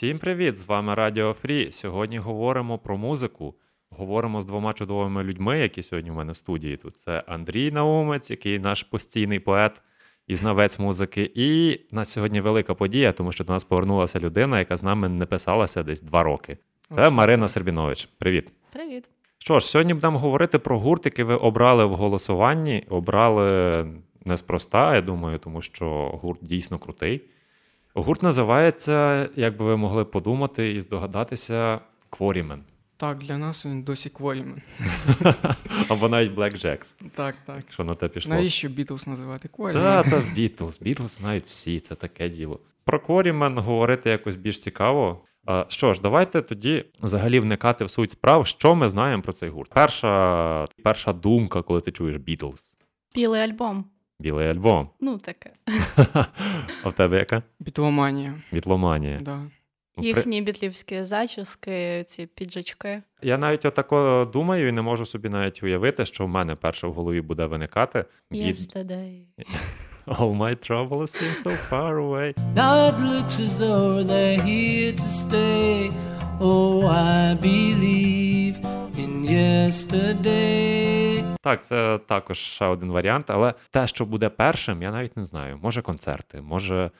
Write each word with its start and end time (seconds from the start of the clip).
Всім 0.00 0.18
привіт! 0.18 0.56
З 0.56 0.66
вами 0.66 0.94
Радіо 0.94 1.32
Фрі. 1.32 1.72
Сьогодні 1.72 2.18
говоримо 2.18 2.78
про 2.78 2.96
музику. 2.96 3.54
Говоримо 3.90 4.40
з 4.40 4.44
двома 4.44 4.72
чудовими 4.72 5.22
людьми, 5.22 5.58
які 5.58 5.82
сьогодні 5.82 6.10
в 6.10 6.14
мене 6.14 6.32
в 6.32 6.36
студії. 6.36 6.76
Тут 6.76 6.96
це 6.96 7.22
Андрій 7.26 7.70
Наумець, 7.70 8.30
який 8.30 8.58
наш 8.58 8.82
постійний 8.82 9.38
поет 9.38 9.82
і 10.26 10.36
знавець 10.36 10.78
музики. 10.78 11.30
І 11.34 11.80
в 11.92 11.94
нас 11.94 12.12
сьогодні 12.12 12.40
велика 12.40 12.74
подія, 12.74 13.12
тому 13.12 13.32
що 13.32 13.44
до 13.44 13.52
нас 13.52 13.64
повернулася 13.64 14.20
людина, 14.20 14.58
яка 14.58 14.76
з 14.76 14.82
нами 14.82 15.08
не 15.08 15.26
писалася 15.26 15.82
десь 15.82 16.02
два 16.02 16.22
роки. 16.22 16.58
Це 16.94 17.00
Оце 17.00 17.10
Марина 17.10 17.42
так. 17.42 17.50
Сербінович. 17.50 18.08
Привіт. 18.18 18.52
Привіт. 18.72 19.08
Що 19.38 19.58
ж, 19.58 19.66
сьогодні 19.66 19.94
будемо 19.94 20.18
говорити 20.18 20.58
про 20.58 20.78
гурт, 20.78 21.04
який 21.06 21.24
ви 21.24 21.34
обрали 21.34 21.84
в 21.84 21.92
голосуванні. 21.92 22.84
Обрали 22.88 23.86
неспроста, 24.24 24.94
я 24.94 25.02
думаю, 25.02 25.38
тому 25.38 25.62
що 25.62 25.86
гурт 26.22 26.38
дійсно 26.42 26.78
крутий. 26.78 27.22
Гурт 27.94 28.22
називається, 28.22 29.28
як 29.36 29.56
би 29.56 29.64
ви 29.64 29.76
могли 29.76 30.04
подумати 30.04 30.72
і 30.72 30.80
здогадатися, 30.80 31.80
Quarrymen. 32.10 32.58
Так, 32.96 33.18
для 33.18 33.38
нас 33.38 33.66
він 33.66 33.82
досі 33.82 34.08
Quarrymen. 34.08 34.62
Або 35.88 36.08
навіть 36.08 36.32
Black 36.32 36.54
Jacks, 36.66 36.94
Так, 37.14 37.34
так. 37.46 37.56
якщо 37.56 37.84
на 37.84 37.94
те 37.94 38.08
пішло. 38.08 38.34
Навіщо 38.34 38.68
Beatles 38.68 39.06
називати 39.06 39.48
Quarrymen? 39.48 39.82
Та, 39.82 40.02
та 40.02 40.16
Beatles. 40.16 40.82
Beatles 40.82 41.08
знають 41.08 41.44
всі, 41.44 41.80
це 41.80 41.94
таке 41.94 42.28
діло. 42.28 42.60
Про 42.84 42.98
Quarrymen 42.98 43.60
говорити 43.60 44.10
якось 44.10 44.36
більш 44.36 44.60
цікаво. 44.60 45.20
Що 45.68 45.92
ж, 45.92 46.00
давайте 46.00 46.42
тоді 46.42 46.84
взагалі 47.02 47.40
вникати 47.40 47.84
в 47.84 47.90
суть 47.90 48.10
справ, 48.10 48.46
що 48.46 48.74
ми 48.74 48.88
знаємо 48.88 49.22
про 49.22 49.32
цей 49.32 49.48
гурт. 49.48 49.70
Перша, 49.74 50.64
перша 50.84 51.12
думка, 51.12 51.62
коли 51.62 51.80
ти 51.80 51.92
чуєш 51.92 52.16
Beatles. 52.16 52.74
Білий 53.14 53.40
альбом. 53.40 53.84
Білий 54.20 54.48
альбом. 54.48 54.88
Ну, 55.00 55.18
таке. 55.18 55.50
А 56.84 56.88
в 56.88 56.92
тебе 56.92 57.18
яка? 57.18 57.42
Бітломанія. 57.60 58.34
Бітломанія. 58.52 59.18
Да. 59.20 59.36
Ну, 59.36 59.50
при- 59.96 60.04
Їхні 60.06 60.42
бітлівські 60.42 61.04
зачіски, 61.04 62.04
ці 62.06 62.26
піджачки. 62.26 63.02
Я 63.22 63.38
навіть 63.38 63.64
отако 63.64 64.30
думаю 64.32 64.68
і 64.68 64.72
не 64.72 64.82
можу 64.82 65.06
собі 65.06 65.28
навіть 65.28 65.62
уявити, 65.62 66.06
що 66.06 66.24
в 66.24 66.28
мене 66.28 66.54
перше 66.54 66.86
в 66.86 66.92
голові 66.92 67.20
буде 67.20 67.46
виникати. 67.46 68.04
Yesterday. 68.32 69.20
All 70.06 70.34
my 70.36 70.54
troubles 70.70 71.10
seem 71.18 71.34
so 71.44 71.52
far 71.70 71.92
away. 72.06 72.28
Now 72.56 72.74
it 72.90 72.96
looks 73.12 73.36
as 73.46 73.52
though 73.62 74.02
they're 74.10 74.42
here 74.50 74.92
to 75.02 75.08
stay. 75.24 75.90
Oh, 76.40 76.86
I 76.86 77.34
believe 77.48 78.56
in 79.02 79.12
yesterday. 79.24 81.19
Так, 81.40 81.64
це 81.64 81.98
також 82.06 82.38
ще 82.38 82.64
один 82.66 82.90
варіант, 82.90 83.26
але 83.28 83.54
те, 83.70 83.86
що 83.86 84.06
буде 84.06 84.28
першим, 84.28 84.82
я 84.82 84.90
навіть 84.90 85.16
не 85.16 85.24
знаю. 85.24 85.58
Може 85.62 85.82
концерти, 85.82 86.40
може 86.40 86.90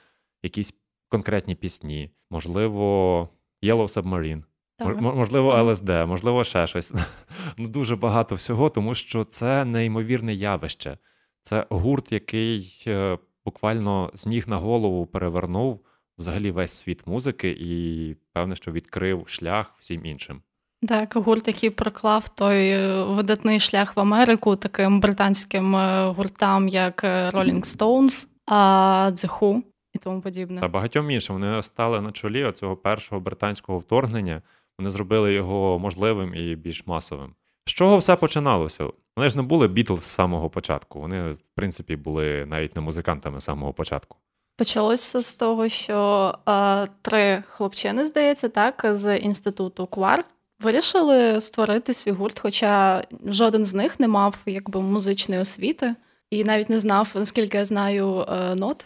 якісь 0.43 0.75
конкретні 1.09 1.55
пісні, 1.55 2.11
можливо, 2.31 3.29
Yellow 3.63 4.03
Submarine, 4.03 4.43
Так. 4.79 5.01
можливо. 5.01 5.63
ЛСД, 5.63 5.89
можливо, 5.89 6.45
ще 6.45 6.67
щось. 6.67 6.93
Ну, 7.57 7.69
дуже 7.69 7.97
багато 7.97 8.35
всього, 8.35 8.69
тому 8.69 8.95
що 8.95 9.25
це 9.25 9.65
неймовірне 9.65 10.35
явище. 10.35 10.99
Це 11.43 11.67
гурт, 11.71 12.13
який 12.13 12.83
е, 12.87 13.19
буквально 13.45 14.11
з 14.15 14.27
ніг 14.27 14.49
на 14.49 14.57
голову 14.57 15.07
перевернув 15.07 15.81
взагалі 16.19 16.51
весь 16.51 16.73
світ 16.73 17.07
музики 17.07 17.57
і 17.61 18.15
певне, 18.33 18.57
що 18.57 18.73
відкрив 18.73 19.29
шлях 19.29 19.75
всім 19.79 20.07
іншим. 20.07 20.43
Так, 20.89 21.15
гурт, 21.15 21.49
який 21.49 21.71
проклав 21.71 22.29
той 22.29 22.69
е, 22.69 23.05
видатний 23.05 23.61
шлях 23.61 23.97
в 23.97 24.01
Америку 24.01 24.57
таким 24.57 25.01
британським 25.01 25.77
е, 25.77 26.07
гуртам, 26.07 26.69
як 26.69 27.05
е, 27.05 27.31
Rolling 27.31 27.77
Stones, 27.77 28.27
а 28.47 29.11
The 29.13 29.29
Who 29.29 29.63
і 29.95 29.99
тому 29.99 30.21
подібне. 30.21 30.61
Та 30.61 30.69
багатьом 30.69 31.11
іншим 31.11 31.37
вони 31.37 31.63
стали 31.63 32.01
на 32.01 32.13
чолі 32.13 32.53
цього 32.53 32.77
першого 32.77 33.21
британського 33.21 33.79
вторгнення. 33.79 34.43
Вони 34.79 34.91
зробили 34.91 35.33
його 35.33 35.79
можливим 35.79 36.35
і 36.35 36.55
більш 36.55 36.87
масовим. 36.87 37.35
З 37.67 37.71
чого 37.71 37.99
все 37.99 38.17
починалося? 38.17 38.87
Вони 39.17 39.29
ж 39.29 39.37
не 39.37 39.43
були 39.43 39.69
Бітлз 39.69 40.03
з 40.03 40.07
самого 40.07 40.51
початку. 40.51 41.01
Вони, 41.01 41.33
в 41.33 41.39
принципі, 41.55 41.97
були 41.97 42.47
навіть 42.47 42.77
не 42.77 42.83
музикантами 42.83 43.41
з 43.41 43.45
самого 43.45 43.73
початку. 43.73 44.17
Почалося 44.57 45.23
з 45.23 45.35
того, 45.35 45.69
що 45.69 46.35
е, 46.49 46.87
три 47.03 47.43
хлопчини, 47.49 48.05
здається, 48.05 48.49
так, 48.49 48.87
з 48.91 49.17
інституту 49.19 49.87
Квар 49.87 50.25
вирішили 50.61 51.41
створити 51.41 51.95
свій 51.95 52.11
гурт, 52.11 52.39
хоча 52.39 53.05
жоден 53.27 53.65
з 53.65 53.75
них 53.75 54.01
не 54.01 54.09
мав 54.09 54.39
якби 54.47 54.81
музичної 54.81 55.41
освіти 55.41 55.95
і 56.31 56.45
навіть 56.45 56.71
не 56.71 56.79
знав, 56.79 57.11
наскільки 57.15 57.57
я 57.59 57.65
знаю, 57.65 58.25
е, 58.29 58.55
нот. 58.55 58.85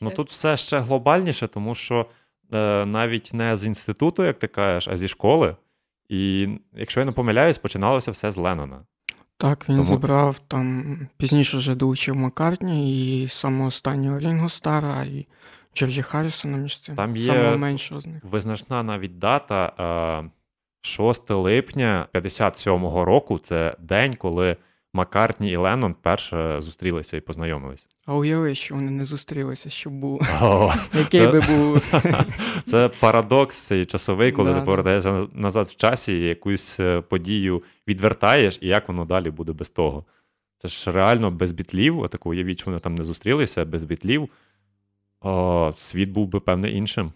Ну 0.00 0.10
тут 0.10 0.30
все 0.30 0.56
ще 0.56 0.78
глобальніше, 0.78 1.48
тому 1.48 1.74
що 1.74 2.06
е, 2.52 2.86
навіть 2.86 3.30
не 3.34 3.56
з 3.56 3.64
інституту, 3.64 4.24
як 4.24 4.38
ти 4.38 4.46
кажеш, 4.46 4.88
а 4.88 4.96
зі 4.96 5.08
школи. 5.08 5.56
І 6.08 6.48
якщо 6.72 7.00
я 7.00 7.06
не 7.06 7.12
помиляюсь, 7.12 7.58
починалося 7.58 8.10
все 8.10 8.30
з 8.30 8.36
Леннона. 8.36 8.80
Так, 9.38 9.68
він 9.68 9.76
Тому- 9.76 9.84
зібрав 9.84 10.38
там 10.38 10.98
пізніше 11.16 11.56
вже 11.56 11.74
долучив 11.74 12.16
Маккартні 12.16 13.22
і 13.22 13.28
самого 13.28 13.68
останнього 13.68 14.18
Рінго 14.18 14.48
Стара, 14.48 15.04
і 15.04 15.26
Джорджі 15.74 16.02
Харрісона 16.02 16.56
між 16.56 16.80
цим. 16.80 16.96
Там 16.96 17.16
є- 17.16 17.26
Самого 17.26 17.58
меншого 17.58 18.00
з 18.00 18.06
них. 18.06 18.24
Визначна 18.24 18.82
навіть 18.82 19.18
дата 19.18 19.72
е, 20.24 20.30
6 20.86 21.30
липня 21.30 22.08
57-го 22.14 23.04
року. 23.04 23.38
Це 23.38 23.76
день, 23.80 24.14
коли 24.14 24.56
Маккартні 24.92 25.50
і 25.50 25.56
Леннон 25.56 25.94
перше 26.02 26.56
зустрілися 26.60 27.16
і 27.16 27.20
познайомились. 27.20 27.88
А 28.06 28.14
уяви, 28.14 28.54
що 28.54 28.74
вони 28.74 28.90
не 28.90 29.04
зустрілися, 29.04 29.70
щоб 29.70 29.92
був. 29.92 30.20
Який 30.94 31.20
це- 31.20 31.30
би 31.32 31.40
був. 31.40 31.94
Це 32.64 32.88
парадокс 33.00 33.66
цей 33.66 33.84
часовий, 33.84 34.32
коли 34.32 34.48
Да, 34.48 34.54
ти 34.54 34.60
да. 34.60 34.64
повертаєшся 34.66 35.26
назад 35.32 35.66
в 35.66 35.76
часі 35.76 36.12
і 36.12 36.24
якусь 36.24 36.80
е, 36.80 37.00
подію 37.00 37.62
відвертаєш, 37.88 38.58
і 38.60 38.66
як 38.66 38.88
воно 38.88 39.04
далі 39.04 39.30
буде 39.30 39.52
без 39.52 39.70
того. 39.70 40.04
Це 40.58 40.68
ж 40.68 40.92
реально 40.92 41.30
без 41.30 41.52
бітлів, 41.52 41.98
отаку 42.00 42.30
уявіть, 42.30 42.58
що 42.58 42.66
вони 42.70 42.78
там 42.78 42.94
не 42.94 43.04
зустрілися, 43.04 43.64
без 43.64 43.84
бітлів. 43.84 44.28
О, 45.20 45.72
світ 45.76 46.10
був 46.10 46.28
би 46.28 46.40
певне 46.40 46.70
іншим. 46.70 47.12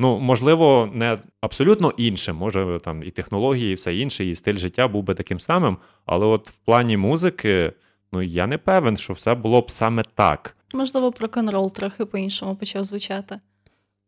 Ну, 0.00 0.18
можливо, 0.18 0.90
не 0.92 1.18
абсолютно 1.40 1.92
іншим. 1.96 2.36
Може, 2.36 2.80
там 2.84 3.02
і 3.02 3.10
технології, 3.10 3.72
і 3.72 3.74
все 3.74 3.96
інше, 3.96 4.24
і 4.24 4.36
стиль 4.36 4.56
життя 4.56 4.88
був 4.88 5.02
би 5.02 5.14
таким 5.14 5.40
самим. 5.40 5.76
Але 6.06 6.26
от 6.26 6.50
в 6.50 6.54
плані 6.54 6.96
музики, 6.96 7.72
ну 8.12 8.22
я 8.22 8.46
не 8.46 8.58
певен, 8.58 8.96
що 8.96 9.12
все 9.12 9.34
було 9.34 9.60
б 9.60 9.70
саме 9.70 10.02
так. 10.14 10.56
Можливо, 10.74 11.12
рок-н-рол 11.20 11.72
трохи 11.72 12.04
по-іншому 12.04 12.56
почав 12.56 12.84
звучати. 12.84 13.40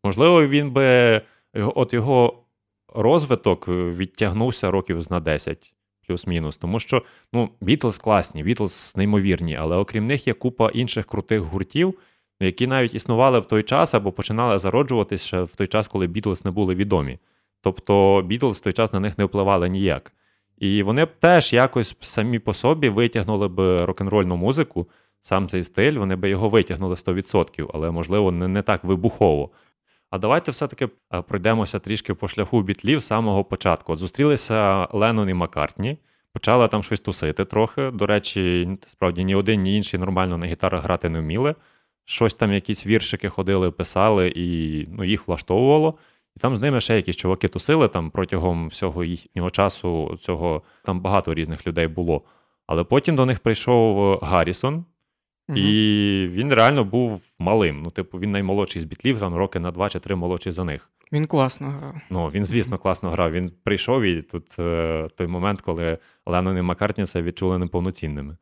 Можливо, 0.03 0.47
він 0.47 0.71
би 0.71 1.21
от 1.53 1.93
його 1.93 2.43
розвиток 2.93 3.67
відтягнувся 3.67 4.71
років 4.71 5.11
на 5.11 5.19
10, 5.19 5.73
плюс-мінус. 6.07 6.57
Тому 6.57 6.79
що 6.79 7.03
ну, 7.33 7.49
Бітлз 7.61 7.97
класні, 7.97 8.43
Бітлз 8.43 8.93
неймовірні, 8.95 9.55
але 9.55 9.75
окрім 9.75 10.07
них 10.07 10.27
є 10.27 10.33
купа 10.33 10.69
інших 10.69 11.05
крутих 11.05 11.41
гуртів, 11.41 11.99
які 12.45 12.67
навіть 12.67 12.93
існували 12.93 13.39
в 13.39 13.45
той 13.45 13.63
час 13.63 13.93
або 13.93 14.11
починали 14.11 14.57
зароджуватися 14.57 15.43
в 15.43 15.55
той 15.55 15.67
час, 15.67 15.87
коли 15.87 16.07
Бітлз 16.07 16.45
не 16.45 16.51
були 16.51 16.75
відомі. 16.75 17.19
Тобто 17.61 18.21
Бітлз 18.25 18.57
в 18.57 18.61
той 18.61 18.73
час 18.73 18.93
на 18.93 18.99
них 18.99 19.17
не 19.17 19.25
впливали 19.25 19.69
ніяк. 19.69 20.13
І 20.57 20.83
вони 20.83 21.05
б 21.05 21.09
теж 21.19 21.53
якось 21.53 21.97
самі 22.01 22.39
по 22.39 22.53
собі 22.53 22.89
витягнули 22.89 23.47
б 23.47 23.85
рок-н-рольну 23.85 24.37
музику, 24.37 24.87
сам 25.21 25.47
цей 25.47 25.63
стиль, 25.63 25.93
вони 25.93 26.15
б 26.15 26.29
його 26.29 26.49
витягнули 26.49 26.95
100%, 26.95 27.69
але, 27.73 27.91
можливо, 27.91 28.31
не, 28.31 28.47
не 28.47 28.61
так 28.61 28.83
вибухово. 28.83 29.49
А 30.09 30.17
давайте 30.17 30.51
все-таки 30.51 30.89
е, 31.13 31.21
пройдемося 31.21 31.79
трішки 31.79 32.13
по 32.13 32.27
шляху 32.27 32.61
бітлів 32.61 32.99
з 32.99 33.05
самого 33.05 33.43
початку. 33.43 33.93
От 33.93 33.99
зустрілися 33.99 34.87
Леннон 34.91 35.29
і 35.29 35.33
Маккартні, 35.33 35.97
почали 36.33 36.67
там 36.67 36.83
щось 36.83 36.99
тусити 36.99 37.45
трохи. 37.45 37.91
До 37.91 38.05
речі, 38.05 38.69
справді 38.87 39.23
ні 39.23 39.35
один, 39.35 39.61
ні 39.61 39.77
інший 39.77 39.99
нормально 39.99 40.37
на 40.37 40.45
гітарах 40.45 40.83
грати 40.83 41.09
не 41.09 41.19
вміли. 41.19 41.55
Щось 42.05 42.33
там, 42.33 42.53
якісь 42.53 42.87
віршики 42.87 43.29
ходили, 43.29 43.71
писали, 43.71 44.33
і 44.35 44.87
ну, 44.91 45.03
їх 45.03 45.27
влаштовувало. 45.27 45.97
І 46.37 46.39
там 46.39 46.55
з 46.55 46.61
ними 46.61 46.81
ще 46.81 46.95
якісь 46.95 47.15
чуваки 47.15 47.47
тусили 47.47 47.87
там 47.87 48.11
протягом 48.11 48.67
всього 48.67 49.03
їхнього 49.03 49.49
часу. 49.49 50.17
Цього 50.21 50.61
там 50.85 50.99
багато 50.99 51.33
різних 51.33 51.67
людей 51.67 51.87
було. 51.87 52.21
Але 52.67 52.83
потім 52.83 53.15
до 53.15 53.25
них 53.25 53.39
прийшов 53.39 54.17
Гаррісон, 54.21 54.85
Мгм. 55.47 55.57
і 55.57 56.27
він 56.31 56.53
реально 56.53 56.83
був 56.83 57.21
малим. 57.39 57.81
Ну, 57.83 57.89
типу, 57.89 58.19
він 58.19 58.31
наймолодший 58.31 58.81
з 58.81 58.85
бітлів, 58.85 59.19
там 59.19 59.35
роки 59.35 59.59
на 59.59 59.71
два 59.71 59.89
чи 59.89 59.99
три 59.99 60.15
молодший 60.15 60.51
за 60.51 60.63
них. 60.63 60.89
Він 61.11 61.25
класно 61.25 61.69
грав. 61.69 61.95
Ну, 62.09 62.27
він, 62.27 62.45
звісно, 62.45 62.77
класно 62.77 63.09
грав. 63.09 63.31
Він 63.31 63.51
прийшов 63.63 64.01
і 64.03 64.21
тут 64.21 64.59
е, 64.59 65.07
той 65.17 65.27
момент, 65.27 65.61
коли 65.61 65.97
Леннон 66.25 66.57
і 66.57 66.61
Маккартні 66.61 67.05
це 67.05 67.21
відчули 67.21 67.57
неповноцінними. 67.57 68.37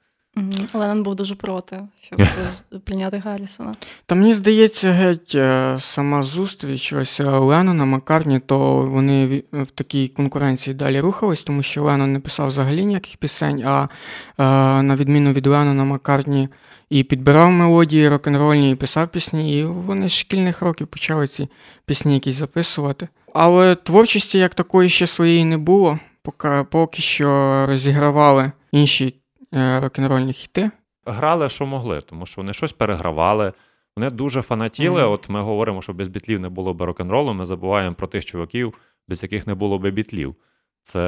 Леннон 0.73 1.03
був 1.03 1.15
дуже 1.15 1.35
проти, 1.35 1.79
щоб 2.01 2.21
прийняти 2.83 3.17
Гаррісона. 3.17 3.73
Та 4.05 4.15
мені 4.15 4.33
здається, 4.33 4.91
геть 4.91 5.35
е, 5.35 5.75
сама 5.79 6.23
зустріч 6.23 6.93
ось 6.93 7.19
е, 7.19 7.23
Леннона, 7.23 7.85
Маккартні, 7.85 8.39
то 8.39 8.77
вони 8.77 9.43
в 9.51 9.71
такій 9.71 10.07
конкуренції 10.07 10.73
далі 10.73 10.99
рухались, 10.99 11.43
тому 11.43 11.63
що 11.63 11.83
Леннон 11.83 12.13
не 12.13 12.19
писав 12.19 12.47
взагалі 12.47 12.85
ніяких 12.85 13.17
пісень, 13.17 13.63
а 13.65 13.83
е, 13.83 14.43
на 14.83 14.95
відміну 14.95 15.31
від 15.31 15.47
Леннона, 15.47 15.83
Маккартні 15.83 16.49
і 16.89 17.03
підбирав 17.03 17.51
мелодії 17.51 18.09
рок-н-рольні, 18.09 18.71
і 18.71 18.75
писав 18.75 19.07
пісні, 19.07 19.59
і 19.59 19.63
вони 19.63 20.09
з 20.09 20.13
шкільних 20.13 20.61
років 20.61 20.87
почали 20.87 21.27
ці 21.27 21.47
пісні 21.85 22.13
якісь 22.13 22.35
записувати. 22.35 23.07
Але 23.33 23.75
творчості 23.75 24.37
як 24.37 24.55
такої 24.55 24.89
ще 24.89 25.07
своєї 25.07 25.45
не 25.45 25.57
було, 25.57 25.99
поки, 26.21 26.65
поки 26.71 27.01
що 27.01 27.65
розігравали 27.69 28.51
інші 28.71 29.05
е, 29.05 29.20
рок-н-рольні 29.51 30.33
хіти. 30.33 30.71
Грали, 31.05 31.49
що 31.49 31.65
могли, 31.65 32.01
тому 32.01 32.25
що 32.25 32.41
вони 32.41 32.53
щось 32.53 32.73
перегравали. 32.73 33.53
Вони 33.95 34.09
дуже 34.09 34.41
фанатіли. 34.41 35.01
Мгм. 35.01 35.11
От 35.11 35.29
ми 35.29 35.41
говоримо, 35.41 35.81
що 35.81 35.93
без 35.93 36.07
бітлів 36.07 36.39
не 36.39 36.49
було 36.49 36.73
б 36.73 36.81
рок-н-ролу. 36.81 37.33
Ми 37.33 37.45
забуваємо 37.45 37.95
про 37.95 38.07
тих 38.07 38.25
чуваків, 38.25 38.73
без 39.07 39.23
яких 39.23 39.47
не 39.47 39.55
було 39.55 39.79
б 39.79 39.89
бітлів. 39.89 40.35
Це 40.83 40.99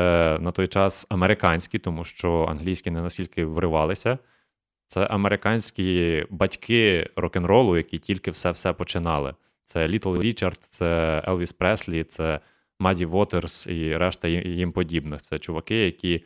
на 0.42 0.51
той 0.51 0.68
час 0.68 1.07
американські, 1.10 1.80
тому 1.80 2.04
що 2.04 2.45
англійські 2.50 2.92
не 2.92 3.01
настільки 3.01 3.45
вривалися. 3.45 4.18
Це 4.88 5.06
американські 5.06 6.25
батьки 6.30 7.10
рок-н-ролу, 7.16 7.78
які 7.78 8.00
тільки 8.00 8.31
все-все 8.31 8.74
починали. 8.74 9.34
Це 9.66 9.88
Літл 9.88 10.22
Річард, 10.22 10.60
це 10.69 11.22
Елвіс 11.28 11.54
Преслі, 11.54 12.04
це 12.04 12.40
Маді 12.80 13.06
Вотерс 13.06 13.68
і 13.68 13.95
решта 13.95 14.28
їм 14.28 14.72
подібних. 14.72 15.22
Це 15.22 15.40
чуваки, 15.40 15.86
які 15.86 16.24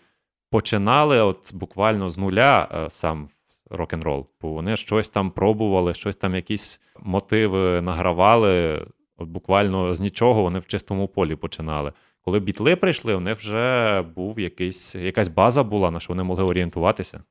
починали 0.49 1.21
от 1.21 1.53
буквально 1.53 2.09
з 2.09 2.17
нуля 2.17 2.67
е, 2.71 2.89
сам 2.89 3.27
рок-н-рол. 3.69 4.27
Бо 4.41 4.49
вони 4.49 4.77
щось 4.77 5.09
там 5.09 5.31
пробували, 5.31 5.93
щось 5.93 6.15
там, 6.15 6.35
якісь 6.35 6.81
мотиви 6.99 7.81
награвали. 7.81 8.85
От 9.17 9.29
буквально 9.29 9.93
з 9.93 9.99
нічого 9.99 10.43
вони 10.43 10.59
в 10.59 10.67
чистому 10.67 11.07
полі 11.07 11.35
починали. 11.35 11.93
Коли 12.21 12.39
бітли 12.39 12.75
прийшли, 12.75 13.19
них 13.19 13.37
вже 13.37 14.01
був 14.01 14.39
якийсь, 14.39 14.95
якась 14.95 15.27
база 15.27 15.63
була, 15.63 15.91
на 15.91 15.99
що 15.99 16.13
вони 16.13 16.23
могли 16.23 16.43
орієнтуватися. 16.43 17.23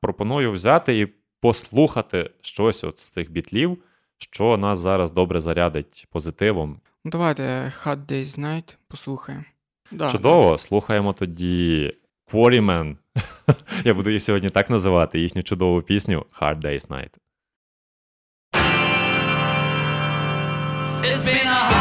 Пропоную 0.00 0.52
взяти 0.52 1.00
і 1.00 1.06
послухати 1.40 2.30
щось 2.40 2.84
от 2.84 2.98
з 2.98 3.10
цих 3.10 3.30
бітлів, 3.30 3.78
що 4.18 4.56
нас 4.56 4.78
зараз 4.78 5.10
добре 5.10 5.40
зарядить 5.40 6.06
позитивом. 6.10 6.80
Ну, 7.04 7.10
давайте 7.10 7.42
Hot 7.84 8.06
Day's 8.06 8.40
Night 8.40 8.76
послухаємо. 8.88 9.44
Да, 9.92 10.10
Чудово, 10.10 10.58
слухаємо 10.58 11.12
тоді 11.12 11.92
Quarrymen. 12.32 12.96
Я 13.84 13.94
буду 13.94 14.10
їх 14.10 14.22
сьогодні 14.22 14.50
так 14.50 14.70
називати, 14.70 15.20
їхню 15.20 15.42
чудову 15.42 15.82
пісню 15.82 16.26
Hard 16.40 16.60
Day's 16.60 16.88
Night. 16.88 17.10
It's 21.04 21.24
been 21.26 21.46
a 21.46 21.73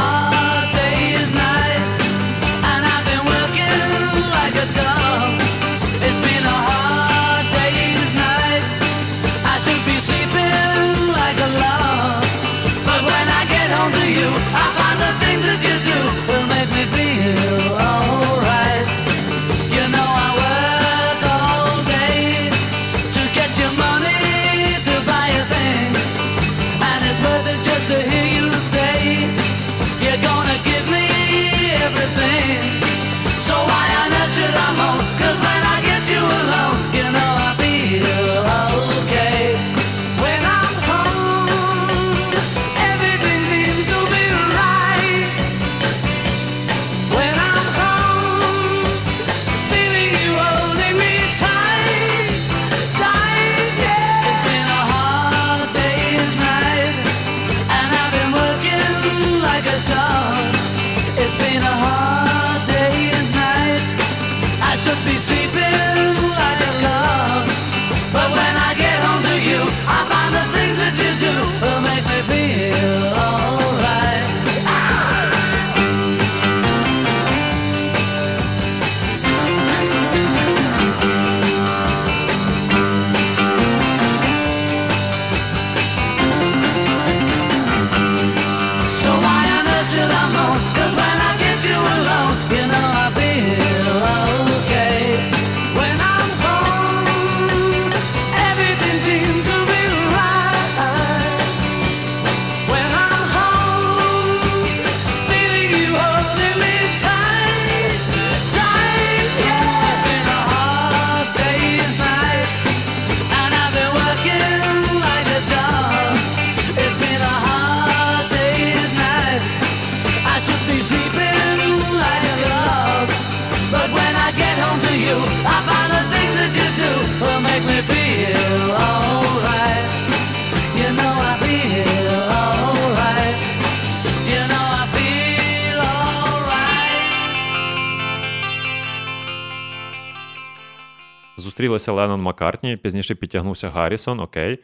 Зустрілися 141.63 141.91
Леннон 141.91 142.21
Маккартні, 142.21 142.77
пізніше 142.77 143.15
підтягнувся 143.15 143.69
Гаррісон, 143.69 144.19
окей. 144.19 144.59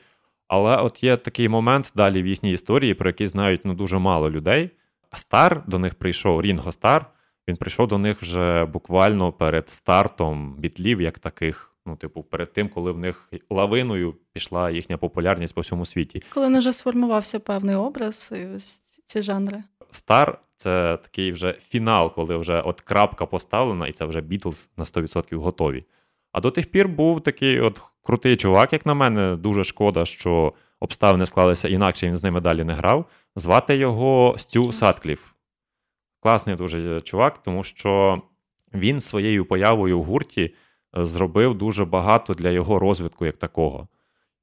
Але 0.47 0.77
от 0.77 1.03
є 1.03 1.17
такий 1.17 1.49
момент 1.49 1.91
далі 1.95 2.21
в 2.21 2.27
їхній 2.27 2.51
історії, 2.51 2.93
про 2.93 3.09
який 3.09 3.27
знають 3.27 3.61
ну, 3.63 3.73
дуже 3.73 3.97
мало 3.97 4.29
людей. 4.29 4.69
Стар 5.13 5.63
до 5.67 5.79
них 5.79 5.95
прийшов 5.95 6.41
Рінго 6.41 6.71
Стар. 6.71 7.05
Він 7.47 7.55
прийшов 7.55 7.87
до 7.87 7.97
них 7.97 8.21
вже 8.21 8.65
буквально 8.65 9.31
перед 9.31 9.69
стартом 9.69 10.55
бітлів, 10.57 11.01
як 11.01 11.19
таких. 11.19 11.75
Ну, 11.85 11.95
типу, 11.95 12.23
перед 12.23 12.53
тим, 12.53 12.69
коли 12.69 12.91
в 12.91 12.97
них 12.97 13.29
лавиною 13.49 14.15
пішла 14.33 14.69
їхня 14.69 14.97
популярність 14.97 15.55
по 15.55 15.61
всьому 15.61 15.85
світі. 15.85 16.23
Коли 16.33 16.49
не 16.49 16.59
вже 16.59 16.73
сформувався 16.73 17.39
певний 17.39 17.75
образ 17.75 18.31
і 18.35 18.45
ось 18.55 18.79
ці 19.05 19.21
жанри. 19.21 19.63
Стар 19.91 20.39
це 20.57 20.97
такий 21.03 21.31
вже 21.31 21.53
фінал, 21.53 22.13
коли 22.13 22.37
вже 22.37 22.61
от 22.61 22.81
крапка 22.81 23.25
поставлена, 23.25 23.87
і 23.87 23.91
це 23.91 24.05
вже 24.05 24.21
Beatles 24.21 24.69
на 24.77 24.83
100% 24.83 25.35
готові. 25.35 25.85
А 26.31 26.39
до 26.39 26.51
тих 26.51 26.71
пір 26.71 26.87
був 26.87 27.21
такий 27.21 27.59
от 27.59 27.81
крутий 28.03 28.35
чувак, 28.35 28.73
як 28.73 28.85
на 28.85 28.93
мене. 28.93 29.35
Дуже 29.35 29.63
шкода, 29.63 30.05
що 30.05 30.53
обставини 30.79 31.25
склалися 31.25 31.67
інакше, 31.67 32.07
він 32.07 32.15
з 32.15 32.23
ними 32.23 32.41
далі 32.41 32.63
не 32.63 32.73
грав. 32.73 33.05
Звати 33.35 33.77
його 33.77 34.35
Стю. 34.37 34.71
Саткліф. 34.71 35.27
Класний 36.19 36.55
дуже 36.55 37.01
чувак, 37.01 37.37
тому 37.37 37.63
що 37.63 38.21
він 38.73 39.01
своєю 39.01 39.45
появою 39.45 39.99
в 39.99 40.03
гурті 40.03 40.55
е, 40.97 41.05
зробив 41.05 41.53
дуже 41.53 41.85
багато 41.85 42.33
для 42.33 42.49
його 42.49 42.79
розвитку 42.79 43.25
як 43.25 43.37
такого. 43.37 43.87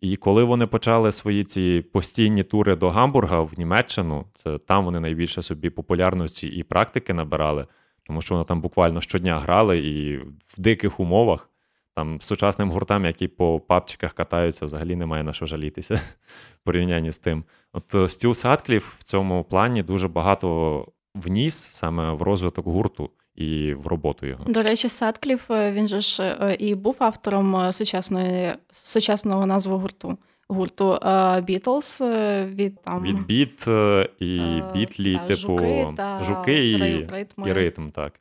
І 0.00 0.16
коли 0.16 0.44
вони 0.44 0.66
почали 0.66 1.12
свої 1.12 1.44
ці 1.44 1.84
постійні 1.92 2.42
тури 2.42 2.76
до 2.76 2.90
Гамбурга 2.90 3.40
в 3.40 3.52
Німеччину, 3.56 4.24
це 4.34 4.58
там 4.58 4.84
вони 4.84 5.00
найбільше 5.00 5.42
собі 5.42 5.70
популярності 5.70 6.48
і 6.48 6.62
практики 6.62 7.14
набирали, 7.14 7.66
тому 8.06 8.22
що 8.22 8.34
вони 8.34 8.44
там 8.44 8.60
буквально 8.60 9.00
щодня 9.00 9.40
грали 9.40 9.78
і 9.78 10.16
в 10.18 10.58
диких 10.58 11.00
умовах. 11.00 11.50
Там 11.96 12.20
сучасним 12.20 12.70
гуртам, 12.70 13.04
які 13.04 13.28
по 13.28 13.60
папчиках 13.60 14.12
катаються, 14.12 14.66
взагалі 14.66 14.96
немає 14.96 15.22
на 15.22 15.32
що 15.32 15.46
жалітися 15.46 15.94
в 16.62 16.64
порівнянні 16.64 17.12
з 17.12 17.18
тим. 17.18 17.44
От 17.72 18.12
Стю 18.12 18.34
Садкліф 18.34 18.94
в 18.98 19.02
цьому 19.02 19.44
плані 19.44 19.82
дуже 19.82 20.08
багато 20.08 20.86
вніс 21.14 21.54
саме 21.54 22.12
в 22.12 22.22
розвиток 22.22 22.66
гурту 22.66 23.10
і 23.34 23.74
в 23.74 23.86
роботу 23.86 24.26
його. 24.26 24.44
До 24.44 24.62
речі, 24.62 24.88
Садкліф, 24.88 25.50
е, 25.50 25.72
він 25.72 25.88
же 25.88 26.00
ж 26.00 26.22
е, 26.22 26.56
і 26.58 26.74
був 26.74 26.96
автором 27.00 27.56
е, 27.56 27.72
сучасної 27.72 28.52
сучасного 28.72 29.46
назви 29.46 29.76
гурту. 29.76 30.18
Гурту 30.48 30.98
Бітлз 31.42 32.02
від 32.44 32.82
там 32.82 33.02
від 33.02 33.26
біт 33.26 33.66
і 34.20 34.62
бітлі, 34.74 35.14
та, 35.14 35.26
типу 35.26 35.40
жуки, 35.40 35.88
та 35.96 36.24
жуки 36.24 36.70
і, 36.70 36.76
ритми. 37.04 37.50
і 37.50 37.52
ритм, 37.52 37.90
так. 37.90 38.12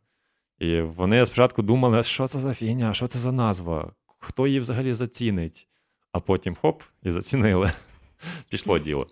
І 0.60 0.82
вони 0.82 1.26
спочатку 1.26 1.62
думали, 1.62 2.04
що 2.04 2.28
це 2.28 2.40
за 2.40 2.54
фігня, 2.54 2.94
що 2.94 3.08
це 3.08 3.20
за 3.20 3.32
назва, 3.32 3.92
хто 4.20 4.48
її 4.48 4.60
взагалі 4.60 4.94
зацінить. 4.94 5.68
А 6.12 6.20
потім 6.20 6.56
хоп, 6.62 6.82
і 7.04 7.12
зацінили. 7.12 7.72
Пішло 8.50 8.80
діло. 8.80 9.08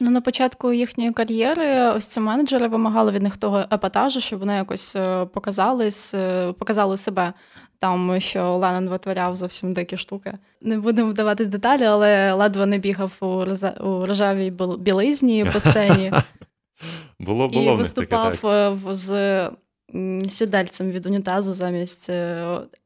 Ну, 0.00 0.10
на 0.10 0.20
початку 0.20 0.72
їхньої 0.72 1.12
кар'єри 1.12 1.90
ось 1.90 2.06
ці 2.06 2.20
менеджери 2.20 2.68
вимагали 2.68 3.12
від 3.12 3.22
них 3.22 3.36
того 3.36 3.64
епатажу, 3.72 4.20
щоб 4.20 4.40
вони 4.40 4.54
якось 4.54 4.96
е, 4.96 5.26
показались, 5.26 6.14
е, 6.14 6.52
показали 6.52 6.96
себе 6.96 7.32
там, 7.78 8.20
що 8.20 8.56
Леннон 8.56 8.88
витворяв 8.88 9.36
зовсім 9.36 9.72
дикі 9.72 9.96
штуки. 9.96 10.32
Не 10.60 10.78
будемо 10.78 11.10
вдаватись 11.10 11.48
деталі, 11.48 11.84
але 11.84 12.32
ледве 12.32 12.66
не 12.66 12.78
бігав 12.78 13.16
у 13.20 13.26
у 13.80 14.06
рожевій 14.06 14.52
білизні 14.78 15.44
по 15.52 15.60
сцені 15.60 16.12
було, 17.20 17.48
було 17.48 17.72
і 17.72 17.76
виступав 17.76 18.30
таке, 18.30 18.42
так. 18.42 18.76
Е, 18.88 18.94
з 18.94 19.50
сідельцем 20.28 20.90
від 20.90 21.06
унітазу 21.06 21.54
замість 21.54 22.10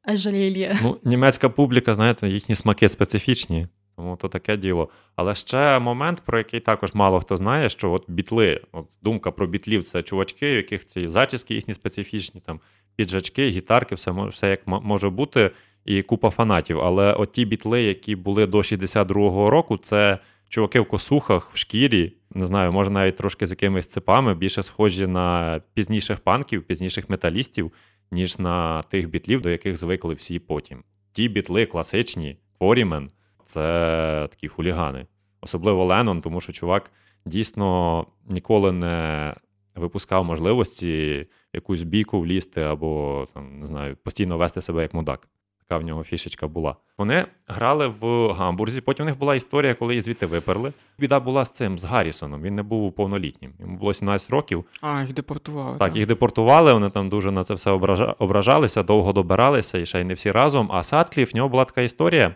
ажерелья. 0.02 0.78
Ну, 0.82 0.96
Німецька 1.04 1.48
публіка, 1.48 1.94
знаєте, 1.94 2.28
їхні 2.28 2.54
смаки 2.54 2.88
специфічні. 2.88 3.66
Тому 3.96 4.16
то 4.16 4.28
таке 4.28 4.56
діло. 4.56 4.88
Але 5.16 5.34
ще 5.34 5.78
момент, 5.78 6.20
про 6.20 6.38
який 6.38 6.60
також 6.60 6.94
мало 6.94 7.20
хто 7.20 7.36
знає, 7.36 7.68
що 7.68 7.92
от 7.92 8.04
бітли, 8.08 8.60
от 8.72 8.86
думка 9.02 9.30
про 9.30 9.46
бітлів 9.46 9.84
це 9.84 10.02
чувачки, 10.02 10.52
у 10.52 10.56
яких 10.56 10.86
ці 10.86 11.08
зачіски 11.08 11.54
їхні 11.54 11.74
специфічні, 11.74 12.40
там 12.40 12.60
піджачки, 12.96 13.48
гітарки, 13.48 13.94
все 13.94 14.10
все 14.10 14.48
як 14.48 14.60
може 14.66 15.10
бути, 15.10 15.50
і 15.84 16.02
купа 16.02 16.30
фанатів. 16.30 16.80
Але 16.80 17.12
от 17.12 17.32
ті 17.32 17.44
бітли, 17.44 17.82
які 17.82 18.16
були 18.16 18.46
до 18.46 18.58
62-го 18.58 19.50
року, 19.50 19.76
це 19.76 20.18
чуваки 20.48 20.80
в 20.80 20.88
косухах, 20.88 21.50
в 21.52 21.56
шкірі, 21.56 22.12
не 22.34 22.46
знаю, 22.46 22.72
може 22.72 22.90
навіть 22.90 23.16
трошки 23.16 23.46
з 23.46 23.50
якимись 23.50 23.86
цепами, 23.86 24.34
більше 24.34 24.62
схожі 24.62 25.06
на 25.06 25.60
пізніших 25.74 26.20
панків, 26.20 26.62
пізніших 26.62 27.10
металістів, 27.10 27.72
ніж 28.10 28.38
на 28.38 28.82
тих 28.82 29.10
бітлів, 29.10 29.40
до 29.40 29.50
яких 29.50 29.76
звикли 29.76 30.14
всі 30.14 30.38
потім. 30.38 30.82
Ті 31.12 31.28
бітли 31.28 31.66
класичні, 31.66 32.36
Форімен– 32.58 33.10
це 33.44 34.28
такі 34.30 34.48
хулігани. 34.48 35.06
Особливо 35.40 35.84
Леннон, 35.84 36.20
тому 36.20 36.40
що 36.40 36.52
чувак 36.52 36.90
дійсно 37.26 38.06
ніколи 38.28 38.72
не 38.72 39.34
випускав 39.74 40.24
можливості 40.24 41.26
якусь 41.52 41.82
бійку 41.82 42.20
влізти 42.20 42.60
або 42.60 43.26
там, 43.34 43.60
не 43.60 43.66
знаю, 43.66 43.96
постійно 43.96 44.38
вести 44.38 44.60
себе 44.60 44.82
як 44.82 44.94
мудак. 44.94 45.28
Така 45.68 45.78
в 45.78 45.82
нього 45.82 46.04
фішечка 46.04 46.48
була. 46.48 46.76
Вони 46.98 47.26
грали 47.48 47.86
в 48.00 48.32
Гамбурзі. 48.32 48.80
Потім 48.80 49.06
у 49.06 49.08
них 49.08 49.18
була 49.18 49.34
історія, 49.34 49.74
коли 49.74 49.94
її 49.94 50.00
звідти 50.00 50.26
виперли. 50.26 50.72
Біда 50.98 51.20
була 51.20 51.44
з 51.44 51.50
цим, 51.50 51.78
з 51.78 51.84
Гаррісоном. 51.84 52.42
Він 52.42 52.54
не 52.54 52.62
був 52.62 52.92
повнолітнім. 52.92 53.52
Йому 53.60 53.78
було 53.78 53.94
17 53.94 54.30
років. 54.30 54.64
А, 54.80 55.00
їх 55.00 55.12
депортували. 55.12 55.78
Так, 55.78 55.88
так, 55.88 55.96
їх 55.96 56.06
депортували. 56.06 56.72
Вони 56.72 56.90
там 56.90 57.08
дуже 57.08 57.30
на 57.30 57.44
це 57.44 57.54
все 57.54 57.70
ображалися, 58.18 58.82
довго 58.82 59.12
добиралися, 59.12 59.78
і 59.78 59.86
ще 59.86 60.00
й 60.00 60.04
не 60.04 60.14
всі 60.14 60.30
разом. 60.30 60.72
А 60.72 60.82
Садкліф, 60.82 61.32
в 61.32 61.36
нього 61.36 61.48
була 61.48 61.64
така 61.64 61.82
історія 61.82 62.34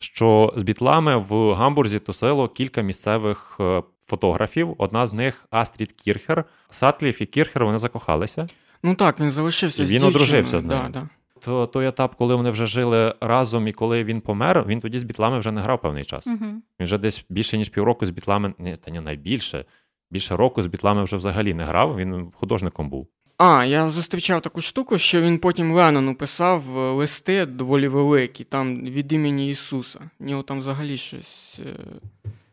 що 0.00 0.52
з 0.56 0.62
бітлами 0.62 1.16
в 1.16 1.54
Гамбурзі 1.54 1.98
тусило 1.98 2.48
кілька 2.48 2.82
місцевих 2.82 3.56
е, 3.60 3.82
фотографів. 4.06 4.74
Одна 4.78 5.06
з 5.06 5.12
них 5.12 5.46
Астрід 5.50 5.92
Кірхер. 5.92 6.44
Сатліф 6.70 7.20
і 7.20 7.26
Кірхер 7.26 7.64
вони 7.64 7.78
закохалися. 7.78 8.48
Ну 8.82 8.94
так, 8.94 9.20
він 9.20 9.30
залишився. 9.30 9.82
І 9.82 9.86
з 9.86 9.90
Він 9.92 10.04
одружився 10.04 10.60
з 10.60 10.64
нею. 10.64 10.80
Да, 10.82 10.88
да. 10.88 11.08
То, 11.40 11.66
той 11.66 11.88
етап, 11.88 12.14
коли 12.14 12.34
вони 12.34 12.50
вже 12.50 12.66
жили 12.66 13.14
разом, 13.20 13.68
і 13.68 13.72
коли 13.72 14.04
він 14.04 14.20
помер, 14.20 14.64
він 14.66 14.80
тоді 14.80 14.98
з 14.98 15.02
бітлами 15.02 15.38
вже 15.38 15.52
не 15.52 15.60
грав 15.60 15.80
певний 15.80 16.04
час. 16.04 16.26
Угу. 16.26 16.44
Він 16.80 16.84
вже 16.84 16.98
десь 16.98 17.24
більше 17.28 17.58
ніж 17.58 17.68
півроку 17.68 18.06
з 18.06 18.10
бітлами, 18.10 18.54
ні, 18.58 18.76
та 18.76 18.90
ні, 18.90 19.00
найбільше. 19.00 19.64
Більше 20.10 20.36
року 20.36 20.62
з 20.62 20.66
бітлами 20.66 21.04
вже 21.04 21.16
взагалі 21.16 21.54
не 21.54 21.62
грав. 21.62 21.96
Він 21.96 22.30
художником 22.34 22.90
був. 22.90 23.08
А, 23.38 23.64
я 23.64 23.86
зустрічав 23.86 24.40
таку 24.40 24.60
штуку, 24.60 24.98
що 24.98 25.20
він 25.20 25.38
потім 25.38 25.72
Леннону 25.72 26.14
писав 26.14 26.78
е, 26.78 26.92
листи 26.92 27.46
доволі 27.46 27.88
великі, 27.88 28.44
там 28.44 28.80
від 28.80 29.12
імені 29.12 29.50
Ісуса. 29.50 30.00
У 30.20 30.24
нього 30.24 30.42
там 30.42 30.58
взагалі 30.58 30.96
щось 30.96 31.60
е, 31.66 31.76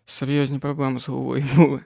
серйозні 0.05 0.59
проблеми 0.59 0.99
з 0.99 1.09
головою 1.09 1.45
були. 1.55 1.79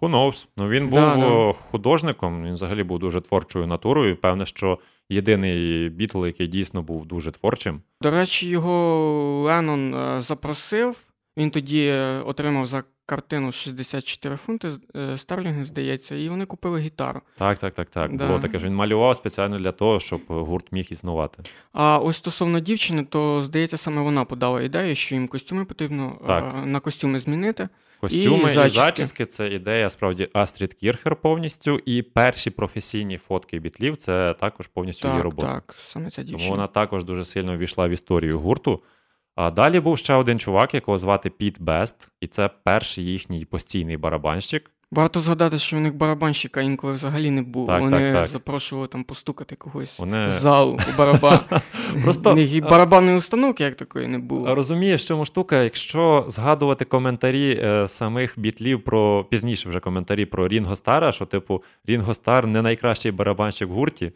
Who 0.00 0.10
knows? 0.10 0.46
Ну 0.56 0.68
він 0.68 0.88
був 0.88 0.98
да, 0.98 1.16
да. 1.16 1.52
художником, 1.52 2.44
він 2.44 2.54
взагалі 2.54 2.82
був 2.82 2.98
дуже 2.98 3.20
творчою 3.20 3.66
натурою. 3.66 4.16
Певне, 4.16 4.46
що 4.46 4.78
єдиний 5.10 5.88
бітл, 5.88 6.26
який 6.26 6.46
дійсно 6.46 6.82
був 6.82 7.06
дуже 7.06 7.32
творчим. 7.32 7.80
До 8.00 8.10
речі, 8.10 8.48
його 8.48 9.42
Леннон 9.46 9.94
е, 9.94 10.20
запросив. 10.20 10.96
Він 11.38 11.50
тоді 11.50 11.92
отримав 12.24 12.66
за 12.66 12.84
картину 13.06 13.52
64 13.52 14.36
фунти 14.36 14.70
е, 14.96 15.18
старлінги, 15.18 15.64
здається, 15.64 16.14
і 16.14 16.28
вони 16.28 16.46
купили 16.46 16.80
гітару. 16.80 17.20
Так, 17.38 17.58
так, 17.58 17.74
так, 17.74 17.90
так. 17.90 18.16
Да. 18.16 18.26
Було 18.26 18.38
таке 18.38 18.58
ж 18.58 18.66
він 18.66 18.74
малював 18.74 19.16
спеціально 19.16 19.58
для 19.58 19.72
того, 19.72 20.00
щоб 20.00 20.20
гурт 20.28 20.72
міг 20.72 20.86
існувати. 20.90 21.42
А 21.72 21.98
ось 21.98 22.16
стосовно 22.16 22.60
дівчини, 22.60 23.04
то 23.04 23.42
здається, 23.42 23.76
саме 23.76 24.02
вона 24.02 24.24
подала 24.24 24.62
ідею, 24.62 24.94
що 24.94 25.14
їм 25.14 25.28
костюми 25.28 25.64
потрібно 25.64 26.18
так. 26.26 26.54
на 26.64 26.80
костюми 26.80 27.20
змінити. 27.20 27.68
Костюми 28.00 28.50
і 28.50 28.54
зачіски. 28.54 28.78
і 28.78 28.82
зачіски 28.82 29.26
це 29.26 29.48
ідея 29.48 29.90
справді 29.90 30.28
Астрід 30.32 30.74
Кірхер 30.74 31.16
повністю. 31.16 31.80
І 31.86 32.02
перші 32.02 32.50
професійні 32.50 33.16
фотки 33.18 33.58
бітлів 33.58 33.96
це 33.96 34.34
також 34.40 34.66
повністю 34.66 35.02
так, 35.02 35.12
її 35.12 35.22
робота. 35.22 35.54
Так, 35.54 35.74
саме 35.78 36.10
ця 36.10 36.22
дівчина. 36.22 36.38
Тому 36.38 36.50
вона 36.50 36.66
також 36.66 37.04
дуже 37.04 37.24
сильно 37.24 37.56
ввійшла 37.56 37.88
в 37.88 37.90
історію 37.90 38.38
гурту. 38.38 38.82
А 39.36 39.50
далі 39.50 39.80
був 39.80 39.98
ще 39.98 40.14
один 40.14 40.38
чувак, 40.38 40.74
якого 40.74 40.98
звати 40.98 41.30
Піт 41.30 41.60
Бест, 41.60 42.08
і 42.20 42.26
це 42.26 42.50
перший 42.64 43.04
їхній 43.04 43.44
постійний 43.44 43.96
барабанщик. 43.96 44.70
Варто 44.96 45.20
згадати, 45.20 45.58
що 45.58 45.76
у 45.76 45.80
них 45.80 45.94
барабанщика 45.94 46.60
інколи 46.60 46.92
взагалі 46.92 47.30
не 47.30 47.42
було. 47.42 47.66
Так, 47.66 47.80
Вони 47.80 48.12
так, 48.12 48.20
так. 48.20 48.26
запрошували 48.26 48.88
там 48.88 49.04
постукати 49.04 49.56
когось 49.56 49.98
Вони... 49.98 50.28
з 50.28 50.32
залу 50.32 50.78
у 50.94 50.98
барабан. 50.98 51.40
Просто... 52.02 52.36
Барабанної 52.70 53.16
установки 53.16 53.64
як 53.64 53.74
такої 53.74 54.08
не 54.08 54.18
було. 54.18 54.54
Розумієш, 54.54 55.04
в 55.04 55.08
чому 55.08 55.24
штука, 55.24 55.62
якщо 55.62 56.24
згадувати 56.28 56.84
коментарі 56.84 57.60
е, 57.62 57.88
самих 57.88 58.34
бітлів 58.38 58.84
про 58.84 59.24
пізніше 59.24 59.68
вже 59.68 59.80
коментарі 59.80 60.24
про 60.24 60.48
Рінго 60.48 60.76
Стара, 60.76 61.12
що, 61.12 61.26
типу, 61.26 61.62
Рінго 61.86 62.14
Стар 62.14 62.46
не 62.46 62.62
найкращий 62.62 63.12
барабанщик 63.12 63.68
в 63.68 63.72
гурті. 63.72 64.12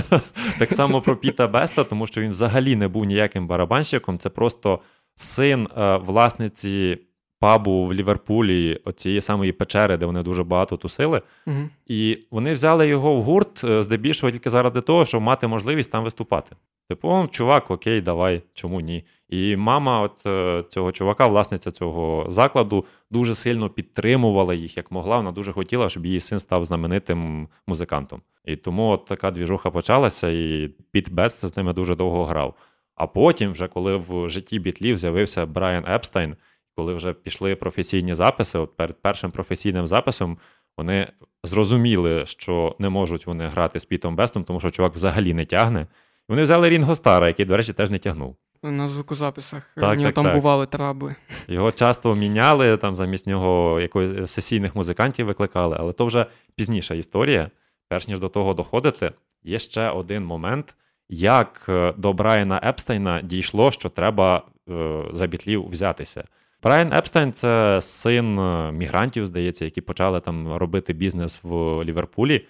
так 0.58 0.72
само 0.72 1.00
про 1.00 1.16
Піта 1.16 1.46
Беста, 1.46 1.84
тому 1.84 2.06
що 2.06 2.20
він 2.20 2.30
взагалі 2.30 2.76
не 2.76 2.88
був 2.88 3.04
ніяким 3.04 3.46
барабанщиком. 3.46 4.18
Це 4.18 4.28
просто 4.28 4.78
син 5.16 5.68
е, 5.76 5.96
власниці 5.96 6.98
пабу 7.40 7.86
в 7.86 7.94
Ліверпулі, 7.94 8.80
оцієї 8.84 9.20
самої 9.20 9.52
печери, 9.52 9.96
де 9.96 10.06
вони 10.06 10.22
дуже 10.22 10.44
багато 10.44 10.76
тусили. 10.76 11.22
Угу. 11.46 11.68
І 11.86 12.18
вони 12.30 12.54
взяли 12.54 12.88
його 12.88 13.14
в 13.14 13.22
гурт 13.22 13.64
е, 13.64 13.82
здебільшого 13.82 14.30
тільки 14.30 14.50
заради 14.50 14.80
того, 14.80 15.04
щоб 15.04 15.22
мати 15.22 15.46
можливість 15.46 15.90
там 15.90 16.04
виступати. 16.04 16.56
Типу, 16.88 17.28
чувак, 17.30 17.70
окей, 17.70 18.00
давай, 18.00 18.42
чому 18.54 18.80
ні? 18.80 19.04
І 19.28 19.56
мама 19.56 20.00
от 20.00 20.26
е, 20.26 20.64
цього 20.70 20.92
чувака, 20.92 21.26
власниця 21.26 21.70
цього 21.70 22.26
закладу, 22.28 22.84
дуже 23.10 23.34
сильно 23.34 23.70
підтримувала 23.70 24.54
їх, 24.54 24.76
як 24.76 24.90
могла. 24.90 25.16
Вона 25.16 25.32
дуже 25.32 25.52
хотіла, 25.52 25.88
щоб 25.88 26.06
її 26.06 26.20
син 26.20 26.38
став 26.38 26.64
знаменитим 26.64 27.48
музикантом. 27.66 28.22
І 28.44 28.56
тому 28.56 28.90
от 28.90 29.04
така 29.04 29.30
двіжуха 29.30 29.70
почалася, 29.70 30.28
і 30.28 30.70
Піт 30.90 31.12
Бест 31.12 31.46
з 31.46 31.56
ними 31.56 31.72
дуже 31.72 31.96
довго 31.96 32.24
грав. 32.24 32.54
А 32.94 33.06
потім, 33.06 33.52
вже 33.52 33.68
коли 33.68 33.96
в 33.96 34.28
житті 34.28 34.58
бітлів 34.58 34.98
з'явився 34.98 35.46
Брайан 35.46 35.84
Епстайн 35.88 36.36
коли 36.76 36.94
вже 36.94 37.12
пішли 37.12 37.56
професійні 37.56 38.14
записи, 38.14 38.58
от 38.58 38.76
перед 38.76 39.02
першим 39.02 39.30
професійним 39.30 39.86
записом 39.86 40.38
вони 40.76 41.08
зрозуміли, 41.44 42.26
що 42.26 42.76
не 42.78 42.88
можуть 42.88 43.26
вони 43.26 43.46
грати 43.46 43.80
з 43.80 43.84
Пітом 43.84 44.16
Бестом, 44.16 44.44
тому 44.44 44.60
що 44.60 44.70
чувак 44.70 44.94
взагалі 44.94 45.34
не 45.34 45.44
тягне. 45.44 45.80
І 45.80 45.86
вони 46.28 46.42
взяли 46.42 46.68
Рінго 46.68 46.94
Стара, 46.94 47.26
який, 47.26 47.44
до 47.44 47.56
речі, 47.56 47.72
теж 47.72 47.90
не 47.90 47.98
тягнув. 47.98 48.36
На 48.62 48.88
звукозаписах 48.88 49.70
так, 49.74 49.94
в 49.96 49.98
нього 49.98 50.08
так, 50.08 50.14
там 50.14 50.24
так. 50.24 50.34
бували 50.34 50.66
трабли. 50.66 51.14
Його 51.48 51.72
часто 51.72 52.14
міняли, 52.14 52.76
там 52.76 52.94
замість 52.94 53.26
нього 53.26 53.80
якось 53.80 54.30
сесійних 54.30 54.76
музикантів 54.76 55.26
викликали, 55.26 55.76
але 55.80 55.92
то 55.92 56.06
вже 56.06 56.26
пізніша 56.56 56.94
історія. 56.94 57.50
Перш 57.88 58.08
ніж 58.08 58.18
до 58.18 58.28
того 58.28 58.54
доходити, 58.54 59.12
є 59.42 59.58
ще 59.58 59.90
один 59.90 60.24
момент, 60.24 60.74
як 61.08 61.66
е, 61.68 61.94
до 61.96 62.12
Брайана 62.12 62.60
Епстейна 62.64 63.20
дійшло, 63.22 63.70
що 63.70 63.88
треба 63.88 64.42
е, 64.70 65.02
за 65.12 65.26
бітлів 65.26 65.68
взятися. 65.68 66.24
Брайан 66.64 66.92
Епстайн 66.92 67.32
це 67.32 67.78
син 67.82 68.38
е, 68.38 68.72
мігрантів, 68.72 69.26
здається, 69.26 69.64
які 69.64 69.80
почали 69.80 70.20
там 70.20 70.52
робити 70.52 70.92
бізнес 70.92 71.40
в 71.42 71.84
Ліверпулі. 71.84 72.46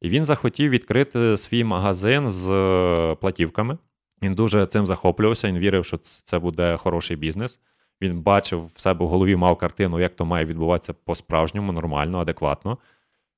І 0.00 0.08
він 0.08 0.24
захотів 0.24 0.70
відкрити 0.70 1.36
свій 1.36 1.64
магазин 1.64 2.30
з 2.30 2.50
е, 2.50 3.14
платівками. 3.14 3.78
Він 4.22 4.34
дуже 4.34 4.66
цим 4.66 4.86
захоплювався, 4.86 5.48
він 5.48 5.58
вірив, 5.58 5.84
що 5.84 5.96
це 5.98 6.38
буде 6.38 6.76
хороший 6.76 7.16
бізнес. 7.16 7.60
Він 8.02 8.20
бачив 8.20 8.66
в 8.74 8.80
себе 8.80 9.04
в 9.04 9.08
голові, 9.08 9.36
мав 9.36 9.56
картину, 9.56 10.00
як 10.00 10.16
то 10.16 10.24
має 10.24 10.44
відбуватися 10.44 10.92
по-справжньому, 10.92 11.72
нормально, 11.72 12.18
адекватно. 12.18 12.78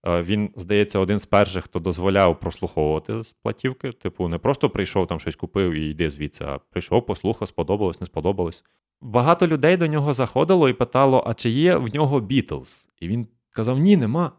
Е, 0.06 0.22
він, 0.22 0.50
здається, 0.56 0.98
один 0.98 1.18
з 1.18 1.26
перших, 1.26 1.64
хто 1.64 1.78
дозволяв 1.78 2.40
прослуховувати 2.40 3.22
платівки. 3.42 3.92
Типу, 3.92 4.28
не 4.28 4.38
просто 4.38 4.70
прийшов 4.70 5.06
там 5.06 5.20
щось 5.20 5.36
купив 5.36 5.72
і 5.72 5.90
йди 5.90 6.10
звідси, 6.10 6.44
а 6.44 6.58
прийшов, 6.58 7.06
послухав, 7.06 7.48
сподобалось, 7.48 8.00
не 8.00 8.06
сподобалось. 8.06 8.64
Багато 9.00 9.46
людей 9.46 9.76
до 9.76 9.86
нього 9.86 10.14
заходило 10.14 10.68
і 10.68 10.72
питало: 10.72 11.24
а 11.26 11.34
чи 11.34 11.50
є 11.50 11.76
в 11.76 11.94
нього 11.94 12.20
Бітлз? 12.20 12.88
І 13.00 13.08
він 13.08 13.26
казав: 13.50 13.78
Ні, 13.78 13.96
нема. 13.96 14.32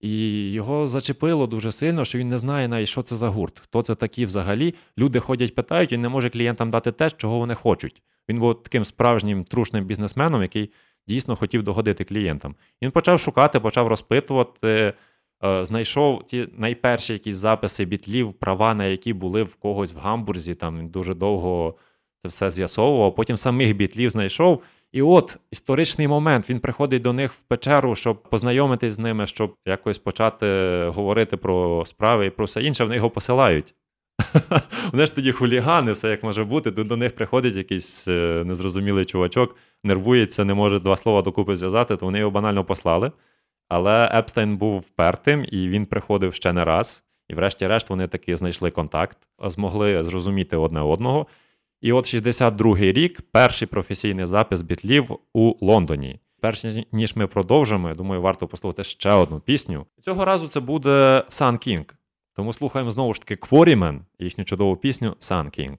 І 0.00 0.52
його 0.52 0.86
зачепило 0.86 1.46
дуже 1.46 1.72
сильно, 1.72 2.04
що 2.04 2.18
він 2.18 2.28
не 2.28 2.38
знає 2.38 2.68
навіть, 2.68 2.88
що 2.88 3.02
це 3.02 3.16
за 3.16 3.28
гурт, 3.28 3.58
хто 3.58 3.82
це 3.82 3.94
такі 3.94 4.26
взагалі. 4.26 4.74
Люди 4.98 5.20
ходять, 5.20 5.54
питають, 5.54 5.92
він 5.92 6.02
не 6.02 6.08
може 6.08 6.30
клієнтам 6.30 6.70
дати 6.70 6.92
те, 6.92 7.10
чого 7.10 7.38
вони 7.38 7.54
хочуть. 7.54 8.02
Він 8.28 8.38
був 8.38 8.62
таким 8.62 8.84
справжнім 8.84 9.44
трушним 9.44 9.84
бізнесменом, 9.84 10.42
який 10.42 10.70
дійсно 11.08 11.36
хотів 11.36 11.62
догодити 11.62 12.04
клієнтам. 12.04 12.54
Він 12.82 12.90
почав 12.90 13.20
шукати, 13.20 13.60
почав 13.60 13.86
розпитувати, 13.86 14.92
е, 15.44 15.64
знайшов 15.64 16.26
ті 16.26 16.48
найперші 16.52 17.12
якісь 17.12 17.36
записи 17.36 17.84
бітлів, 17.84 18.32
права, 18.32 18.74
на 18.74 18.84
які 18.84 19.12
були 19.12 19.42
в 19.42 19.54
когось 19.54 19.94
в 19.94 19.98
гамбурзі. 19.98 20.54
Там 20.54 20.78
він 20.78 20.88
дуже 20.88 21.14
довго 21.14 21.74
це 22.22 22.28
все 22.28 22.50
з'ясовував. 22.50 23.14
Потім 23.14 23.36
самих 23.36 23.76
бітлів 23.76 24.10
знайшов. 24.10 24.62
І 24.92 25.02
от 25.02 25.36
історичний 25.50 26.08
момент 26.08 26.50
він 26.50 26.60
приходить 26.60 27.02
до 27.02 27.12
них 27.12 27.32
в 27.32 27.42
печеру, 27.42 27.94
щоб 27.94 28.22
познайомитись 28.22 28.94
з 28.94 28.98
ними, 28.98 29.26
щоб 29.26 29.54
якось 29.66 29.98
почати 29.98 30.46
говорити 30.94 31.36
про 31.36 31.84
справи 31.86 32.26
і 32.26 32.30
про 32.30 32.44
все 32.46 32.62
інше. 32.62 32.84
Вони 32.84 32.96
його 32.96 33.10
посилають. 33.10 33.74
Вони 34.92 35.06
ж 35.06 35.14
тоді 35.14 35.32
хулігани, 35.32 35.92
все 35.92 36.10
як 36.10 36.22
може 36.22 36.44
бути. 36.44 36.70
До 36.70 36.96
них 36.96 37.14
приходить 37.14 37.54
якийсь 37.54 38.08
е, 38.08 38.42
незрозумілий 38.46 39.04
чувачок, 39.04 39.56
нервується, 39.84 40.44
не 40.44 40.54
може 40.54 40.80
два 40.80 40.96
слова 40.96 41.22
докупи 41.22 41.56
зв'язати, 41.56 41.96
то 41.96 42.06
вони 42.06 42.18
його 42.18 42.30
банально 42.30 42.64
послали. 42.64 43.12
Але 43.68 44.10
Епстейн 44.14 44.56
був 44.56 44.78
впертим, 44.78 45.46
і 45.48 45.68
він 45.68 45.86
приходив 45.86 46.34
ще 46.34 46.52
не 46.52 46.64
раз. 46.64 47.04
І, 47.28 47.34
врешті-решт, 47.34 47.90
вони 47.90 48.08
таки 48.08 48.36
знайшли 48.36 48.70
контакт, 48.70 49.18
змогли 49.44 50.04
зрозуміти 50.04 50.56
одне 50.56 50.80
одного. 50.80 51.26
І 51.80 51.92
от 51.92 52.04
62-й 52.04 52.92
рік 52.92 53.20
перший 53.32 53.68
професійний 53.68 54.26
запис 54.26 54.62
бітлів 54.62 55.18
у 55.32 55.54
Лондоні. 55.60 56.20
Перш 56.40 56.64
ніж 56.92 57.16
ми 57.16 57.26
продовжимо, 57.26 57.94
думаю, 57.94 58.22
варто 58.22 58.46
послухати 58.46 58.84
ще 58.84 59.12
одну 59.12 59.40
пісню. 59.40 59.86
Цього 60.04 60.24
разу 60.24 60.48
це 60.48 60.60
буде 60.60 61.24
Sun 61.28 61.68
King. 61.68 61.92
Тому 62.36 62.52
слухаємо 62.52 62.90
знову 62.90 63.14
ж 63.14 63.20
таки 63.20 63.34
Quarrymen, 63.34 64.00
їхню 64.18 64.44
чудову 64.44 64.76
пісню 64.76 65.10
Sun 65.20 65.44
King. 65.44 65.76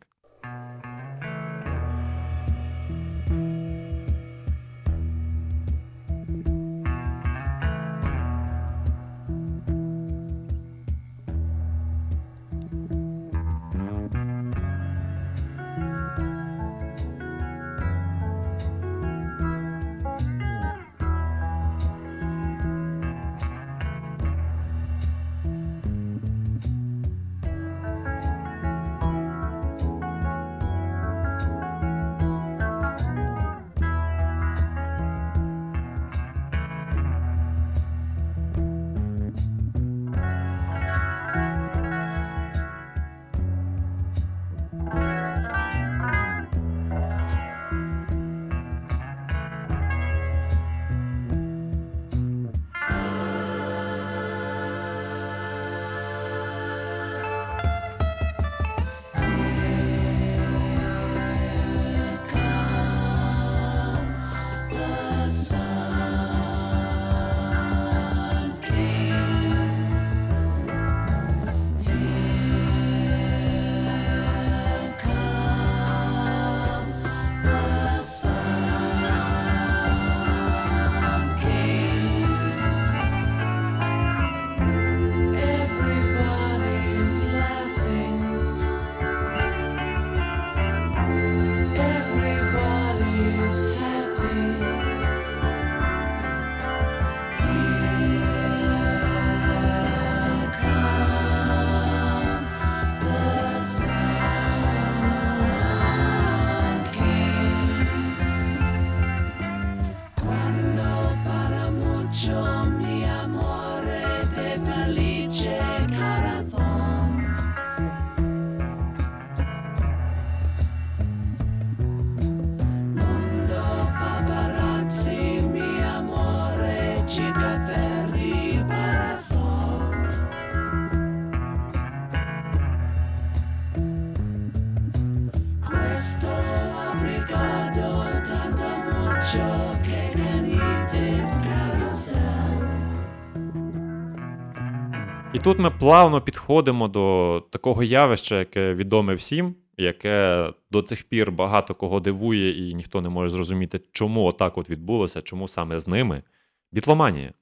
І 145.40 145.42
тут 145.42 145.60
ми 145.60 145.72
плавно 145.72 146.22
підходимо 146.22 146.88
до 146.88 147.44
такого 147.50 147.84
явища, 147.84 148.40
яке 148.40 148.74
відоме 148.74 149.14
всім, 149.14 149.56
яке 149.78 150.48
до 150.72 150.82
цих 150.82 151.04
пір 151.04 151.32
багато 151.32 151.76
кого 151.76 152.00
дивує, 152.00 152.70
і 152.70 152.74
ніхто 152.74 153.02
не 153.02 153.10
може 153.10 153.30
зрозуміти, 153.30 153.82
чому 153.92 154.26
отак 154.26 154.58
от 154.58 154.70
відбулося, 154.70 155.22
чому 155.22 155.48
саме 155.48 155.80
з 155.80 155.88
ними. 155.88 156.24
Бітломанія. 156.72 157.34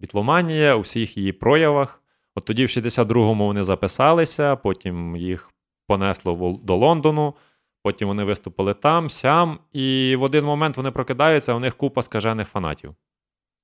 Бітломанія 0.00 0.74
у 0.74 0.80
всіх 0.80 1.16
її 1.16 1.32
проявах. 1.32 2.02
От 2.34 2.44
тоді, 2.44 2.64
в 2.64 2.68
62-му 2.68 3.46
вони 3.46 3.62
записалися, 3.62 4.56
потім 4.56 5.16
їх 5.16 5.50
понесло 5.86 6.60
до 6.62 6.76
Лондону, 6.76 7.34
потім 7.82 8.08
вони 8.08 8.24
виступили 8.24 8.74
там, 8.74 9.10
сям, 9.10 9.58
і 9.72 10.16
в 10.18 10.22
один 10.22 10.44
момент 10.44 10.76
вони 10.76 10.90
прокидаються, 10.90 11.54
у 11.54 11.58
них 11.58 11.76
купа 11.76 12.02
скажених 12.02 12.48
фанатів. 12.48 12.94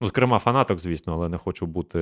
Ну, 0.00 0.06
зокрема, 0.06 0.38
фанаток, 0.38 0.78
звісно, 0.78 1.12
але 1.12 1.28
не 1.28 1.38
хочу 1.38 1.66
бути 1.66 1.98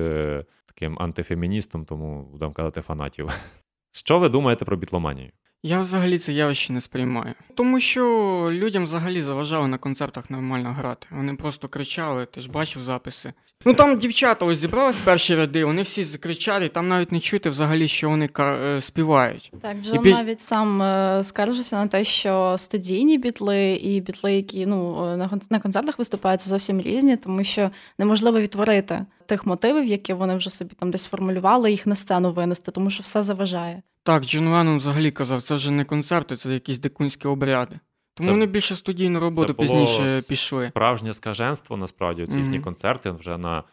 таким 0.65 0.99
антифеміністом, 0.99 1.85
тому 1.85 2.23
будемо 2.23 2.53
казати 2.53 2.81
фанатів. 2.81 3.29
Що 3.91 4.19
ви 4.19 4.29
думаєте 4.29 4.65
про 4.65 4.77
бітломанію? 4.77 5.31
Я 5.63 5.79
взагалі 5.79 6.17
це 6.17 6.33
явище 6.33 6.73
не 6.73 6.81
сприймаю. 6.81 7.33
Тому 7.55 7.79
що 7.79 8.03
людям 8.51 8.83
взагалі 8.83 9.21
заважали 9.21 9.67
на 9.67 9.77
концертах 9.77 10.29
нормально 10.29 10.73
грати. 10.77 11.07
Вони 11.11 11.33
просто 11.33 11.67
кричали, 11.67 12.25
ти 12.25 12.41
ж 12.41 12.51
бачив 12.51 12.81
записи. 12.81 13.33
Ну 13.65 13.73
там 13.73 13.97
дівчата 13.97 14.45
ось 14.45 14.57
зібрались 14.57 14.97
перші 14.97 15.35
ряди, 15.35 15.65
вони 15.65 15.81
всі 15.81 16.03
закричали, 16.03 16.69
там 16.69 16.87
навіть 16.87 17.11
не 17.11 17.19
чути 17.19 17.49
взагалі, 17.49 17.87
що 17.87 18.09
вони 18.09 18.29
е, 18.39 18.81
співають. 18.81 19.51
Так, 19.61 19.77
Джон 19.81 19.97
пі- 19.97 20.11
навіть 20.11 20.41
сам 20.41 20.81
е, 20.81 21.23
скаржився 21.23 21.75
на 21.75 21.87
те, 21.87 22.03
що 22.03 22.55
студійні 22.59 23.17
бітли 23.17 23.73
і 23.73 24.01
бітли, 24.01 24.33
які 24.33 24.65
ну, 24.65 25.05
е, 25.07 25.17
на, 25.17 25.39
на 25.49 25.59
концертах 25.59 25.99
виступають, 25.99 26.41
це 26.41 26.49
зовсім 26.49 26.81
різні, 26.81 27.17
тому 27.17 27.43
що 27.43 27.69
неможливо 27.97 28.39
відтворити 28.39 29.05
тих 29.25 29.45
мотивів, 29.45 29.85
які 29.85 30.13
вони 30.13 30.35
вже 30.35 30.49
собі 30.49 30.75
там 30.79 30.91
десь 30.91 31.05
формулювали, 31.05 31.71
їх 31.71 31.87
на 31.87 31.95
сцену 31.95 32.31
винести, 32.31 32.71
тому 32.71 32.89
що 32.89 33.03
все 33.03 33.23
заважає. 33.23 33.81
Так, 34.07 34.25
Джон 34.25 34.47
Леннон 34.47 34.77
взагалі 34.77 35.11
казав, 35.11 35.41
це 35.41 35.55
вже 35.55 35.71
не 35.71 35.85
концерти, 35.85 36.35
це 36.35 36.53
якісь 36.53 36.79
дикунські 36.79 37.27
обряди. 37.27 37.79
Тому 38.13 38.27
Це- 38.29 38.33
вони 38.33 38.45
більше 38.45 38.75
студійну 38.75 39.19
роботу 39.19 39.53
пізніше 39.53 40.23
пішли. 40.27 40.69
Справжнє 40.69 41.13
скаженство, 41.13 41.77
насправді, 41.77 42.27
ці 42.27 42.37
їхні 42.37 42.55
Мгм. 42.55 42.63
концерти 42.63 43.11
вже 43.11 43.37
на, 43.37 43.63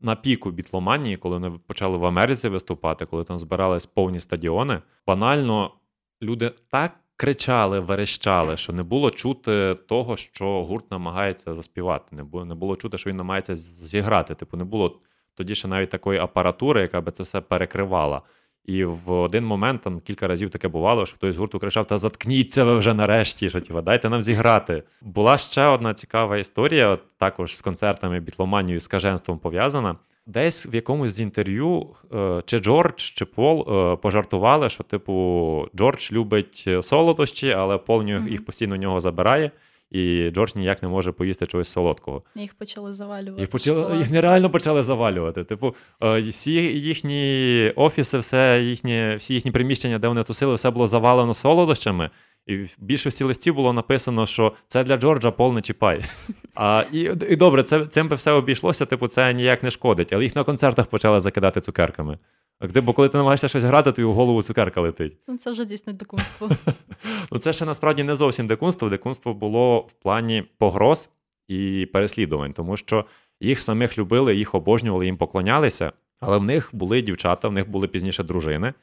на 0.00 0.16
піку 0.16 0.50
бітломанії, 0.50 1.16
коли 1.16 1.38
вони 1.38 1.58
почали 1.66 1.96
в 1.96 2.04
Америці 2.04 2.48
виступати, 2.48 3.06
коли 3.06 3.24
там 3.24 3.38
збирались 3.38 3.86
повні 3.86 4.20
стадіони. 4.20 4.82
Банально 5.06 5.70
люди 6.22 6.52
так 6.70 6.92
кричали, 7.16 7.80
верещали, 7.80 8.56
що 8.56 8.72
не 8.72 8.82
було 8.82 9.10
чути 9.10 9.76
того, 9.88 10.16
що 10.16 10.64
гурт 10.64 10.90
намагається 10.90 11.54
заспівати. 11.54 12.16
Не 12.16 12.22
було, 12.24 12.44
не 12.44 12.54
було 12.54 12.76
чути, 12.76 12.98
що 12.98 13.10
він 13.10 13.16
намагається 13.16 13.56
зіграти. 13.56 14.34
Типу, 14.34 14.56
не 14.56 14.64
було 14.64 15.00
тоді 15.34 15.54
ще 15.54 15.68
навіть 15.68 15.90
такої 15.90 16.18
апаратури, 16.18 16.82
яка 16.82 17.00
би 17.00 17.12
це 17.12 17.22
все 17.22 17.40
перекривала. 17.40 18.22
І 18.64 18.84
в 18.84 19.10
один 19.12 19.44
момент 19.44 19.82
там 19.82 20.00
кілька 20.00 20.26
разів 20.28 20.50
таке 20.50 20.68
бувало, 20.68 21.06
що 21.06 21.16
хтось 21.16 21.34
з 21.34 21.38
гурту 21.38 21.58
кричав: 21.58 21.86
Та 21.86 21.98
заткніться 21.98 22.64
ви 22.64 22.78
вже 22.78 22.94
нарешті, 22.94 23.50
що 23.50 23.60
типу, 23.60 23.80
дайте 23.80 24.08
нам 24.08 24.22
зіграти. 24.22 24.82
Була 25.00 25.38
ще 25.38 25.66
одна 25.66 25.94
цікава 25.94 26.38
історія, 26.38 26.88
от 26.88 27.00
також 27.18 27.56
з 27.56 27.62
концертами 27.62 28.20
бітломанією, 28.20 28.80
з 28.80 28.86
каженством 28.86 29.38
пов'язана. 29.38 29.96
Десь 30.26 30.66
в 30.66 30.74
якомусь 30.74 31.12
з 31.12 31.20
інтерв'ю 31.20 31.86
е, 32.14 32.42
чи 32.46 32.58
Джордж, 32.58 33.02
чи 33.02 33.24
Пол 33.24 33.60
е, 33.60 33.96
пожартували, 33.96 34.68
що, 34.68 34.84
типу, 34.84 35.68
Джордж 35.76 36.12
любить 36.12 36.68
солодощі, 36.82 37.50
але 37.50 37.78
Пол 37.78 38.02
їх 38.08 38.44
постійно 38.44 38.74
у 38.74 38.78
нього 38.78 39.00
забирає, 39.00 39.50
і 39.92 40.30
Джордж 40.30 40.56
ніяк 40.56 40.82
не 40.82 40.88
може 40.88 41.12
поїсти 41.12 41.46
чогось 41.46 41.68
солодкого. 41.68 42.22
Їх 42.34 42.54
почали 42.54 42.94
завалювати. 42.94 43.40
Їх, 43.40 43.50
почали, 43.50 43.96
їх 43.96 44.10
нереально 44.10 44.50
почали 44.50 44.82
завалювати. 44.82 45.44
Типу, 45.44 45.74
е, 46.02 46.20
всі 46.20 46.52
їхні 46.62 47.72
офіси, 47.76 48.18
все 48.18 48.62
їхні, 48.62 49.14
всі 49.18 49.34
їхні 49.34 49.50
приміщення, 49.50 49.98
де 49.98 50.08
вони 50.08 50.22
тусили, 50.22 50.54
все 50.54 50.70
було 50.70 50.86
завалено 50.86 51.34
солодощами. 51.34 52.10
І 52.46 52.56
в 52.56 52.74
більшості 52.78 53.24
листів 53.24 53.54
було 53.54 53.72
написано, 53.72 54.26
що 54.26 54.52
це 54.68 54.84
для 54.84 54.96
Джорджа 54.96 55.30
пол 55.30 55.54
не 55.54 55.62
чіпай. 55.62 56.04
А, 56.54 56.84
і, 56.92 57.00
і 57.30 57.36
добре, 57.36 57.62
це, 57.62 57.86
цим 57.86 58.08
би 58.08 58.16
все 58.16 58.32
обійшлося, 58.32 58.86
типу, 58.86 59.08
це 59.08 59.34
ніяк 59.34 59.62
не 59.62 59.70
шкодить. 59.70 60.12
Але 60.12 60.24
їх 60.24 60.36
на 60.36 60.44
концертах 60.44 60.86
почали 60.86 61.20
закидати 61.20 61.60
цукерками. 61.60 62.18
Бо 62.82 62.92
коли 62.92 63.08
ти 63.08 63.16
намагаєшся 63.16 63.48
щось 63.48 63.64
грати, 63.64 63.92
то 63.92 64.02
й 64.02 64.04
у 64.04 64.12
голову 64.12 64.42
цукерка 64.42 64.80
летить. 64.80 65.16
Ну, 65.28 65.36
це 65.36 65.50
вже 65.50 65.64
дійсно 65.64 65.92
дикунство. 65.92 66.50
Ну, 67.32 67.38
це 67.38 67.52
ще 67.52 67.64
насправді 67.64 68.02
не 68.02 68.14
зовсім 68.14 68.46
дикунство. 68.46 68.88
Дикунство 68.88 69.34
було 69.34 69.78
в 69.78 69.92
плані 69.92 70.44
погроз 70.58 71.10
і 71.48 71.88
переслідувань, 71.92 72.52
тому 72.52 72.76
що 72.76 73.04
їх 73.40 73.60
самих 73.60 73.98
любили, 73.98 74.36
їх 74.36 74.54
обожнювали, 74.54 75.06
їм 75.06 75.16
поклонялися, 75.16 75.92
але 76.20 76.38
в 76.38 76.44
них 76.44 76.70
були 76.72 77.02
дівчата, 77.02 77.48
в 77.48 77.52
них 77.52 77.70
були 77.70 77.88
пізніше 77.88 78.22
дружини, 78.22 78.74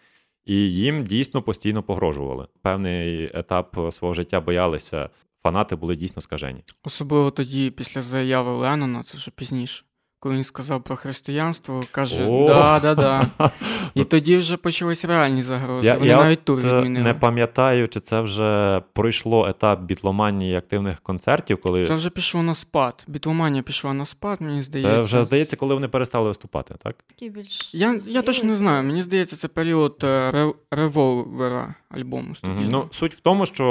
і 0.45 0.55
їм 0.55 1.03
дійсно 1.03 1.41
постійно 1.41 1.83
погрожували. 1.83 2.47
Певний 2.61 3.31
етап 3.33 3.77
свого 3.91 4.13
життя 4.13 4.41
боялися. 4.41 5.09
Фанати 5.43 5.75
були 5.75 5.95
дійсно 5.95 6.21
скажені. 6.21 6.63
Особливо 6.83 7.31
тоді, 7.31 7.71
після 7.71 8.01
заяви 8.01 8.51
Леннона, 8.51 9.03
це 9.03 9.17
вже 9.17 9.31
пізніше. 9.31 9.83
Коли 10.21 10.35
він 10.35 10.43
сказав 10.43 10.83
про 10.83 10.95
християнство, 10.95 11.83
каже: 11.91 12.25
да, 12.47 12.79
да, 12.79 12.95
да. 12.95 13.27
І 13.93 14.03
тоді 14.03 14.37
вже 14.37 14.57
почались 14.57 15.05
реальні 15.05 15.41
загрози. 15.41 15.87
Я, 15.87 15.93
Вони 15.93 16.07
я 16.07 16.17
навіть 16.17 16.43
тур 16.45 16.57
відмінили. 16.57 17.03
не 17.03 17.13
пам'ятаю, 17.13 17.87
чи 17.87 17.99
це 17.99 18.21
вже 18.21 18.81
пройшло 18.93 19.47
етап 19.47 19.81
бітломанії 19.81 20.55
активних 20.55 20.99
концертів, 20.99 21.61
коли 21.61 21.85
Це 21.85 21.93
вже 21.95 22.09
пішло 22.09 22.43
на 22.43 22.55
спад. 22.55 23.03
Бітломанія 23.07 23.63
пішла 23.63 23.93
на 23.93 24.05
спад, 24.05 24.41
мені 24.41 24.61
здається. 24.61 24.95
це 24.95 25.01
вже 25.01 25.23
здається, 25.23 25.55
коли 25.55 25.73
вони 25.73 25.87
перестали 25.87 26.27
виступати, 26.27 26.75
так? 26.83 26.95
Такі 27.07 27.29
більш 27.29 27.73
Я, 27.73 27.99
я 28.07 28.21
точно 28.21 28.49
не 28.49 28.55
знаю. 28.55 28.83
Мені 28.83 29.01
здається, 29.01 29.35
це 29.35 29.47
період 29.47 29.95
е, 30.03 30.31
ре- 30.31 30.53
револвера 30.71 31.75
альбому 31.89 32.35
студійного. 32.35 32.69
Ну, 32.71 32.87
суть 32.91 33.15
в 33.15 33.19
тому, 33.19 33.45
що 33.45 33.63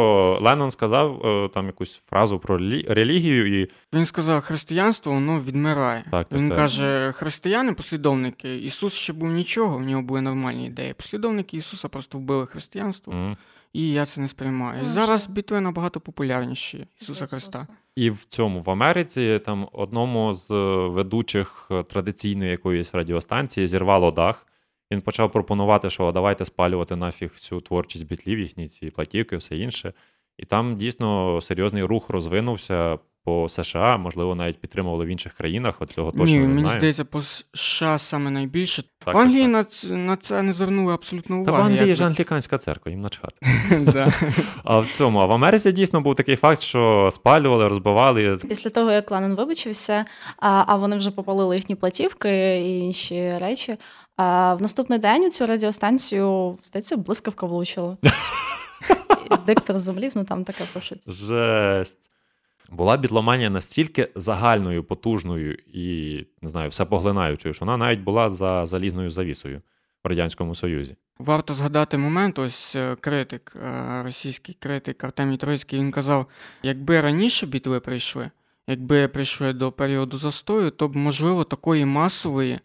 Леннон 0.43 0.71
сказав 0.71 1.27
е, 1.27 1.49
там 1.55 1.67
якусь 1.67 2.05
фразу 2.11 2.39
про 2.39 2.59
релігію, 2.89 3.63
і 3.63 3.69
Він 3.95 4.05
сказав, 4.05 4.41
християнство 4.41 5.13
воно 5.13 5.41
відмирає. 5.41 6.05
Так, 6.11 6.29
так, 6.29 6.39
Він 6.39 6.49
так. 6.49 6.59
каже, 6.59 7.13
християни, 7.17 7.73
послідовники, 7.73 8.57
Ісус 8.59 8.95
ще 8.95 9.13
був 9.13 9.29
нічого, 9.29 9.79
в 9.79 9.83
нього 9.83 10.03
були 10.03 10.21
нормальні 10.21 10.67
ідеї. 10.67 10.95
Послідовники 10.95 11.57
Ісуса 11.57 11.89
просто 11.89 12.19
вбили 12.19 12.47
християнство, 12.47 13.13
м, 13.13 13.37
і 13.73 13.91
я 13.93 14.07
це 14.07 14.21
не 14.21 14.29
сприймаю. 14.29 14.81
І 14.81 14.83
Ну, 14.83 14.89
зараз 14.89 15.23
що? 15.23 15.33
бітви 15.33 15.61
набагато 15.61 16.01
популярніші 16.01 16.77
Ісуса 16.77 17.13
Ісуса. 17.13 17.27
Христа. 17.27 17.67
і 17.97 18.11
в 18.11 18.25
цьому 18.25 18.61
в 18.61 18.71
Америці 18.71 19.41
там 19.47 19.69
одному 19.73 20.35
з 20.35 20.51
е, 20.51 20.55
ведучих 20.89 21.69
е, 21.71 21.83
традиційної 21.83 22.51
якоїсь 22.51 22.95
радіостанції 22.95 23.67
зірвало 23.67 24.11
дах. 24.11 24.47
Він 24.93 25.01
почав 25.01 25.33
пропонувати, 25.33 25.91
що 25.91 26.13
давайте 26.13 26.45
спалювати 26.45 26.97
нафіг 26.97 27.31
всю 27.35 27.61
творчість 27.61 28.07
бітлів, 28.07 28.39
їхні 28.39 28.69
ці 28.69 28.91
платівки, 28.91 29.37
все 29.37 29.57
інше. 29.57 29.93
І 30.39 30.45
там 30.45 30.77
дійсно 30.77 31.41
серйозний 31.41 31.83
рух 31.83 32.11
розвинувся 32.11 32.99
по 33.25 33.49
США, 33.49 33.97
можливо, 33.97 34.35
навіть 34.35 34.61
підтримували 34.61 35.05
в 35.05 35.09
інших 35.09 35.33
країнах. 35.33 35.75
От 35.81 35.91
цього 35.91 36.11
точно 36.11 36.25
Ні, 36.27 36.39
не 36.39 36.55
мені 36.55 36.71
здається, 36.71 37.05
по 37.05 37.23
США 37.55 37.99
саме 37.99 38.31
найбільше. 38.31 38.85
Так, 39.05 39.15
в 39.15 39.19
Англії 39.19 39.53
так, 39.53 39.73
на, 39.85 39.97
на 39.97 40.17
це 40.17 40.43
не 40.43 40.53
звернули 40.53 40.95
абсолютно 40.95 41.45
Та 41.45 41.51
уваги. 41.51 41.63
в 41.63 41.67
Англії 41.67 41.95
ж 41.95 42.05
англіканська 42.05 42.59
церква, 42.59 42.91
їм 42.91 43.01
начхати. 43.01 43.37
А 44.65 44.79
в 44.79 44.87
цьому, 44.87 45.19
а 45.19 45.27
в 45.27 45.33
Америці 45.33 45.73
дійсно 45.73 46.01
був 46.01 46.15
такий 46.15 46.37
факт, 46.37 46.61
що 46.61 47.11
спалювали, 47.13 47.69
розбивали. 47.69 48.39
Після 48.49 48.71
того, 48.71 48.91
як 48.91 49.11
Леннон 49.11 49.35
вибачився, 49.35 50.05
а, 50.39 50.65
а 50.67 50.77
вони 50.77 50.97
вже 50.97 51.11
попалили 51.11 51.57
їхні 51.57 51.75
платівки 51.75 52.61
і 52.61 52.79
інші 52.79 53.39
речі. 53.39 53.77
А 54.19 54.55
в 54.55 54.63
наступний 54.63 54.99
день 54.99 55.25
у 55.25 55.31
цю 55.31 55.47
радіостанцію, 55.47 56.59
здається, 56.65 56.97
блискавка 56.97 57.47
влучила. 57.47 57.97
Диктор 59.47 59.79
зумлів, 59.79 60.13
ну 60.15 60.25
там 60.25 60.45
таке 60.45 60.65
пишеться. 60.73 61.13
Жесть. 61.13 62.11
Була 62.71 62.97
бітломанія 62.97 63.51
настільки 63.51 64.09
загальною, 64.15 64.85
потужною 64.85 65.57
і 65.67 66.27
не 66.43 66.49
знаю, 66.49 66.71
всепоглинаючою, 66.71 67.55
що 67.55 67.65
вона 67.65 67.77
навіть 67.77 68.01
була 68.01 68.31
за 68.31 68.67
залізною 68.67 69.11
завісою 69.11 69.63
в 70.05 70.09
Радянському 70.09 70.55
Союзі. 70.55 70.97
Варто 71.19 71.55
згадати 71.55 71.99
момент, 71.99 72.39
ось 72.39 72.77
е, 72.77 72.97
критик, 73.01 73.57
е, 73.65 74.03
російський 74.03 74.57
критик 74.61 75.05
Артемій 75.05 75.37
Троїцький, 75.37 75.79
він 75.79 75.91
казав, 75.91 76.27
якби 76.63 77.01
раніше 77.01 77.47
бітви 77.47 77.81
прийшли, 77.81 78.31
якби 78.67 79.09
прийшли 79.09 79.53
до 79.53 79.73
періоду 79.73 80.19
застою, 80.19 80.71
то 80.71 80.89
б, 80.89 80.97
можливо, 80.97 81.45
такої 81.45 81.85
масової, 81.85 82.61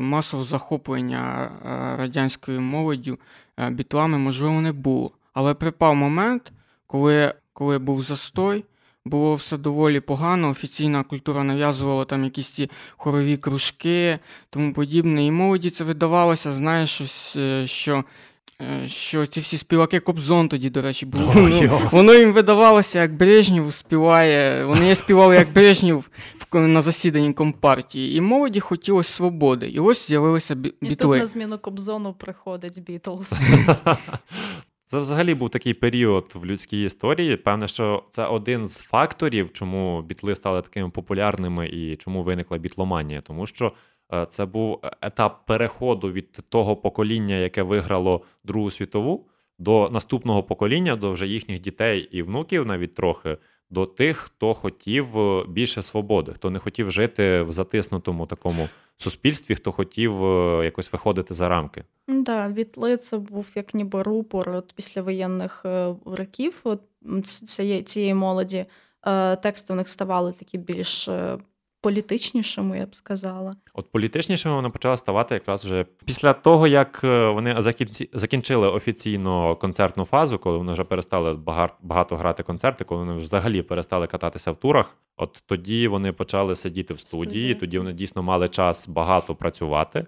масового 0.00 0.48
захоплення 0.48 1.44
е, 1.44 1.96
радянською 1.96 2.60
молоддю 2.60 3.18
е, 3.58 3.70
бітлами, 3.70 4.18
можливо, 4.18 4.60
не 4.60 4.72
було. 4.72 5.10
Але 5.32 5.54
припав 5.54 5.96
момент, 5.96 6.52
коли, 6.86 7.34
коли 7.52 7.78
був 7.78 8.02
застой, 8.02 8.64
було 9.04 9.34
все 9.34 9.56
доволі 9.56 10.00
погано, 10.00 10.50
офіційна 10.50 11.02
культура 11.02 11.44
нав'язувала 11.44 12.04
там 12.04 12.24
якісь 12.24 12.48
ці 12.48 12.70
хорові 12.96 13.36
кружки, 13.36 14.18
тому 14.50 14.72
подібне. 14.72 15.26
І 15.26 15.30
молоді 15.30 15.70
це 15.70 15.84
видавалося, 15.84 16.52
знаєш, 16.52 16.90
щось, 16.90 17.36
е, 17.36 17.66
що, 17.66 17.96
е, 17.96 18.04
що 18.86 19.26
ці 19.26 19.40
всі 19.40 19.58
співаки 19.58 20.00
Кобзон 20.00 20.48
тоді, 20.48 20.70
до 20.70 20.82
речі, 20.82 21.06
були. 21.06 21.24
Ой, 21.36 21.68
Ну, 21.68 21.80
воно 21.90 22.14
їм 22.14 22.32
видавалося, 22.32 23.02
як 23.02 23.14
Брежнєв 23.16 23.72
співає. 23.72 24.64
Вони 24.64 24.94
співали 24.94 25.34
як 25.36 25.52
Брежнєв 25.52 25.98
в- 26.52 26.58
на 26.60 26.80
засіданні 26.80 27.32
компартії. 27.32 28.16
І 28.16 28.20
молоді 28.20 28.60
хотілося 28.60 29.12
свободи. 29.12 29.68
І 29.68 29.78
ось 29.78 30.06
з'явилися 30.08 30.54
бі- 30.54 30.68
І 30.68 30.86
тут 30.88 31.18
на 31.18 31.26
зміну 31.26 31.58
Кобзону 31.58 32.12
приходить 32.12 32.82
Бітлз. 32.82 33.32
Це 34.84 34.98
взагалі 34.98 35.34
був 35.34 35.50
такий 35.50 35.74
період 35.74 36.32
в 36.34 36.44
людській 36.44 36.84
історії. 36.84 37.36
Певне, 37.36 37.68
що 37.68 38.02
це 38.10 38.26
один 38.26 38.68
з 38.68 38.80
факторів, 38.80 39.52
чому 39.52 40.02
бітли 40.02 40.34
стали 40.36 40.62
такими 40.62 40.90
популярними 40.90 41.68
і 41.68 41.96
чому 41.96 42.22
виникла 42.22 42.58
бітломанія. 42.58 43.20
Тому 43.20 43.46
що 43.46 43.66
е, 43.66 43.70
це 44.28 44.46
був 44.46 44.80
етап 45.00 45.46
переходу 45.46 46.12
від 46.12 46.32
того 46.48 46.76
покоління, 46.76 47.34
яке 47.34 47.62
виграло 47.62 48.22
Другу 48.44 48.70
світову, 48.70 49.26
до 49.58 49.90
наступного 49.90 50.42
покоління, 50.42 50.96
до 50.96 51.12
вже 51.12 51.26
їхніх 51.26 51.60
дітей 51.60 52.08
і 52.12 52.22
внуків, 52.22 52.66
навіть 52.66 52.94
трохи, 52.94 53.38
до 53.70 53.86
тих, 53.86 54.16
хто 54.16 54.54
хотів 54.54 55.18
е, 55.18 55.44
більше 55.48 55.82
свободи, 55.82 56.32
хто 56.32 56.50
не 56.50 56.58
хотів 56.58 56.90
жити 56.90 57.42
в 57.42 57.52
затиснутому 57.52 58.26
такому 58.26 58.68
суспільстві, 58.96 59.54
хто 59.54 59.72
хотів 59.72 60.24
е, 60.24 60.64
якось 60.64 60.92
виходити 60.92 61.34
за 61.34 61.48
рамки. 61.48 61.84
Да, 62.08 62.48
Бітли 62.48 62.96
це 62.96 63.18
був 63.18 63.52
як 63.54 63.74
ніби 63.74 64.02
рупор 64.02 64.48
от 64.48 64.72
післявоєнних 64.72 65.62
е, 65.64 65.94
років 66.04 66.60
от, 66.64 66.80
цієї, 67.86 68.14
молоді. 68.14 68.66
Е, 69.06 69.36
Тексти 69.36 69.72
в 69.72 69.76
них 69.76 69.88
ставали 69.88 70.32
такі 70.32 70.58
більш 70.58 71.08
е, 71.08 71.38
політичнішими, 71.86 72.78
я 72.78 72.86
б 72.86 72.94
сказала. 72.94 73.52
От 73.74 73.90
політичнішими 73.92 74.54
вона 74.54 74.70
почала 74.70 74.96
ставати 74.96 75.34
якраз 75.34 75.64
вже 75.64 75.84
після 76.04 76.32
того, 76.32 76.66
як 76.66 77.00
е, 77.04 77.28
вони 77.28 77.62
закінці... 77.62 78.10
закінчили 78.12 78.68
офіційно 78.68 79.56
концертну 79.56 80.04
фазу, 80.04 80.38
коли 80.38 80.58
вони 80.58 80.72
вже 80.72 80.84
перестали 80.84 81.34
багато 81.82 82.16
грати 82.16 82.42
концерти, 82.42 82.84
коли 82.84 83.04
вони 83.04 83.14
взагалі 83.14 83.62
перестали 83.62 84.06
кататися 84.06 84.50
в 84.50 84.56
турах. 84.56 84.96
От 85.16 85.42
тоді 85.46 85.88
вони 85.88 86.12
почали 86.12 86.54
сидіти 86.54 86.94
в 86.94 87.00
студії, 87.00 87.24
Студії. 87.24 87.54
тоді 87.54 87.78
вони 87.78 87.92
дійсно 87.92 88.22
мали 88.22 88.48
час 88.48 88.88
багато 88.88 89.34
працювати. 89.34 90.06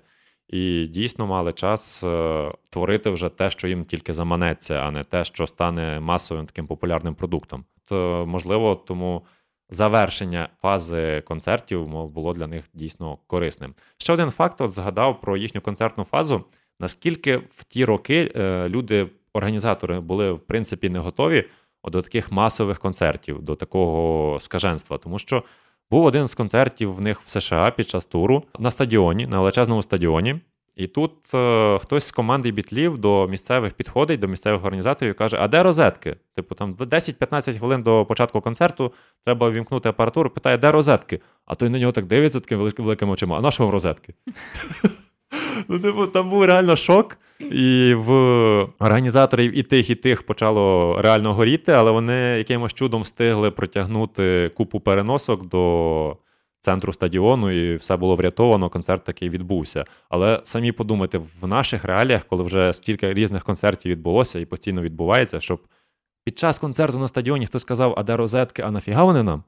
і 0.49 0.87
дійсно 0.87 1.27
мали 1.27 1.53
час 1.53 2.05
е, 2.05 2.53
творити 2.71 3.11
вже 3.11 3.29
те, 3.29 3.51
що 3.51 3.69
їм 3.69 3.85
тільки 3.85 4.14
заманеться, 4.14 4.75
а 4.75 4.91
не 4.91 5.05
те, 5.05 5.25
що 5.25 5.47
стане 5.47 6.01
масовим 6.01 6.47
таким 6.47 6.67
популярним 6.67 7.14
продуктом. 7.14 7.64
То 7.85 8.25
можливо, 8.29 8.75
тому 8.75 9.23
завершення 9.70 10.48
фази 10.62 11.22
концертів 11.26 11.88
мов, 11.88 12.11
було 12.11 12.33
для 12.33 12.46
них 12.46 12.64
дійсно 12.74 13.18
корисним. 13.26 13.74
Ще 13.98 14.12
один 14.12 14.31
факт: 14.31 14.61
от 14.61 14.72
згадав 14.72 15.20
про 15.20 15.37
їхню 15.37 15.61
концертну 15.61 16.04
фазу. 16.04 16.44
Наскільки 16.81 17.37
в 17.37 17.64
ті 17.64 17.85
роки 17.85 18.33
е, 18.37 18.68
люди, 18.68 19.07
організатори, 19.33 20.00
були 20.00 20.33
в 20.33 20.40
принципі 20.40 20.88
не 20.88 20.98
готові 20.98 21.44
до 21.85 22.02
таких 22.02 22.33
масових 22.33 22.78
концертів, 22.78 23.42
до 23.42 23.54
такого 23.57 24.40
скаженства, 24.40 24.98
тому 24.98 25.18
що 25.18 25.42
був 25.90 26.04
один 26.04 26.28
з 26.28 26.35
концертів 26.35 26.94
в 26.94 27.00
них 27.00 27.20
в 27.20 27.28
США 27.28 27.70
під 27.70 27.88
час 27.88 28.04
туру 28.04 28.44
на 28.59 28.70
стадіоні, 28.70 29.26
на 29.26 29.38
величезному 29.38 29.83
стадіоні. 29.83 30.40
І 30.79 30.87
тут 30.87 31.35
е, 31.35 31.79
хтось 31.79 32.05
з 32.05 32.11
команди 32.11 32.51
бітлів 32.51 32.99
до 32.99 33.29
місцевих 33.29 33.73
підходить, 33.73 34.21
до 34.21 34.29
місцевих 34.29 34.64
організаторів 34.64 35.11
і 35.11 35.14
каже: 35.14 35.37
А 35.41 35.49
де 35.49 35.62
розетки? 35.62 36.17
Типу, 36.35 36.55
там 36.55 36.75
10-15 36.75 37.59
хвилин 37.59 37.83
до 37.83 38.05
початку 38.05 38.41
концерту 38.41 38.93
треба 39.25 39.51
вімкнути 39.51 39.88
апаратуру, 39.88 40.31
питає, 40.31 40.59
де 40.59 40.73
розетки? 40.73 41.21
А 41.47 41.55
той 41.55 41.69
на 41.69 41.79
нього 41.79 41.93
так 41.93 42.07
дивиться 42.07 42.41
такими 42.41 42.73
великими 42.79 43.12
очима. 43.12 43.38
А 43.38 43.41
на 43.41 43.51
що 43.51 43.62
вам 43.62 43.73
розетки? 43.73 44.14
Ну, 45.69 45.79
типу, 45.79 46.07
там 46.07 46.31
був 46.31 46.45
реально 46.45 46.77
шок, 46.77 47.19
і 47.41 47.95
в 47.95 48.12
організаторів 48.79 49.59
і 49.59 49.62
тих, 49.62 49.91
і 49.91 49.95
тих 49.95 50.23
почало 50.23 50.97
реально 51.03 51.35
горіти, 51.35 51.73
але 51.73 51.91
вони 51.91 52.14
якимось 52.14 52.75
чудом 52.75 53.03
встигли 53.03 53.51
протягнути 53.51 54.51
купу 54.57 54.81
переносок 54.81 55.49
до 55.49 56.17
центру 56.61 56.92
стадіону, 56.92 57.51
і 57.51 57.77
все 57.77 57.97
було 57.97 58.16
врятовано. 58.16 58.71
Концерт 58.71 59.05
такий 59.05 59.29
відбувся. 59.29 59.85
Але 60.09 60.40
самі 60.44 60.73
подумайте, 60.73 61.18
в 61.40 61.47
наших 61.47 61.85
реаліях, 61.85 62.25
коли 62.25 62.44
вже 62.44 62.73
стільки 62.73 63.14
різних 63.14 63.44
концертів 63.44 63.92
відбулося 63.92 64.38
і 64.38 64.44
постійно 64.44 64.83
відбувається, 64.83 65.40
щоб 65.40 65.61
під 66.25 66.38
час 66.38 66.59
концерту 66.59 66.99
на 66.99 67.09
стадіоні 67.09 67.47
хтось 67.47 67.62
сказав, 67.62 67.94
а 67.97 68.03
де 68.03 68.16
розетки, 68.16 68.62
а 68.62 68.71
нафіга 68.71 69.05
вони 69.05 69.23
нам? 69.23 69.44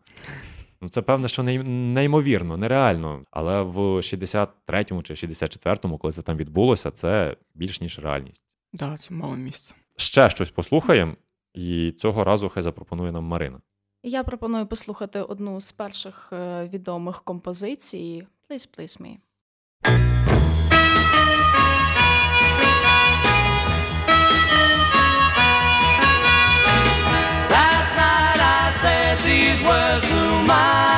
Ну, 0.83 0.89
це 0.89 1.03
певне, 1.03 1.29
що 1.29 1.43
неймовірно, 1.43 2.57
нереально. 2.57 3.25
Але 3.31 3.63
в 3.63 3.79
63-му 3.79 5.03
чи 5.03 5.15
64-му, 5.15 5.99
коли 5.99 6.13
це 6.13 6.23
там 6.23 6.37
відбулося, 6.37 6.91
це 6.91 7.37
більш 7.55 7.81
ніж 7.81 7.99
реальність. 7.99 8.45
Так, 8.79 8.91
да, 8.91 8.97
це 8.97 9.15
мало 9.15 9.37
місце. 9.37 9.75
Ще 9.97 10.31
щось 10.31 10.51
послухаємо, 10.51 11.15
і 11.55 11.93
цього 11.99 12.25
разу 12.25 12.49
хай 12.49 12.63
запропонує 12.63 13.13
нам 13.13 13.25
Марина. 13.25 13.61
Я 14.03 14.25
пропоную 14.25 14.67
послухати 14.67 15.21
одну 15.21 15.61
з 15.61 15.73
перших 15.73 16.29
е, 16.33 16.69
відомих 16.73 17.23
композицій 17.23 18.27
Please 18.49 18.79
Please 18.79 19.01
Me. 19.03 19.17
Last 27.51 27.93
night 28.03 28.41
I 28.41 28.73
said 28.83 29.19
these 29.29 29.61
words 29.69 30.09
to 30.11 30.23
my 30.49 30.90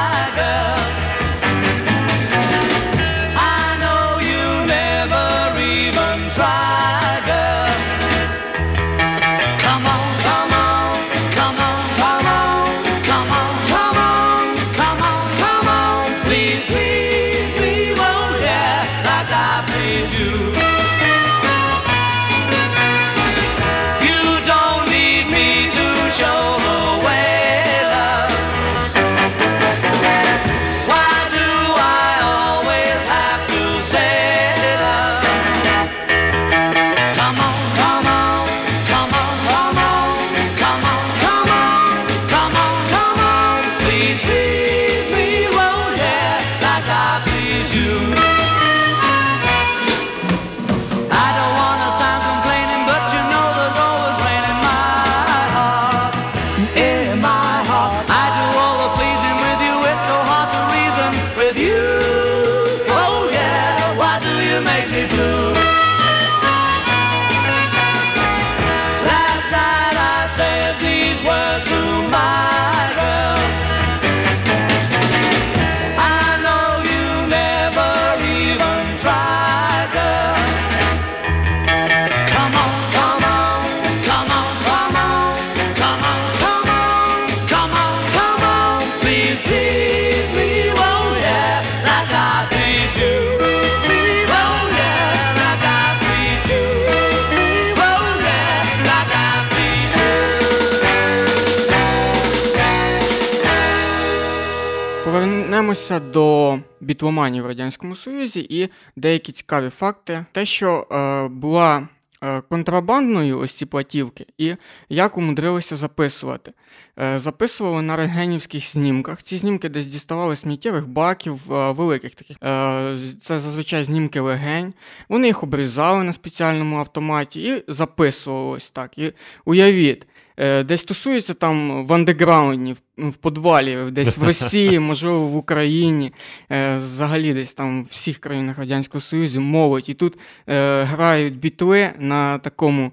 Повернемося 105.92 106.12
до 106.12 106.58
бітломанії 106.80 107.42
в 107.42 107.46
Радянському 107.46 107.96
Союзі 107.96 108.46
і 108.50 108.68
деякі 108.96 109.32
цікаві 109.32 109.68
факти. 109.68 110.24
Те, 110.32 110.44
що 110.44 110.86
е, 110.90 111.28
була 111.28 111.88
е, 112.22 112.42
контрабандною 112.48 113.38
ось 113.38 113.52
ці 113.52 113.66
платівки, 113.66 114.26
і 114.38 114.56
як 114.88 115.18
умудрилися 115.18 115.76
записувати. 115.76 116.52
Е, 116.98 117.18
записували 117.18 117.82
на 117.82 117.96
рентгенівських 117.96 118.64
знімках. 118.64 119.22
Ці 119.22 119.36
знімки 119.36 119.68
десь 119.68 119.86
діставали 119.86 120.36
сміттєвих 120.36 120.88
баків, 120.88 121.52
е, 121.52 121.72
великих 121.72 122.14
таких. 122.14 122.36
Е, 122.44 122.96
це 123.22 123.38
зазвичай 123.38 123.84
знімки 123.84 124.20
легень. 124.20 124.74
Вони 125.08 125.26
їх 125.26 125.42
обрізали 125.42 126.04
на 126.04 126.12
спеціальному 126.12 126.78
автоматі 126.78 127.42
і 127.42 127.64
записували 127.68 128.56
ось 128.56 128.70
так. 128.70 128.98
І 128.98 129.12
уявіть. 129.44 130.06
Е, 130.42 130.64
Десь 130.64 130.84
тусуються 130.84 131.34
там 131.34 131.86
в 131.86 131.92
андеграунді, 131.92 132.72
в, 132.72 133.08
в 133.08 133.14
подвалі, 133.14 133.78
десь 133.90 134.18
в 134.18 134.24
Росії, 134.24 134.78
можливо, 134.90 135.26
в 135.26 135.36
Україні, 135.36 136.12
е, 136.50 136.76
взагалі 136.76 137.34
десь 137.34 137.54
там 137.54 137.84
в 137.84 137.86
всіх 137.86 138.18
країнах 138.18 138.58
Радянського 138.58 139.00
Союзу 139.00 139.40
молодь. 139.40 139.88
І 139.88 139.94
тут 139.94 140.18
е, 140.48 140.82
грають 140.82 141.38
бітли 141.38 141.90
на 141.98 142.38
такому. 142.38 142.92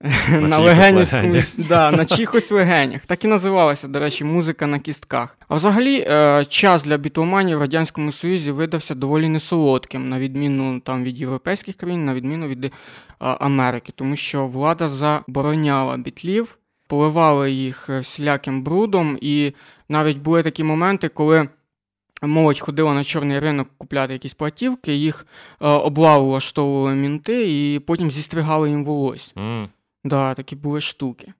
На, 0.00 0.10
чиїхось 0.30 0.58
легенівському 0.58 1.42
да, 1.68 1.90
на 1.90 2.04
чихось 2.04 2.50
легенях. 2.50 3.06
Так 3.06 3.24
і 3.24 3.28
називалася, 3.28 3.88
до 3.88 4.00
речі, 4.00 4.24
музика 4.24 4.66
на 4.66 4.78
кістках. 4.78 5.38
А 5.48 5.54
взагалі, 5.54 6.06
час 6.48 6.84
для 6.84 6.96
бітломанів 6.96 7.58
в 7.58 7.60
Радянському 7.60 8.12
Союзі 8.12 8.50
видався 8.50 8.94
доволі 8.94 9.28
несолодким, 9.28 10.08
на 10.08 10.18
відміну 10.18 10.80
там, 10.80 11.04
від 11.04 11.18
європейських 11.18 11.76
країн, 11.76 12.04
на 12.04 12.14
відміну 12.14 12.48
від 12.48 12.72
Америки, 13.18 13.92
тому 13.96 14.16
що 14.16 14.46
влада 14.46 14.88
забороняла 14.88 15.96
бітлів, 15.96 16.58
поливали 16.86 17.52
їх 17.52 17.90
е, 17.90 17.98
всіляким 18.00 18.62
брудом, 18.62 19.18
і 19.20 19.52
навіть 19.88 20.18
були 20.18 20.42
такі 20.42 20.64
моменти, 20.64 21.08
коли. 21.08 21.48
Молодь 22.22 22.60
ходила 22.60 22.94
на 22.94 23.04
чорний 23.04 23.38
ринок 23.38 23.68
купляти 23.78 24.12
якісь 24.12 24.34
платівки, 24.34 24.94
їх 24.94 25.26
е, 25.60 25.68
облаву 25.68 26.26
влаштовували 26.28 26.94
мінти 26.94 27.44
і 27.74 27.78
потім 27.78 28.10
зістригали 28.10 28.70
їм 28.70 28.84
волосся. 28.84 29.32
М, 29.38 29.68
Да, 30.04 30.34
такі 30.34 30.56
були 30.56 30.80
штуки. 30.80 31.32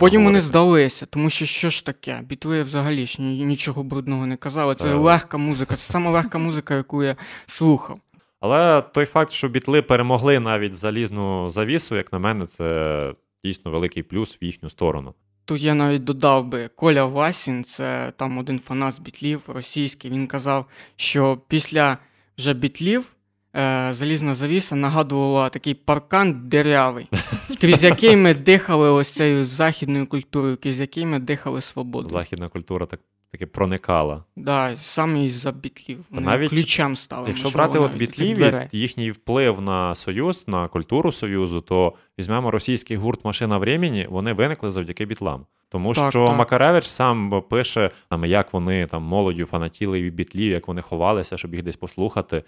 Потім 0.00 0.24
вони 0.24 0.40
здалися, 0.40 1.06
тому 1.06 1.30
що 1.30 1.46
що 1.46 1.70
ж 1.70 1.86
таке? 1.86 2.20
Бітли 2.24 2.62
взагалі 2.62 3.06
ж 3.06 3.22
нічого 3.22 3.82
брудного 3.82 4.26
не 4.26 4.36
казали. 4.36 4.74
Це 4.74 4.88
Е. 4.90 4.94
легка 4.94 5.38
музика, 5.38 5.76
це 5.76 5.92
саме 5.92 6.10
легка 6.10 6.38
музика, 6.38 6.74
яку 6.74 7.02
я 7.02 7.16
слухав. 7.46 7.98
Але 8.40 8.82
той 8.82 9.04
факт, 9.06 9.32
що 9.32 9.48
бітли 9.48 9.82
перемогли 9.82 10.40
навіть 10.40 10.74
залізну 10.74 11.50
завісу, 11.50 11.96
як 11.96 12.12
на 12.12 12.18
мене, 12.18 12.46
це 12.46 13.14
дійсно 13.44 13.70
великий 13.70 14.02
плюс 14.02 14.38
в 14.42 14.44
їхню 14.44 14.70
сторону. 14.70 15.14
Тут 15.44 15.60
я 15.62 15.74
навіть 15.74 16.04
додав 16.04 16.46
би 16.46 16.68
Коля 16.68 17.04
Васін, 17.04 17.64
це 17.64 18.12
там 18.16 18.38
один 18.38 18.58
фанат 18.58 18.94
з 18.94 19.00
бітлів 19.00 19.42
російський. 19.46 20.10
Він 20.10 20.26
казав, 20.26 20.66
що 20.96 21.40
після 21.48 21.98
вже 22.38 22.54
бітлів 22.54 23.12
е, 23.56 23.88
залізна 23.92 24.34
завіса 24.34 24.76
нагадувала 24.76 25.48
такий 25.48 25.74
паркан 25.74 26.48
дерявий, 26.48 27.08
крізь 27.60 27.82
який 27.82 28.16
ми 28.16 28.34
дихали 28.34 28.90
ось 28.90 29.08
цією 29.08 29.44
західною 29.44 30.06
культурою, 30.06 30.56
крізь 30.56 30.80
який 30.80 31.06
ми 31.06 31.18
дихали 31.18 31.60
свободу. 31.60 32.08
Західна 32.08 32.48
культура 32.48 32.86
так 32.86 33.00
таки 33.32 33.46
проникала. 33.46 34.24
Да, 34.36 34.76
саме 34.76 35.24
із-за 35.24 35.52
бітлів. 35.52 36.04
Вони 36.10 36.26
навіть 36.26 36.50
ключам 36.50 36.96
стали. 36.96 37.28
Якщо 37.28 37.50
брати 37.50 37.78
от 37.78 37.94
бітлів, 37.94 38.40
і 38.72 38.78
їхній 38.78 39.10
вплив 39.10 39.60
на 39.60 39.94
Союз, 39.94 40.48
на 40.48 40.68
культуру 40.68 41.12
Союзу, 41.12 41.60
то 41.60 41.92
візьмемо 42.18 42.50
російський 42.50 42.96
гурт 42.96 43.24
Машина 43.24 43.58
времени, 43.58 44.06
вони 44.10 44.32
виникли 44.32 44.70
завдяки 44.70 45.04
бітлам. 45.04 45.46
Тому 45.68 45.94
Так, 45.94 46.10
що 46.10 46.26
так. 46.26 46.36
Макаревич 46.36 46.86
сам 46.86 47.42
пише, 47.50 47.90
там, 48.10 48.24
як 48.24 48.52
вони 48.52 48.86
там 48.86 49.02
молоддю 49.02 49.44
фанатіли 49.44 50.02
від 50.02 50.14
бітлів, 50.14 50.52
як 50.52 50.68
вони 50.68 50.82
ховалися, 50.82 51.36
щоб 51.36 51.54
їх 51.54 51.62
десь 51.62 51.76
послухати. 51.76 52.42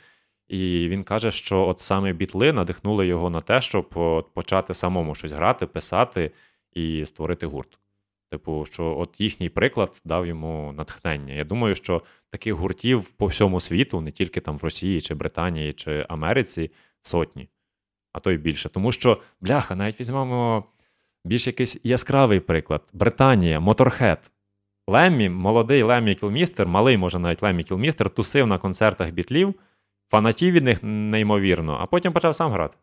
І 0.49 0.89
він 0.89 1.05
каже, 1.05 1.31
що 1.31 1.67
от 1.67 1.81
саме 1.81 2.13
бітли 2.13 2.53
надихнули 2.53 3.07
його 3.07 3.31
на 3.31 3.41
те, 3.41 3.61
щоб 3.61 3.89
почати 4.35 4.75
самому 4.75 5.15
щось 5.15 5.33
грати, 5.33 5.67
писати 5.67 6.31
і 6.73 7.07
створити 7.07 7.47
гурт. 7.47 7.79
Типу, 8.35 8.67
що 8.67 8.99
от 8.99 9.21
їхній 9.21 9.49
приклад 9.49 10.03
дав 10.05 10.27
йому 10.27 10.73
натхнення. 10.77 11.35
Я 11.35 11.45
думаю, 11.45 11.75
що 11.75 12.03
таких 12.31 12.55
гуртів 12.55 13.05
по 13.05 13.27
всьому 13.27 13.61
світу, 13.61 14.01
не 14.01 14.11
тільки 14.11 14.41
там 14.41 14.59
в 14.59 14.65
Росії, 14.65 15.01
чи 15.01 15.15
Британії, 15.15 15.73
чи 15.73 16.07
Америці, 16.09 16.71
сотні, 17.03 17.49
а 18.13 18.21
то 18.21 18.31
й 18.31 18.37
більше. 18.37 18.69
Тому 18.69 18.93
що, 18.93 19.21
бляха, 19.41 19.75
навіть 19.75 20.01
візьмемо 20.01 20.65
більш 21.25 21.47
якийсь 21.47 21.77
яскравий 21.85 22.41
приклад: 22.41 22.83
Британія, 22.93 23.61
Моторхед. 23.61 24.31
Леммі, 24.87 25.29
молодий 25.29 25.83
Леммі 25.83 26.15
Кілмістер, 26.15 26.69
малий, 26.69 26.97
може, 26.97 27.19
навіть 27.19 27.43
Леммі 27.43 27.65
Кілмістер, 27.65 28.11
тусив 28.11 28.47
на 28.47 28.59
концертах 28.59 29.11
бітлів, 29.11 29.55
фанатів 30.11 30.53
від 30.53 30.65
них 30.65 30.79
неймовірно, 30.83 31.79
а 31.81 31.87
потім 31.87 32.13
почав 32.13 32.35
сам 32.35 32.53
грати. 32.53 32.77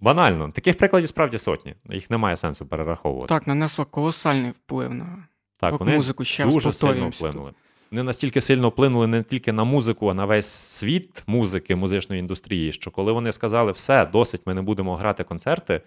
Банально. 0.00 0.50
Таких 0.50 0.76
прикладів 0.76 1.08
справді 1.08 1.38
сотні. 1.38 1.74
Їх 1.90 2.10
немає 2.10 2.36
сенсу 2.36 2.66
перераховувати. 2.66 3.28
Так, 3.28 3.46
нанесло 3.46 3.84
колосальний 3.84 4.50
вплив 4.50 4.94
на 4.94 5.26
Так, 5.56 5.72
вони 5.72 5.92
рок-музику. 5.92 6.24
Ще 6.24 6.44
дуже 6.44 6.60
сильно 6.60 6.70
повторюємося 6.72 7.18
тут. 7.18 7.28
вплинули. 7.28 7.52
Вони 7.90 8.02
настільки 8.02 8.40
сильно 8.40 8.68
вплинули 8.68 9.06
не 9.06 9.22
тільки 9.22 9.52
на 9.52 9.64
музику, 9.64 10.08
а 10.08 10.14
на 10.14 10.24
весь 10.24 10.46
світ 10.50 11.22
музики, 11.26 11.76
музичної 11.76 12.20
індустрії, 12.20 12.72
що 12.72 12.90
коли 12.90 13.12
вони 13.12 13.32
сказали, 13.32 13.72
все, 13.72 14.06
досить, 14.06 14.42
ми 14.46 14.54
не 14.54 14.62
будемо 14.62 14.96
грати 14.96 15.24
концерти, 15.24 15.80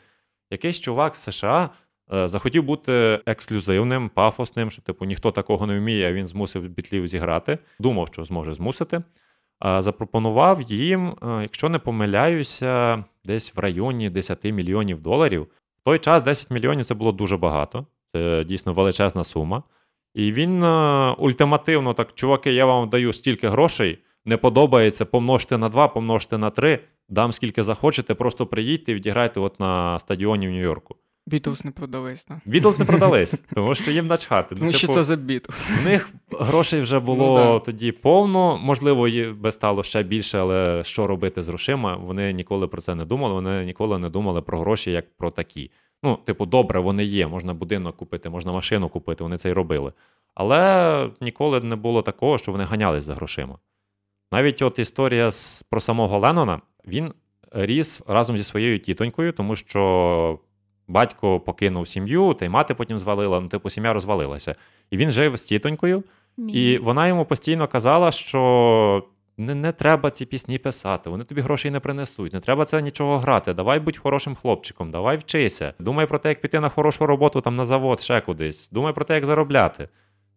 якийсь 0.52 0.80
чувак 0.80 1.16
з 1.16 1.20
США 1.24 1.70
е, 2.14 2.28
захотів 2.28 2.64
бути 2.64 3.22
ексклюзивним, 3.26 4.10
пафосним, 4.10 4.72
що 4.72 4.82
типу 4.82 5.06
ніхто 5.06 5.32
такого 5.32 5.68
не 5.68 5.80
вміє, 5.80 6.10
а 6.10 6.14
він 6.14 6.28
змусив 6.28 6.70
бітлів 6.70 7.08
зіграти. 7.08 7.58
Думав, 7.80 8.08
що 8.08 8.24
зможе 8.24 8.54
змусити. 8.54 9.02
Запропонував 9.62 10.62
їм, 10.62 11.08
е, 11.08 11.42
якщо 11.42 11.70
не 11.70 11.80
помиляюся, 11.80 13.04
десь 13.26 13.56
в 13.56 13.60
районі 13.60 14.10
10 14.10 14.52
мільйонів 14.52 15.02
доларів. 15.02 15.48
В 15.82 15.84
той 15.84 16.00
час 16.00 16.24
10 16.24 16.52
мільйонів 16.52 16.86
це 16.86 16.94
було 16.94 17.12
дуже 17.12 17.38
багато. 17.38 17.86
Це 18.16 18.44
дійсно 18.44 18.74
величезна 18.74 19.24
сума. 19.24 19.64
І 20.14 20.32
він 20.32 20.64
е, 20.64 21.14
ультимативно 21.18 21.94
так, 21.94 22.14
чуваки, 22.14 22.54
я 22.54 22.66
вам 22.66 22.90
даю 22.90 23.14
стільки 23.14 23.50
грошей, 23.50 24.00
не 24.26 24.38
подобається, 24.38 25.06
помножте 25.06 25.58
на 25.58 25.70
2, 25.70 25.88
помножте 25.88 26.38
на 26.38 26.50
3, 26.50 26.80
дам 27.10 27.32
скільки 27.32 27.64
захочете, 27.64 28.14
просто 28.14 28.46
приїдьте 28.46 28.92
і 28.92 28.96
відіграйте 28.96 29.40
от 29.40 29.60
на 29.60 30.00
стадіоні 30.00 30.48
в 30.48 30.52
Нью-Йорку. 30.52 30.96
Бітлз 31.30 31.66
не 31.66 31.72
продались, 31.72 32.24
так? 32.24 32.38
Бітлз 32.46 32.80
не 32.80 32.86
продались, 32.86 33.34
тому 33.56 33.76
що 33.76 33.92
їм 33.92 34.06
начхати. 34.06 34.56
Ну, 34.60 34.72
що 34.72 34.82
типу, 34.82 34.94
це 34.94 35.04
за 35.04 35.16
Бітлз? 35.16 35.72
в 35.82 35.86
них 35.86 36.10
грошей 36.32 36.82
вже 36.82 37.00
було 37.00 37.40
Ну, 37.40 37.54
да. 37.54 37.60
тоді 37.60 37.92
повно. 37.92 38.58
Можливо, 38.58 39.10
би 39.34 39.52
стало 39.52 39.84
ще 39.84 40.04
більше, 40.04 40.40
але 40.40 40.84
що 40.84 41.08
робити 41.08 41.42
з 41.42 41.48
грошима? 41.48 41.96
Вони 41.96 42.34
ніколи 42.34 42.68
про 42.68 42.82
це 42.82 42.96
не 42.96 43.06
думали. 43.06 43.34
Вони 43.34 43.66
ніколи 43.66 44.00
не 44.00 44.10
думали 44.10 44.42
про 44.42 44.60
гроші 44.60 44.92
як 44.92 45.18
про 45.18 45.32
такі. 45.32 45.72
Ну, 46.04 46.20
типу, 46.26 46.46
добре, 46.46 46.80
вони 46.80 47.04
є. 47.04 47.28
Можна 47.28 47.54
будинок 47.54 47.98
купити, 47.98 48.30
можна 48.30 48.52
машину 48.52 48.90
купити. 48.90 49.24
Вони 49.24 49.38
це 49.38 49.50
й 49.50 49.54
робили. 49.54 49.94
Але 50.36 51.10
ніколи 51.22 51.62
не 51.62 51.76
було 51.76 52.02
такого, 52.02 52.38
що 52.38 52.52
вони 52.52 52.64
ганялись 52.64 53.04
за 53.04 53.16
грошима. 53.16 53.58
Навіть 54.32 54.62
от 54.62 54.80
історія 54.80 55.30
про 55.70 55.82
самого 55.82 56.20
Леннона, 56.20 56.62
він 56.88 57.14
ріс 57.52 58.02
разом 58.08 58.38
зі 58.38 58.44
своєю 58.44 58.80
тітонькою, 58.80 59.32
тому 59.32 59.56
що 59.56 60.40
батько 60.90 61.40
покинув 61.40 61.88
сім'ю, 61.88 62.34
та 62.34 62.46
й 62.46 62.50
мати 62.50 62.74
потім 62.74 63.00
звалила. 63.00 63.40
Ну, 63.40 63.48
типу, 63.48 63.70
сім'я 63.70 63.94
розвалилася. 63.94 64.56
І 64.92 64.98
він 64.98 65.12
жив 65.12 65.38
з 65.38 65.46
тітонькою, 65.46 66.04
і 66.38 66.78
вона 66.78 67.08
йому 67.08 67.26
постійно 67.26 67.68
казала, 67.68 68.12
що 68.12 69.04
не, 69.38 69.56
не 69.56 69.72
треба 69.72 70.12
ці 70.12 70.26
пісні 70.26 70.58
писати, 70.58 71.10
вони 71.10 71.24
тобі 71.24 71.42
грошей 71.42 71.72
не 71.72 71.80
принесуть, 71.80 72.34
не 72.34 72.40
треба 72.40 72.66
це 72.66 72.82
нічого 72.82 73.18
грати. 73.18 73.54
Давай 73.54 73.80
будь 73.80 73.98
хорошим 73.98 74.36
хлопчиком, 74.36 74.92
давай 74.92 75.18
вчися. 75.18 75.74
Думай 75.80 76.06
про 76.06 76.20
те, 76.20 76.30
як 76.30 76.42
піти 76.42 76.60
на 76.60 76.70
хорошу 76.70 77.06
роботу 77.06 77.42
там 77.42 77.56
на 77.56 77.66
завод, 77.66 78.02
ще 78.02 78.22
кудись. 78.22 78.70
Думай 78.70 78.94
про 78.94 79.06
те, 79.06 79.16
як 79.16 79.26
заробляти. 79.26 79.90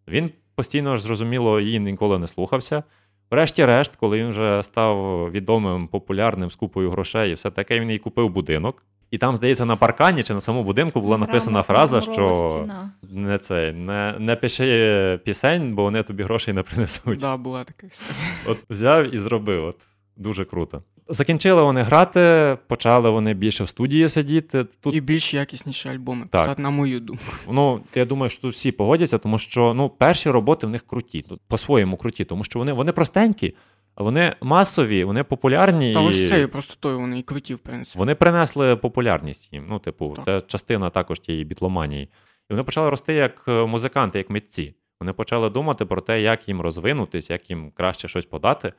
Він 0.09 0.31
постійно 0.55 0.97
ж 0.97 1.03
зрозуміло 1.03 1.61
її 1.61 1.81
ніколи 1.81 2.19
не 2.19 2.29
слухався. 2.29 2.83
Врешті-решт, 3.31 3.97
коли 3.97 4.19
він 4.19 4.29
вже 4.29 4.63
став 4.63 5.31
відомим, 5.31 5.89
популярним 5.89 6.51
з 6.51 6.55
купою 6.55 6.91
грошей, 6.91 7.31
і 7.31 7.35
все 7.35 7.51
таке, 7.51 7.81
він 7.81 7.91
їй 7.91 7.99
купив 7.99 8.31
будинок. 8.31 8.85
І 9.13 9.19
там, 9.19 9.37
здається, 9.37 9.65
на 9.65 9.77
паркані 9.77 10.23
чи 10.23 10.35
на 10.35 10.41
самому 10.41 10.65
будинку 10.65 11.01
була 11.01 11.19
написана 11.19 11.63
фраза, 11.63 12.01
що 12.01 12.69
не 13.11 13.39
це 13.39 13.73
не, 13.73 14.15
не 14.19 14.37
пиши 14.37 15.21
пісень, 15.25 15.75
бо 15.75 15.83
вони 15.83 16.03
тобі 16.03 16.23
грошей 16.23 16.55
не 16.55 16.63
принесуть. 16.63 17.19
Да, 17.19 17.37
була 17.37 17.65
така 17.65 17.87
історія. 17.87 18.25
От 18.47 18.59
взяв 18.71 19.15
і 19.15 19.19
зробив. 19.19 19.65
От 19.65 19.77
дуже 20.17 20.45
круто. 20.45 20.83
Закінчили 21.09 21.63
вони 21.63 21.83
грати, 21.83 22.57
почали 22.67 23.11
вони 23.11 23.35
більше 23.35 23.65
в 23.65 23.69
студії 23.69 24.09
сидіти. 24.09 24.65
Тут 24.81 24.95
І 24.95 25.01
більш 25.01 25.35
якісніші 25.35 25.89
альбоми. 25.89 26.27
Так. 26.31 26.43
Писати, 26.43 26.63
на 26.63 26.71
мою 26.71 27.01
думку. 27.01 27.25
ну 27.51 27.81
я 27.95 28.05
думаю, 28.05 28.31
що 28.31 28.43
тут 28.43 28.55
всі 28.55 28.73
погодяться, 28.73 29.19
тому 29.19 29.39
що 29.39 29.75
ну 29.75 29.89
перші 29.89 30.31
роботи 30.31 30.67
в 30.67 30.71
них 30.71 30.83
круті, 30.87 31.25
по-своєму 31.49 31.97
круті, 31.97 32.25
тому 32.25 32.45
що 32.45 32.59
вони, 32.59 32.73
вони 32.73 32.93
простенькі, 32.93 33.55
вони 33.97 34.37
масові, 34.41 35.05
вони 35.05 35.25
популярні. 35.25 35.95
Та 35.95 36.01
і... 36.01 36.07
ось 36.07 36.29
цією 36.29 36.49
простотою 36.49 37.01
вони 37.01 37.19
і 37.19 37.23
круті, 37.23 37.55
в 37.55 37.59
принципі. 37.59 37.99
Вони 37.99 38.15
принесли 38.15 38.77
популярність 38.77 39.53
їм. 39.53 39.67
Ну, 39.69 39.79
типу, 39.79 40.13
Так. 40.17 40.25
це 40.25 40.41
частина 40.41 40.91
також 40.91 41.21
тієї 41.21 41.45
бітломанії. 41.45 42.05
І 42.51 42.53
вони 42.53 42.63
почали 42.63 42.91
рости 42.91 43.15
як 43.15 43.45
е, 43.49 43.67
музиканти, 43.67 44.19
як 44.19 44.31
митці. 44.31 44.75
Вони 45.01 45.13
почали 45.13 45.51
думати 45.51 45.85
про 45.85 46.01
те, 46.01 46.21
як 46.21 46.49
їм 46.49 46.61
розвинутись, 46.61 47.31
як 47.31 47.51
їм 47.51 47.71
краще 47.71 48.09
щось 48.09 48.25
подати. 48.25 48.73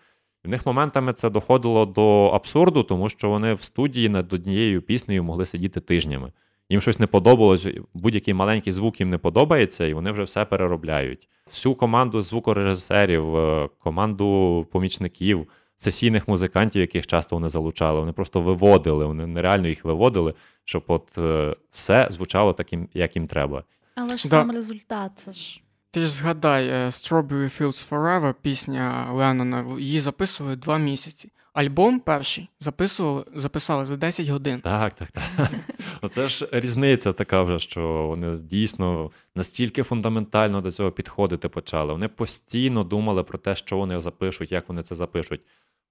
І 0.45 0.47
в 0.47 0.51
них 0.51 0.65
моментами 0.65 1.13
це 1.13 1.29
доходило 1.29 1.85
до 1.85 2.27
абсурду, 2.27 2.83
тому 2.83 3.09
що 3.09 3.29
вони 3.29 3.53
в 3.53 3.61
студії 3.61 4.09
над 4.09 4.33
однією 4.33 4.81
піснею 4.81 5.23
могли 5.23 5.45
сидіти 5.45 5.79
тижнями. 5.79 6.31
Їм 6.73 6.81
щось 6.81 6.99
не 6.99 7.07
подобалось, 7.07 7.67
будь-який 7.93 8.33
маленький 8.33 8.73
звук 8.73 8.99
їм 8.99 9.09
не 9.09 9.17
подобається, 9.17 9.85
і 9.85 9.93
вони 9.93 10.11
вже 10.11 10.23
все 10.23 10.45
переробляють. 10.45 11.27
Всю 11.47 11.75
команду 11.75 12.21
звукорежисерів, 12.21 13.35
е, 13.35 13.69
команду 13.79 14.67
помічників, 14.71 15.47
сесійних 15.77 16.27
музикантів, 16.27 16.81
яких 16.81 17.07
часто 17.07 17.35
вони 17.35 17.49
залучали, 17.49 17.99
вони 17.99 18.11
просто 18.11 18.41
виводили, 18.41 19.05
вони 19.05 19.27
нереально 19.27 19.67
їх 19.67 19.85
виводили, 19.85 20.33
щоб 20.65 20.83
от 20.87 21.17
е, 21.17 21.55
все 21.71 22.07
звучало 22.11 22.53
таким, 22.53 22.87
як 22.93 23.15
їм 23.15 23.27
треба. 23.27 23.63
Але 23.95 24.17
ж 24.17 24.23
Да. 24.23 24.29
сам 24.29 24.51
результат 24.51 25.11
це 25.15 25.33
ж. 25.33 25.61
Ти 25.91 26.01
ж 26.01 26.07
згадай, 26.07 26.67
е, 26.67 26.85
Strawberry 26.85 27.61
Fields 27.61 27.89
Forever, 27.89 28.33
пісня 28.41 29.09
Леннона, 29.13 29.65
її 29.79 29.99
записували 29.99 30.55
два 30.55 30.77
місяці. 30.77 31.31
Альбом 31.53 31.99
перший 31.99 32.49
записували, 32.59 33.23
записали 33.33 33.85
за 33.85 33.97
10 33.97 34.27
годин. 34.27 34.61
Так, 34.61 34.93
так, 34.93 35.11
так. 35.11 35.23
Оце 36.01 36.29
ж 36.29 36.47
різниця 36.51 37.13
така 37.13 37.41
вже, 37.41 37.59
що 37.59 37.81
вони 38.07 38.37
дійсно 38.37 39.11
настільки 39.35 39.83
фундаментально 39.83 40.61
до 40.61 40.71
цього 40.71 40.91
підходити 40.91 41.49
почали. 41.49 41.93
Вони 41.93 42.07
постійно 42.07 42.83
думали 42.83 43.23
про 43.23 43.37
те, 43.37 43.55
що 43.55 43.77
вони 43.77 43.99
запишуть, 43.99 44.51
як 44.51 44.69
вони 44.69 44.83
це 44.83 44.95
запишуть. 44.95 45.41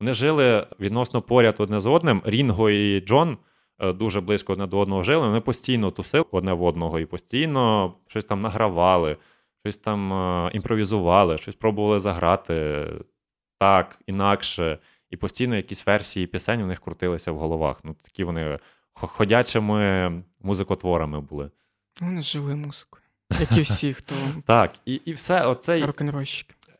Вони 0.00 0.14
жили 0.14 0.66
відносно 0.80 1.22
поряд 1.22 1.54
одне 1.58 1.80
з 1.80 1.86
одним. 1.86 2.22
Рінго 2.24 2.70
і 2.70 3.00
Джон 3.00 3.38
е, 3.78 3.92
дуже 3.92 4.20
близько 4.20 4.52
одне 4.52 4.66
до 4.66 4.78
одного 4.78 5.02
жили. 5.02 5.26
Вони 5.26 5.40
постійно 5.40 5.90
тусили 5.90 6.24
одне 6.30 6.52
в 6.52 6.62
одного 6.62 7.00
і 7.00 7.06
постійно 7.06 7.94
щось 8.06 8.24
там 8.24 8.40
награвали, 8.40 9.16
щось 9.64 9.76
там 9.76 10.12
е, 10.12 10.50
імпровізували, 10.54 11.38
щось 11.38 11.54
пробували 11.54 12.00
заграти 12.00 12.86
так, 13.58 13.98
інакше. 14.06 14.78
І 15.12 15.16
постійно 15.16 15.56
якісь 15.56 15.86
версії 15.86 16.26
пісень 16.26 16.62
у 16.62 16.66
них 16.66 16.80
крутилися 16.80 17.32
в 17.32 17.38
головах. 17.38 17.80
Ну, 17.84 17.96
такі 18.02 18.24
вони 18.24 18.58
ходячими 18.92 20.10
музикотворами 20.40 21.20
були. 21.20 21.50
Вони 22.00 22.22
жили 22.22 22.54
музикою. 22.54 23.02
Як 23.40 23.56
і 23.56 23.60
всі, 23.60 23.92
хто 23.92 24.14
Так, 24.46 24.72
і, 24.86 24.94
і 24.94 25.12
все, 25.12 25.46
оцей 25.46 25.82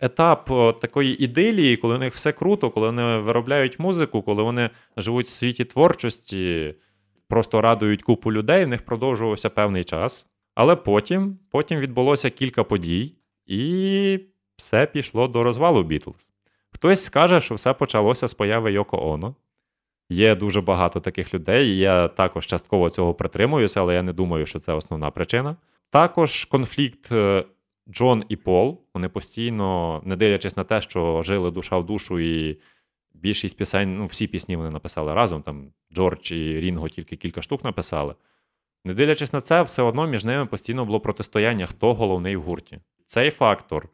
етап 0.01 0.51
такої 0.81 1.25
ідилії, 1.25 1.77
коли 1.77 1.95
у 1.95 1.99
них 1.99 2.15
все 2.15 2.33
круто, 2.33 2.71
коли 2.71 2.87
вони 2.87 3.17
виробляють 3.17 3.79
музику, 3.79 4.23
коли 4.23 4.43
вони 4.43 4.71
живуть 4.97 5.27
в 5.27 5.31
світі 5.31 5.65
творчості, 5.65 6.75
просто 7.29 7.61
радують 7.61 8.03
купу 8.03 8.33
людей, 8.33 8.65
в 8.65 8.69
них 8.69 8.85
продовжувався 8.85 9.51
певний 9.51 9.85
час. 9.85 10.27
Але 10.55 10.77
потім, 10.77 11.39
потім 11.51 11.79
відбулося 11.79 12.31
кілька 12.31 12.65
подій, 12.65 13.15
і 13.47 14.21
все 14.57 14.87
пішло 14.87 15.29
до 15.29 15.43
розвалу 15.43 15.83
Бітлз. 15.83 16.33
Хтось 16.83 17.05
скаже, 17.05 17.41
що 17.41 17.55
все 17.55 17.73
почалося 17.73 18.29
з 18.29 18.35
появи 18.35 18.73
Йоко 18.73 19.11
Оно. 19.11 19.35
Є 20.11 20.35
дуже 20.35 20.61
багато 20.61 21.01
таких 21.01 21.35
людей, 21.35 21.69
і 21.69 21.79
я 21.79 22.09
також 22.09 22.47
частково 22.47 22.91
цього 22.91 23.15
притримуюся, 23.15 23.81
але 23.81 23.95
я 23.95 24.03
не 24.03 24.13
думаю, 24.13 24.47
що 24.47 24.59
це 24.59 24.73
основна 24.73 25.11
причина. 25.11 25.57
Також 25.91 26.45
конфлікт 26.45 27.13
е, 27.13 27.45
Джон 27.89 28.25
і 28.29 28.37
Пол. 28.37 28.81
Вони 28.95 29.09
постійно, 29.09 30.01
не 30.05 30.17
дивлячись 30.17 30.57
на 30.57 30.65
те, 30.65 30.81
що 30.81 31.23
жили 31.23 31.51
душа 31.51 31.79
в 31.79 31.87
душу, 31.87 32.21
і 32.21 32.59
більшість 33.15 33.57
пісень, 33.57 33.99
ну, 33.99 34.07
всі 34.07 34.27
пісні 34.27 34.57
вони 34.57 34.71
написали 34.71 35.13
разом. 35.13 35.43
Там 35.43 35.73
Джордж 35.95 36.33
і 36.33 36.61
Рінго 36.61 36.89
тільки 36.89 37.17
кілька 37.17 37.43
штук 37.43 37.65
написали. 37.65 38.15
Не 38.85 38.95
дивлячись 38.95 39.33
на 39.33 39.41
це, 39.41 39.63
все 39.63 39.83
одно 39.83 40.07
між 40.07 40.25
ними 40.25 40.47
постійно 40.47 40.85
було 40.85 41.01
протистояння, 41.01 41.67
хто 41.67 41.95
головний 41.95 42.37
в 42.37 42.43
гурті. 42.43 42.79
Цей 43.07 43.31
фактор, 43.31 43.89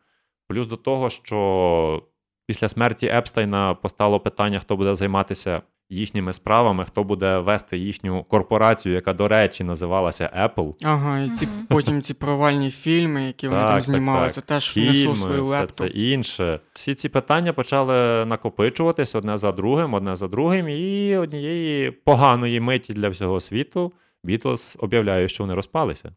плюс 0.46 0.66
до 0.66 0.76
того, 0.76 1.10
що 1.10 2.02
після 2.48 2.68
смерті 2.68 3.06
Епстайна 3.06 3.74
постало 3.74 4.20
питання, 4.20 4.58
хто 4.58 4.76
буде 4.76 4.94
займатися 4.94 5.62
їхніми 5.90 6.32
справами, 6.32 6.84
хто 6.84 7.04
буде 7.04 7.38
вести 7.38 7.78
їхню 7.78 8.24
корпорацію, 8.24 8.94
яка, 8.94 9.12
до 9.12 9.28
речі, 9.28 9.64
називалася 9.64 10.48
Apple. 10.56 10.74
Ага, 10.84 11.20
і 11.20 11.28
ці 11.28 11.48
потім 11.68 12.02
ці 12.02 12.14
провальні 12.14 12.70
фільми, 12.70 13.22
які 13.22 13.48
вони 13.48 13.60
Так, 13.60 13.68
там 13.68 13.76
так, 13.76 13.82
знімали, 13.82 14.24
так. 14.24 14.32
це 14.34 14.40
теж 14.40 14.76
внесло 14.76 15.16
свою 15.16 15.44
лепту. 15.46 15.74
це 15.74 15.86
інше. 15.86 16.60
Всі 16.72 16.94
ці 16.94 17.08
питання 17.08 17.52
почали 17.52 18.24
накопичуватись 18.24 19.14
одне 19.14 19.38
за 19.38 19.52
другим, 19.52 19.94
одне 19.94 20.16
за 20.16 20.28
другим, 20.28 20.68
і 20.68 21.16
однієї 21.16 21.90
поганої 21.90 22.60
миті 22.60 22.92
для 22.92 23.08
всього 23.08 23.40
світу 23.40 23.92
Бітлз 24.24 24.76
об'являють, 24.80 25.30
що 25.30 25.44
вони 25.44 25.54
розпалися. 25.54 26.12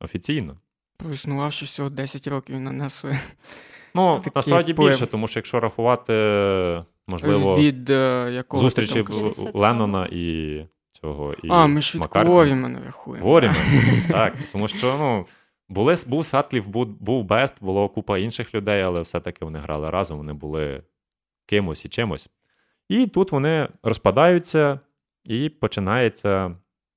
Офіційно. 0.00 0.56
Проіснувавши 0.96 1.64
всього 1.64 1.90
10 1.90 2.26
років 2.26 2.60
нанесли 2.60 3.18
Ну, 3.94 4.16
Такий 4.16 4.32
насправді 4.34 4.72
вплив. 4.72 4.88
більше, 4.88 5.06
тому 5.06 5.28
що 5.28 5.38
якщо 5.38 5.60
рахувати, 5.60 6.12
можливо, 7.08 7.56
від 7.58 7.90
е, 7.90 8.30
якого 8.32 8.62
зустрічі 8.62 9.02
там... 9.02 9.32
Леннона 9.54 10.08
і 10.12 10.60
цього. 10.92 11.34
І 11.42 11.48
А, 11.50 11.66
ми 11.66 11.80
ж 11.80 11.94
від 11.94 12.00
Маккартні. 12.00 12.30
Кворімена 12.30 12.80
рахуємо. 12.80 13.26
Говоримо. 13.26 13.54
так. 14.08 14.34
Тому 14.52 14.68
що 14.68 14.94
ну, 14.98 15.26
були, 15.68 15.96
був 16.06 16.26
Саткліф, 16.26 16.66
був, 16.66 16.86
був 16.86 17.24
Бест, 17.24 17.54
було 17.60 17.88
купа 17.88 18.18
інших 18.18 18.54
людей, 18.54 18.82
але 18.82 19.00
все-таки 19.00 19.44
вони 19.44 19.58
грали 19.58 19.90
разом, 19.90 20.18
вони 20.18 20.32
були 20.32 20.82
кимось 21.46 21.84
і 21.84 21.88
чимось. 21.88 22.30
І 22.88 23.06
тут 23.06 23.32
вони 23.32 23.68
розпадаються, 23.82 24.80
і 25.24 25.48
починається, 25.48 26.56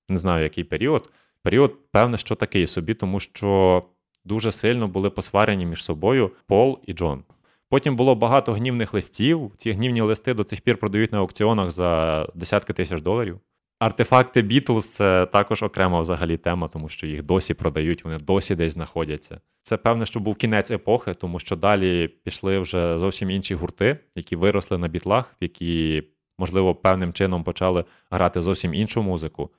не 0.09 0.17
знаю, 0.17 0.43
який 0.43 0.63
період. 0.63 1.09
Період, 1.41 1.91
певне, 1.91 2.17
що 2.17 2.35
такий 2.35 2.67
собі, 2.67 2.93
тому 2.93 3.19
що 3.19 3.83
дуже 4.26 4.51
сильно 4.51 4.88
були 4.88 5.09
посварені 5.09 5.65
між 5.65 5.84
собою 5.84 6.32
Пол 6.47 6.80
і 6.86 6.93
Джон. 6.93 7.23
Потім 7.69 7.95
було 7.95 8.15
багато 8.15 8.53
гнівних 8.53 8.93
листів. 8.93 9.51
Ці 9.57 9.71
гнівні 9.71 10.01
листи 10.01 10.34
до 10.34 10.43
цих 10.43 10.61
пір 10.61 10.78
продають 10.78 11.11
на 11.11 11.17
аукціонах 11.17 11.71
за 11.71 12.28
десятки 12.36 12.73
тисяч 12.73 13.01
доларів. 13.01 13.39
Артефакти 13.80 14.41
Бітлз 14.41 14.93
це 14.93 15.26
також 15.26 15.63
окрема 15.63 16.01
взагалі 16.01 16.38
тема, 16.38 16.67
тому 16.67 16.89
що 16.89 17.07
їх 17.07 17.23
досі 17.23 17.53
продають, 17.53 18.05
вони 18.05 18.17
досі 18.17 18.55
десь 18.55 18.73
знаходяться. 18.73 19.41
Це 19.63 19.78
певне, 19.78 20.05
що 20.05 20.19
був 20.19 20.36
кінець 20.36 20.71
епохи, 20.71 21.13
тому 21.13 21.39
що 21.39 21.55
далі 21.55 22.07
пішли 22.07 22.59
вже 22.59 22.99
зовсім 22.99 23.30
інші 23.30 23.55
гурти, 23.55 23.97
які 24.15 24.36
виросли 24.36 24.78
на 24.78 24.88
бітлах, 24.88 25.36
які, 25.41 26.03
можливо, 26.38 26.76
певним 26.76 27.13
чином 27.13 27.43
почали 27.43 27.86
грати 28.11 28.41
зовсім 28.41 28.73
іншу 28.73 29.03
музику. 29.03 29.49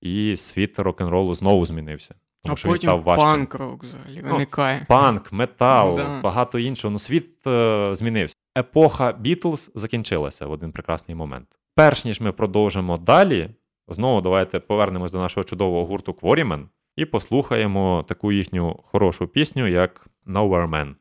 І 0.00 0.36
світ 0.36 0.78
рок-н-ролу 0.78 1.34
знову 1.34 1.66
змінився. 1.66 2.14
Тому 2.42 2.52
А 2.52 2.56
що 2.56 2.68
він 2.68 2.76
став 2.76 3.04
потім 3.04 3.22
панк-рок 3.24 3.84
взагалі 3.84 4.20
Ну. 4.24 4.86
Панк, 4.88 5.32
метал, 5.32 5.96
Да. 5.96 6.20
багато 6.20 6.58
іншого. 6.58 6.92
Ну, 6.92 6.98
світ 6.98 7.46
е, 7.46 7.90
змінився. 7.94 8.34
Епоха 8.58 9.12
Бітлз 9.12 9.70
закінчилася 9.74 10.46
в 10.46 10.50
один 10.52 10.72
прекрасний 10.72 11.14
момент. 11.14 11.46
Перш 11.74 12.04
ніж 12.04 12.20
ми 12.20 12.32
продовжимо 12.32 12.98
далі, 12.98 13.50
знову 13.88 14.20
давайте 14.20 14.60
повернемось 14.60 15.12
до 15.12 15.18
нашого 15.18 15.44
чудового 15.44 15.86
гурту 15.86 16.12
Quarrymen 16.12 16.64
і 16.96 17.04
послухаємо 17.04 18.04
таку 18.08 18.32
їхню 18.32 18.80
хорошу 18.84 19.26
пісню, 19.26 19.66
як 19.66 20.06
Nowhere 20.26 20.70
Man. 20.70 20.94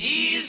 He's 0.00 0.43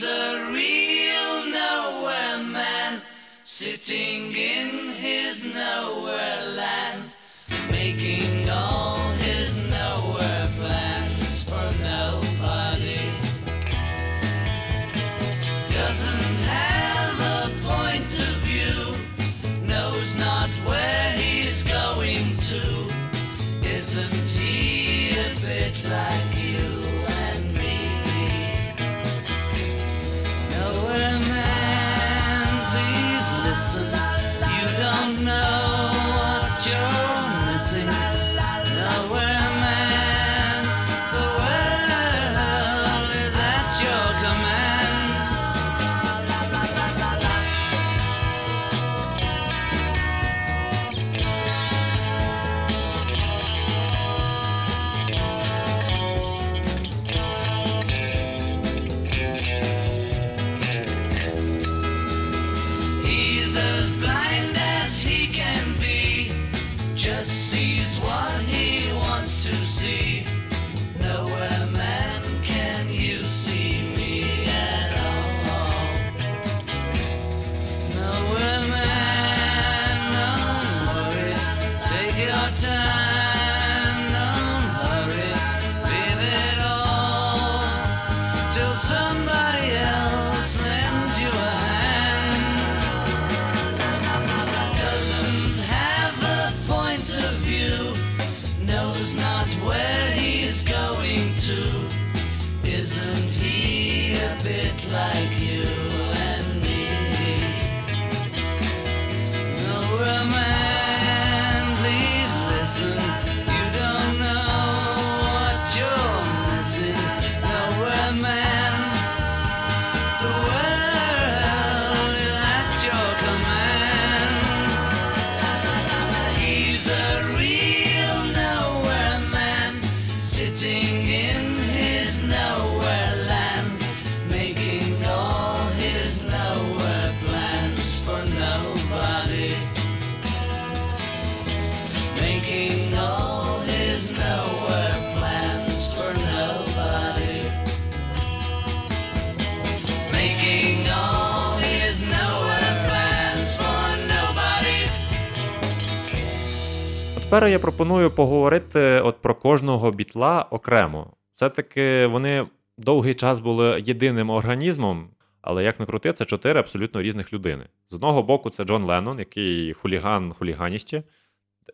тепер 157.36 157.50
я 157.50 157.60
пропоную 157.60 158.12
поговорити 158.12 158.80
от 158.80 159.22
про 159.22 159.36
кожного 159.36 159.92
бітла 159.92 160.48
окремо. 160.52 161.14
Все-таки 161.34 162.06
вони 162.06 162.48
довгий 162.78 163.14
час 163.14 163.40
були 163.40 163.84
єдиним 163.86 164.30
організмом, 164.30 165.10
Але 165.42 165.64
як 165.64 165.80
не 165.80 165.86
крути, 165.86 166.14
це 166.14 166.26
чотири 166.26 166.60
абсолютно 166.60 167.02
різних 167.02 167.34
людини. 167.34 167.64
З 167.90 167.94
одного 167.96 168.24
боку, 168.24 168.50
це 168.50 168.64
Джон 168.64 168.84
Леннон, 168.84 169.20
який 169.20 169.74
хуліган 169.74 170.34
хуліганіще. 170.34 171.04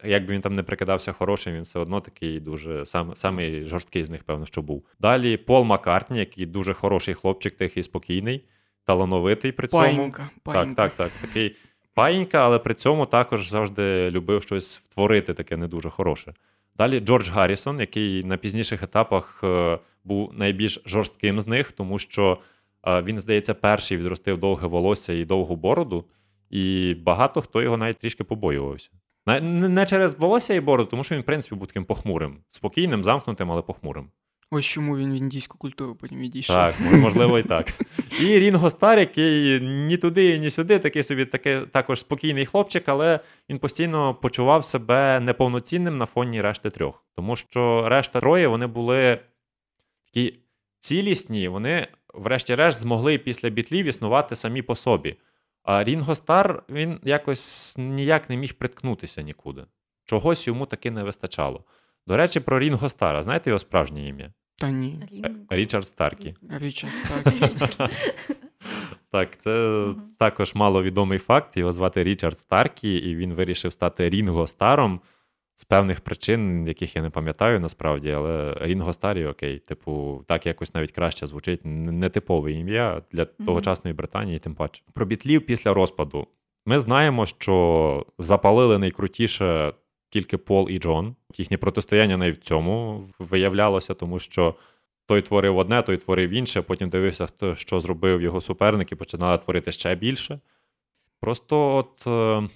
Як 0.03 0.26
би 0.26 0.34
він 0.34 0.41
там 0.41 0.55
не 0.55 0.64
прикидався 0.64 1.12
хорошим, 1.12 1.53
він 1.53 1.62
все 1.62 1.80
одно 1.80 2.01
такий 2.01 2.39
дуже 2.39 2.86
сам, 2.86 3.16
самий 3.16 3.66
жорсткий 3.66 4.03
з 4.03 4.09
них, 4.09 4.24
певно, 4.24 4.45
що 4.45 4.62
був. 4.62 4.86
Далі 4.99 5.38
Пол 5.38 5.64
Маккартні, 5.64 6.20
який 6.20 6.45
дуже 6.45 6.74
хороший 6.74 7.14
хлопчик, 7.14 7.57
тихий, 7.57 7.84
спокійний, 7.84 8.45
талановитий 8.86 9.51
при 9.51 9.68
цьому. 9.68 9.84
Паїнька, 9.84 10.30
паїнка. 10.43 10.84
Так, 10.84 10.93
так, 10.93 11.12
так. 11.12 11.22
Такий 11.22 11.55
паїнька, 11.94 12.38
але 12.38 12.60
при 12.60 12.74
цьому 12.74 13.06
також 13.06 13.50
завжди 13.50 14.12
любив 14.12 14.44
щось 14.44 14.78
втворити 14.78 15.34
таке 15.34 15.58
не 15.58 15.68
дуже 15.68 15.89
хороше. 15.89 16.34
Далі 16.78 17.00
Джордж 17.00 17.30
Гаррісон, 17.30 17.80
який 17.80 18.24
на 18.24 18.38
пізніших 18.38 18.84
етапах 18.84 19.42
е, 19.44 19.80
був 20.04 20.34
найбільш 20.34 20.82
жорстким 20.86 21.42
з 21.42 21.48
них, 21.48 21.72
тому 21.72 22.00
що 22.00 22.38
е, 22.88 23.02
він, 23.02 23.20
здається, 23.20 23.54
перший 23.54 23.98
відростив 23.98 24.38
довге 24.38 24.68
волосся 24.68 25.14
і 25.14 25.26
довгу 25.26 25.56
бороду, 25.56 26.06
і 26.50 26.96
багато 27.02 27.42
хто 27.42 27.62
його 27.62 27.78
навіть 27.78 27.98
трішки 27.98 28.24
побоювався. 28.24 28.89
Не 29.26 29.42
не 29.70 29.86
через 29.86 30.20
волосся 30.20 30.54
і 30.54 30.60
бороду, 30.60 30.89
тому 30.89 31.04
що 31.04 31.16
він, 31.16 31.22
в 31.22 31.26
принципі, 31.26 31.56
був 31.56 31.68
таким 31.68 31.86
похмурим, 31.86 32.38
спокійним, 32.50 33.04
замкнутим, 33.04 33.52
але 33.52 33.62
похмурим. 33.62 34.10
Ось 34.54 34.66
чому 34.66 34.97
він 34.97 35.12
в 35.12 35.16
індійську 35.16 35.58
культуру 35.58 35.95
потім 35.95 36.20
відійшов. 36.20 36.56
Так, 36.56 36.76
можливо, 36.80 37.39
і 37.39 37.43
так. 37.43 37.68
І 38.22 38.39
Рінго 38.39 38.70
Стар, 38.70 38.99
який 38.99 39.60
ні 39.62 39.97
туди, 39.97 40.39
ні 40.39 40.49
сюди, 40.49 40.80
такий 40.80 41.04
собі 41.04 41.26
таки, 41.26 41.62
також 41.72 41.99
спокійний 41.99 42.45
хлопчик, 42.45 42.84
але 42.86 43.20
він 43.49 43.60
постійно 43.60 44.16
почував 44.16 44.66
себе 44.66 45.20
неповноцінним 45.20 45.97
на 45.97 46.06
фоні 46.06 46.41
решти 46.41 46.70
трьох. 46.70 47.06
Тому 47.16 47.36
що 47.36 47.89
решта 47.89 48.20
троє 48.20 48.47
вони 48.47 48.68
були 48.68 49.20
такі 50.06 50.39
цілісні, 50.80 51.47
вони, 51.47 51.88
врешті-решт, 52.14 52.80
змогли 52.80 53.18
після 53.18 53.49
бітлів 53.49 53.86
існувати 53.86 54.36
самі 54.36 54.62
по 54.62 54.76
собі. 54.76 55.16
А 55.64 55.84
Рінго 55.84 56.16
Стар 56.16 56.64
він 56.70 56.99
якось 57.04 57.76
ніяк 57.78 58.30
не 58.30 58.38
міг 58.38 58.54
приткнутися 58.54 59.22
нікуди. 59.22 59.66
Чогось 60.06 60.47
йому 60.47 60.66
таки 60.66 60.91
не 60.91 61.04
вистачало. 61.04 61.64
До 62.08 62.18
речі, 62.18 62.39
про 62.39 62.60
Рінго 62.60 62.89
Стара. 62.89 63.24
Знаєте 63.24 63.49
його 63.49 63.60
справжнє 63.60 64.08
ім'я? 64.08 64.34
Та 64.62 64.72
ні. 64.72 64.99
Е, 65.24 65.32
Річард 65.49 65.88
Старкі. 65.88 66.36
Річард 66.49 66.93
Старкі. 66.93 67.66
Так, 69.12 69.38
це 69.39 69.86
також 70.20 70.55
маловідомий 70.55 71.20
факт. 71.20 71.57
Його 71.57 71.72
звати 71.72 72.03
Річард 72.03 72.39
Старкі, 72.39 72.95
і 72.95 73.16
він 73.16 73.34
вирішив 73.34 73.74
стати 73.74 74.09
Рінго 74.09 74.47
Старом 74.47 75.01
з 75.55 75.64
певних 75.64 76.01
причин, 76.01 76.68
яких 76.68 76.95
я 76.95 77.01
не 77.01 77.09
пам'ятаю 77.09 77.59
насправді, 77.59 78.12
але 78.12 78.57
Рінго 78.62 78.93
Старі, 78.93 79.26
окей, 79.26 79.59
типу, 79.59 80.24
так 80.28 80.45
якось 80.45 80.74
навіть 80.74 80.91
краще 80.91 81.28
звучить. 81.28 81.62
Нетипове 81.64 82.51
ім'я 82.51 83.01
для 83.12 83.26
тогочасної 83.26 83.93
Британії, 83.93 84.39
тим 84.39 84.55
паче. 84.55 84.84
Про 84.93 85.05
бітлів 85.05 85.45
після 85.45 85.74
розпаду. 85.74 86.28
Ми 86.66 86.80
знаємо, 86.80 87.26
що 87.26 88.05
запалили 88.18 88.78
найкрутіше 88.78 89.74
тільки 90.12 90.38
Пол 90.38 90.70
і 90.70 90.80
Джон. 90.80 91.16
Їхнє 91.38 91.57
протистояння 91.57 92.18
навіть 92.18 92.38
в 92.38 92.43
цьому 92.43 93.03
виявлялося, 93.20 93.93
тому 93.93 94.20
що 94.20 94.55
той 95.05 95.22
творив 95.22 95.57
одне, 95.57 95.82
той 95.82 95.97
творив 95.97 96.30
інше, 96.30 96.62
потім 96.62 96.89
дивився, 96.89 97.26
хто 97.26 97.55
що 97.55 97.80
зробив 97.80 98.22
його 98.22 98.41
суперник, 98.41 98.91
і 98.91 98.95
починали 98.95 99.38
творити 99.38 99.72
ще 99.72 99.95
більше. 99.95 100.39
Просто 101.20 101.76
от 101.76 102.07
е, 102.07 102.49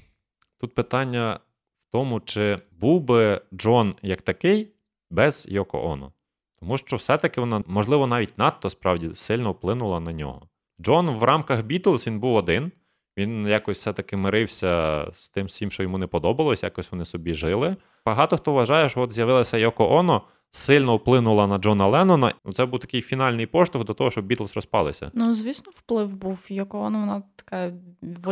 тут 0.59 0.75
питання 0.75 1.39
в 1.87 1.91
тому, 1.91 2.19
чи 2.19 2.59
був 2.71 3.01
би 3.01 3.41
Джон 3.53 3.95
як 4.01 4.21
такий 4.21 4.71
без 5.11 5.47
Йоко 5.49 5.87
Оно. 5.89 6.11
Тому 6.59 6.77
що 6.77 6.95
все-таки 6.95 7.41
вона, 7.41 7.63
можливо, 7.67 8.07
навіть 8.07 8.37
надто 8.37 8.69
справді 8.69 9.15
сильно 9.15 9.51
вплинула 9.51 9.99
на 9.99 10.13
нього. 10.13 10.49
Джон 10.81 11.09
в 11.09 11.23
рамках 11.23 11.61
Бітлз 11.61 12.07
він 12.07 12.19
був 12.19 12.35
один. 12.35 12.71
Він 13.17 13.47
якось 13.47 13.77
все-таки 13.77 14.17
мирився 14.17 15.05
з 15.19 15.29
тим 15.29 15.45
всім, 15.45 15.71
що 15.71 15.83
йому 15.83 15.97
не 15.97 16.07
подобалось, 16.07 16.63
якось 16.63 16.91
вони 16.91 17.05
собі 17.05 17.33
жили. 17.33 17.75
Багато 18.05 18.37
хто 18.37 18.53
вважає, 18.53 18.89
що 18.89 19.01
от 19.01 19.11
з'явилася 19.11 19.57
Йоко 19.57 19.95
Оно, 19.95 20.21
сильно 20.51 20.95
вплинула 20.95 21.47
на 21.47 21.57
Джона 21.57 21.87
Леннона. 21.87 22.33
Це 22.53 22.65
був 22.65 22.79
такий 22.79 23.01
фінальний 23.01 23.45
поштовх 23.45 23.85
до 23.85 23.93
того, 23.93 24.11
щоб 24.11 24.25
Бітлз 24.25 24.55
розпалися. 24.55 25.11
Ну, 25.13 25.33
звісно, 25.33 25.71
вплив 25.75 26.15
був. 26.15 26.45
Йоко 26.49 26.79
Оно, 26.79 26.99
вона 26.99 27.23
така 27.35 27.71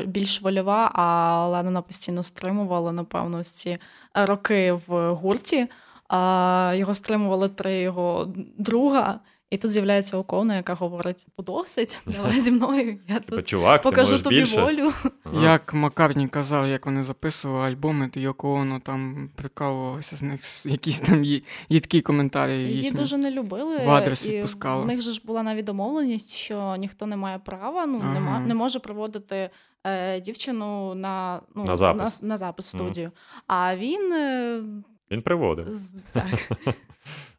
більш 0.05 0.41
вольова, 0.41 0.91
а 0.93 1.47
Леннона 1.47 1.81
постійно 1.81 2.23
стримувала, 2.23 2.91
напевно, 2.91 3.43
ці 3.43 3.77
роки 4.13 4.73
в 4.88 5.13
гурті. 5.13 5.67
Його 6.73 6.93
стримували 6.93 7.49
три 7.49 7.81
його 7.81 8.34
друга. 8.57 9.19
І 9.54 9.58
тут 9.58 9.72
з'являється 9.72 10.18
Окона, 10.18 10.56
яка 10.56 10.74
говорить: 10.74 11.28
подосить, 11.36 12.01
давай 12.06 12.39
зі 12.39 12.51
мною. 12.51 12.97
Я 13.08 13.20
тут 13.20 13.47
чувак, 13.47 13.82
ти 13.82 13.89
покажу 13.89 14.12
можеш 14.12 14.22
тобі 14.24 14.36
більше. 14.36 14.62
волю. 14.62 14.91
Ага. 15.24 15.43
Як 15.43 15.74
Маккартні 15.74 16.28
казав, 16.28 16.68
як 16.68 16.86
вони 16.86 17.04
записували 17.04 17.68
альбоми, 17.68 18.10
то 18.10 18.20
Йоко 18.20 18.54
Оно 18.54 18.80
там 18.80 19.30
прикалувалося 19.36 20.16
з 20.16 20.22
них 20.24 20.66
якісь 20.66 20.99
там 20.99 21.24
їдкі 21.70 22.01
коментарі. 22.01 22.58
Її 22.58 22.76
їхні. 22.82 22.99
дуже 22.99 23.18
не 23.18 23.32
любили. 23.32 23.78
в 23.78 23.89
адрес 23.89 24.28
відпускали. 24.28 24.84
В 24.84 24.86
них 24.86 25.01
же 25.01 25.12
ж 25.12 25.22
була 25.26 25.43
навіть 25.43 25.66
домовленість, 25.66 26.30
що 26.32 26.76
ніхто 26.76 27.06
не 27.06 27.18
має 27.18 27.39
права, 27.39 27.86
ну 27.86 27.99
Ага. 28.04 28.14
нема, 28.14 28.39
не 28.39 28.54
може 28.56 28.80
проводити 28.80 29.49
е, 29.84 30.20
дівчину 30.20 30.95
на, 30.95 31.41
ну, 31.56 31.64
На 31.64 31.76
запис. 31.76 32.22
на, 32.22 32.28
на 32.28 32.38
запис 32.38 32.66
в 32.66 32.70
студію. 32.70 33.12
А 33.47 33.76
він 33.76 34.14
е, 34.14 34.62
Він 35.12 35.22
приводив. 35.22 35.68
з- 35.74 35.95
так. 36.14 36.26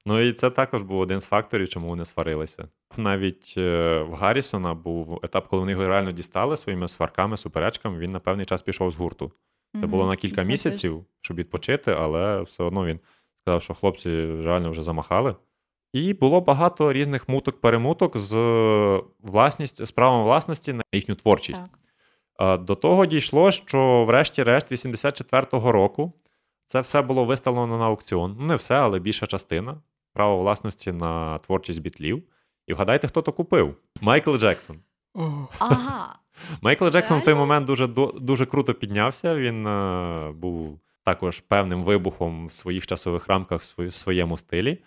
Ну 0.07 0.20
і 0.20 0.32
це 0.32 0.50
також 0.50 0.82
був 0.82 1.00
один 1.00 1.20
з 1.20 1.26
факторів, 1.26 1.68
чому 1.68 1.88
вони 1.88 2.05
сварилися. 2.05 2.68
Навіть 2.96 3.55
е, 3.57 3.98
в 4.02 4.14
Гаррісона 4.14 4.74
був 4.74 5.20
етап, 5.22 5.48
коли 5.48 5.61
вони 5.61 5.72
його 5.72 5.88
реально 5.88 6.12
дістали 6.12 6.57
своїми 6.57 6.88
сварками, 6.88 7.36
суперечками. 7.36 7.98
Він 7.98 8.11
на 8.11 8.20
певний 8.20 8.46
час 8.46 8.62
пішов 8.62 8.90
з 8.90 8.96
гурту. 8.96 9.32
Це 9.80 9.86
було 9.86 10.07
на 10.07 10.16
кілька 10.16 10.42
Це 10.42 10.48
місяців, 10.48 11.05
щоб 11.20 11.36
відпочити, 11.36 11.92
але 11.92 12.42
все 12.42 12.64
одно 12.64 12.86
він 12.86 13.00
сказав, 13.40 13.62
що 13.62 13.74
хлопці 13.74 14.11
реально 14.42 14.70
вже 14.70 14.82
замахали. 14.82 15.36
І 15.92 16.14
було 16.14 16.40
багато 16.40 16.92
різних 16.92 17.28
муток-перемуток 17.28 18.16
з 18.16 18.34
власністю, 19.20 19.86
з 19.86 19.90
правом 19.90 20.24
власності 20.24 20.72
на 20.72 20.82
їхню 20.92 21.14
творчість. 21.14 21.62
Так. 22.38 22.64
До 22.64 22.74
того 22.74 23.07
дійшло, 23.07 23.50
що 23.50 24.05
врешті-решт 24.05 24.72
84-го 24.72 25.72
року 25.72 26.12
це 26.66 26.80
все 26.80 27.02
було 27.02 27.24
виставлено 27.24 27.78
на 27.78 27.84
аукціон. 27.84 28.36
Ну, 28.40 28.46
не 28.46 28.57
все, 28.57 28.74
але 28.74 28.98
більша 28.98 29.26
частина 29.26 29.76
право 30.15 30.39
власності 30.39 30.93
на 30.93 31.39
творчість 31.39 31.81
бітлів. 31.81 32.23
І 32.67 32.75
вгадайте, 32.75 33.09
хто 33.09 33.23
то 33.23 33.33
купив? 33.33 33.77
Майкл 34.01 34.37
Джексон. 34.37 34.79
Ага. 35.59 36.19
Майкл 36.62 36.89
Джексон 36.89 37.21
в 37.21 37.25
той 37.25 37.35
момент 37.35 37.67
дуже, 37.67 37.87
дуже 38.21 38.47
круто 38.47 38.75
піднявся. 38.75 39.35
Він 39.35 39.67
е, 39.67 40.33
був 40.33 40.81
також 41.05 41.41
певним 41.41 41.85
вибухом 41.85 42.47
в 42.47 42.53
своїх 42.53 42.87
часових 42.87 43.29
рамках 43.29 43.62
в 43.62 43.95
своєму 43.95 44.37
стилі. 44.37 44.79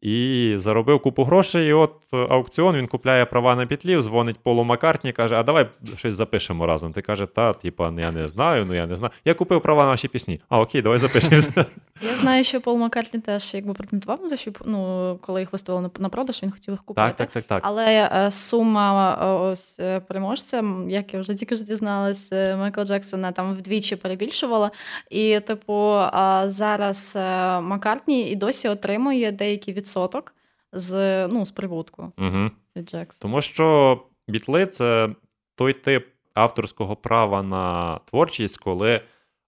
І 0.00 0.54
заробив 0.56 1.02
купу 1.02 1.24
грошей. 1.24 1.68
І 1.68 1.72
от 1.72 1.92
е, 2.12 2.16
аукціон 2.16 2.76
він 2.76 2.86
купляє 2.86 3.24
права 3.24 3.54
на 3.54 3.66
петлів, 3.66 4.02
дзвонить 4.02 4.38
Полу 4.38 4.64
Маккартні, 4.64 5.12
каже: 5.12 5.36
А 5.36 5.42
давай 5.42 5.66
щось 5.96 6.14
запишемо 6.14 6.66
разом. 6.66 6.92
Ти 6.92 7.02
каже, 7.02 7.26
та, 7.26 7.52
типа, 7.52 7.92
я 7.98 8.10
не 8.10 8.28
знаю, 8.28 8.66
ну 8.66 8.74
я 8.74 8.86
не 8.86 8.96
знаю. 8.96 9.12
Я 9.24 9.34
купив 9.34 9.60
права 9.62 9.82
на 9.82 9.88
ваші 9.88 10.08
пісні. 10.08 10.40
А 10.48 10.60
окей, 10.60 10.82
давай 10.82 10.98
запишемося. 10.98 11.66
Я 12.02 12.14
знаю, 12.14 12.44
що 12.44 12.60
Пол 12.60 12.76
Маккартні 12.76 13.20
теж 13.20 13.54
якби 13.54 13.74
претендував 13.74 14.28
те, 14.28 14.36
що 14.36 14.50
ну, 14.64 15.18
коли 15.22 15.40
їх 15.40 15.52
виставили 15.52 15.90
на, 15.98 16.08
продаж, 16.08 16.42
він 16.42 16.50
хотів 16.50 16.74
їх 16.74 16.82
купити. 16.82 17.08
Так, 17.08 17.16
так, 17.16 17.30
так, 17.30 17.44
так. 17.44 17.60
Але 17.64 18.10
е, 18.12 18.30
сума 18.30 19.18
е, 19.22 19.26
ось 19.26 19.80
переможця, 20.08 20.64
як 20.88 21.14
я 21.14 21.20
вже 21.20 21.34
тільки 21.34 21.56
ж 21.56 21.64
дізналась, 21.64 22.32
Майкла 22.32 22.84
Джексона 22.84 23.32
там 23.32 23.54
вдвічі 23.54 23.96
перебільшувала. 23.96 24.70
І, 25.10 25.40
типу, 25.40 26.00
зараз 26.44 27.18
Маккартні 27.62 28.30
і 28.30 28.36
досі 28.36 28.68
отримує 28.68 29.32
деякий 29.32 29.74
відсоток 29.90 30.34
з, 30.72 31.28
ну, 31.28 31.46
з 31.46 31.50
прибутку 31.50 32.12
Угу. 32.18 32.50
від. 32.76 32.96
Тому 33.20 33.40
що 33.40 33.98
бітли 34.28 34.66
це 34.66 35.08
той 35.54 35.72
тип 35.72 36.08
авторського 36.34 36.96
права 36.96 37.42
на 37.42 37.98
творчість, 37.98 38.58
коли 38.58 39.00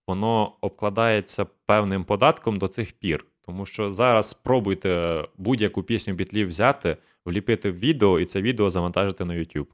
воно 0.06 0.56
обкладається 0.60 1.46
певним 1.66 2.04
податком 2.04 2.56
до 2.56 2.68
цих 2.68 2.92
пір. 2.92 3.26
Тому 3.46 3.66
що 3.66 3.92
зараз 3.92 4.28
спробуйте 4.28 5.24
будь-яку 5.36 5.82
пісню 5.82 6.14
бітлів 6.14 6.48
взяти, 6.48 6.96
вліпити 7.24 7.70
в 7.70 7.78
відео 7.78 8.20
і 8.20 8.24
це 8.24 8.42
відео 8.42 8.70
завантажити 8.70 9.24
на 9.24 9.34
YouTube. 9.34 9.66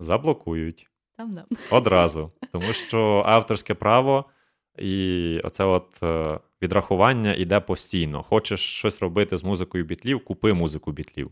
Заблокують 0.00 0.90
Там, 1.16 1.38
одразу. 1.70 2.32
Тому 2.52 2.72
що 2.72 3.22
авторське 3.26 3.74
право 3.74 4.24
і 4.80 5.40
оце 5.44 5.64
от 5.64 6.02
е, 6.02 6.38
відрахування 6.62 7.34
іде 7.34 7.60
постійно. 7.60 8.22
Хочеш 8.22 8.60
щось 8.60 9.02
робити 9.02 9.36
з 9.36 9.44
музикою 9.44 9.84
бітлів, 9.84 10.24
купи 10.24 10.52
музику 10.52 10.92
бітлів. 10.92 11.30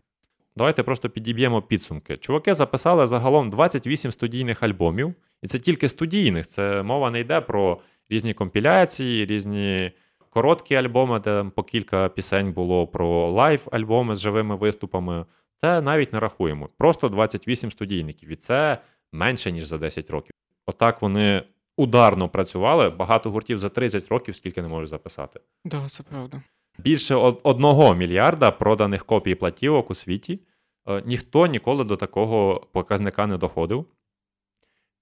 Давайте 0.57 0.83
просто 0.83 1.11
підіб'ємо 1.11 1.63
підсумки. 1.63 2.17
Чуваки 2.17 2.55
записали 2.55 3.07
загалом 3.07 3.51
28 3.51 4.13
студійних 4.13 4.63
альбомів, 4.63 5.15
і 5.43 5.47
це 5.47 5.59
тільки 5.59 5.89
студійних. 5.89 6.47
Це 6.47 6.83
мова 6.83 7.11
не 7.11 7.21
йде 7.21 7.41
про 7.41 7.81
різні 8.09 8.35
компіляції, 8.35 9.27
різні 9.27 9.93
короткі 10.31 10.75
альбоми, 10.75 11.21
де 11.21 11.45
по 11.55 11.63
кілька 11.63 12.09
пісень 12.09 12.53
було 12.53 12.87
про 12.87 13.31
лайв-альбоми 13.31 14.15
з 14.15 14.21
живими 14.21 14.57
виступами. 14.57 15.25
Це 15.61 15.81
навіть 15.81 16.13
не 16.13 16.21
рахуємо. 16.21 16.69
Просто 16.79 17.09
28 17.09 17.71
студійників, 17.71 18.29
і 18.29 18.37
це 18.37 18.79
менше, 19.13 19.53
ніж 19.53 19.65
за 19.65 19.79
10 19.79 20.11
років. 20.11 20.33
Отак 20.67 21.03
вони 21.03 21.43
ударно 21.77 22.29
працювали. 22.29 22.91
Багато 22.91 23.31
гуртів 23.31 23.59
за 23.59 23.69
30 23.69 24.09
років, 24.09 24.37
скільки 24.37 24.63
не 24.63 24.69
можуть 24.69 24.89
записати. 24.89 25.41
Да, 25.65 25.89
це 25.89 26.03
правда. 26.03 26.43
Більше 26.79 27.15
одного 27.43 27.95
мільярда 27.95 28.51
проданих 28.51 29.05
копій 29.05 29.35
платівок 29.35 29.91
у 29.91 29.95
світі. 29.95 30.41
Е, 30.89 31.03
Ніхто 31.07 31.47
ніколи 31.47 31.85
до 31.85 31.97
такого 31.97 32.67
показника 32.73 33.27
не 33.27 33.39
доходив. 33.39 33.87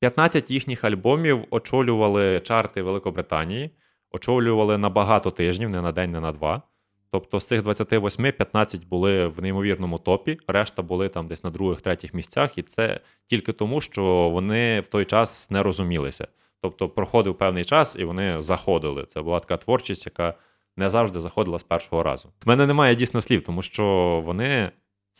15 0.00 0.50
їхніх 0.50 0.84
альбомів 0.84 1.44
очолювали 1.50 2.40
чарти 2.40 2.82
Великобританії, 2.82 3.70
очолювали 4.10 4.78
на 4.78 4.90
багато 4.90 5.30
тижнів, 5.30 5.70
не 5.70 5.82
на 5.82 5.92
день, 5.92 6.12
не 6.12 6.20
на 6.20 6.32
два. 6.32 6.62
Тобто 7.10 7.40
з 7.40 7.46
цих 7.46 7.62
28 7.62 8.32
15 8.32 8.88
були 8.88 9.26
в 9.26 9.42
неймовірному 9.42 9.98
топі, 9.98 10.38
решта 10.48 10.82
були 10.82 11.08
там 11.08 11.26
десь 11.26 11.44
на 11.44 11.50
других, 11.50 11.80
третіх 11.80 12.14
місцях, 12.14 12.58
і 12.58 12.62
це 12.62 13.00
тільки 13.26 13.52
тому, 13.52 13.80
що 13.80 14.04
вони 14.30 14.80
в 14.80 14.86
той 14.86 15.04
час 15.04 15.50
не 15.50 15.62
розумілися. 15.62 16.28
Тобто 16.62 16.88
проходив 16.88 17.38
певний 17.38 17.64
час, 17.64 17.96
і 17.98 18.04
вони 18.04 18.40
заходили. 18.40 19.04
Це 19.04 19.22
була 19.22 19.40
така 19.40 19.56
творчість, 19.56 20.06
яка 20.06 20.34
не 20.76 20.90
завжди 20.90 21.20
заходила 21.20 21.58
з 21.58 21.62
першого 21.62 22.02
разу. 22.02 22.28
В 22.44 22.48
мене 22.48 22.66
немає 22.66 22.94
дійсно 22.94 23.20
слів, 23.20 23.42
тому 23.42 23.62
що 23.62 23.84
вони 24.24 24.70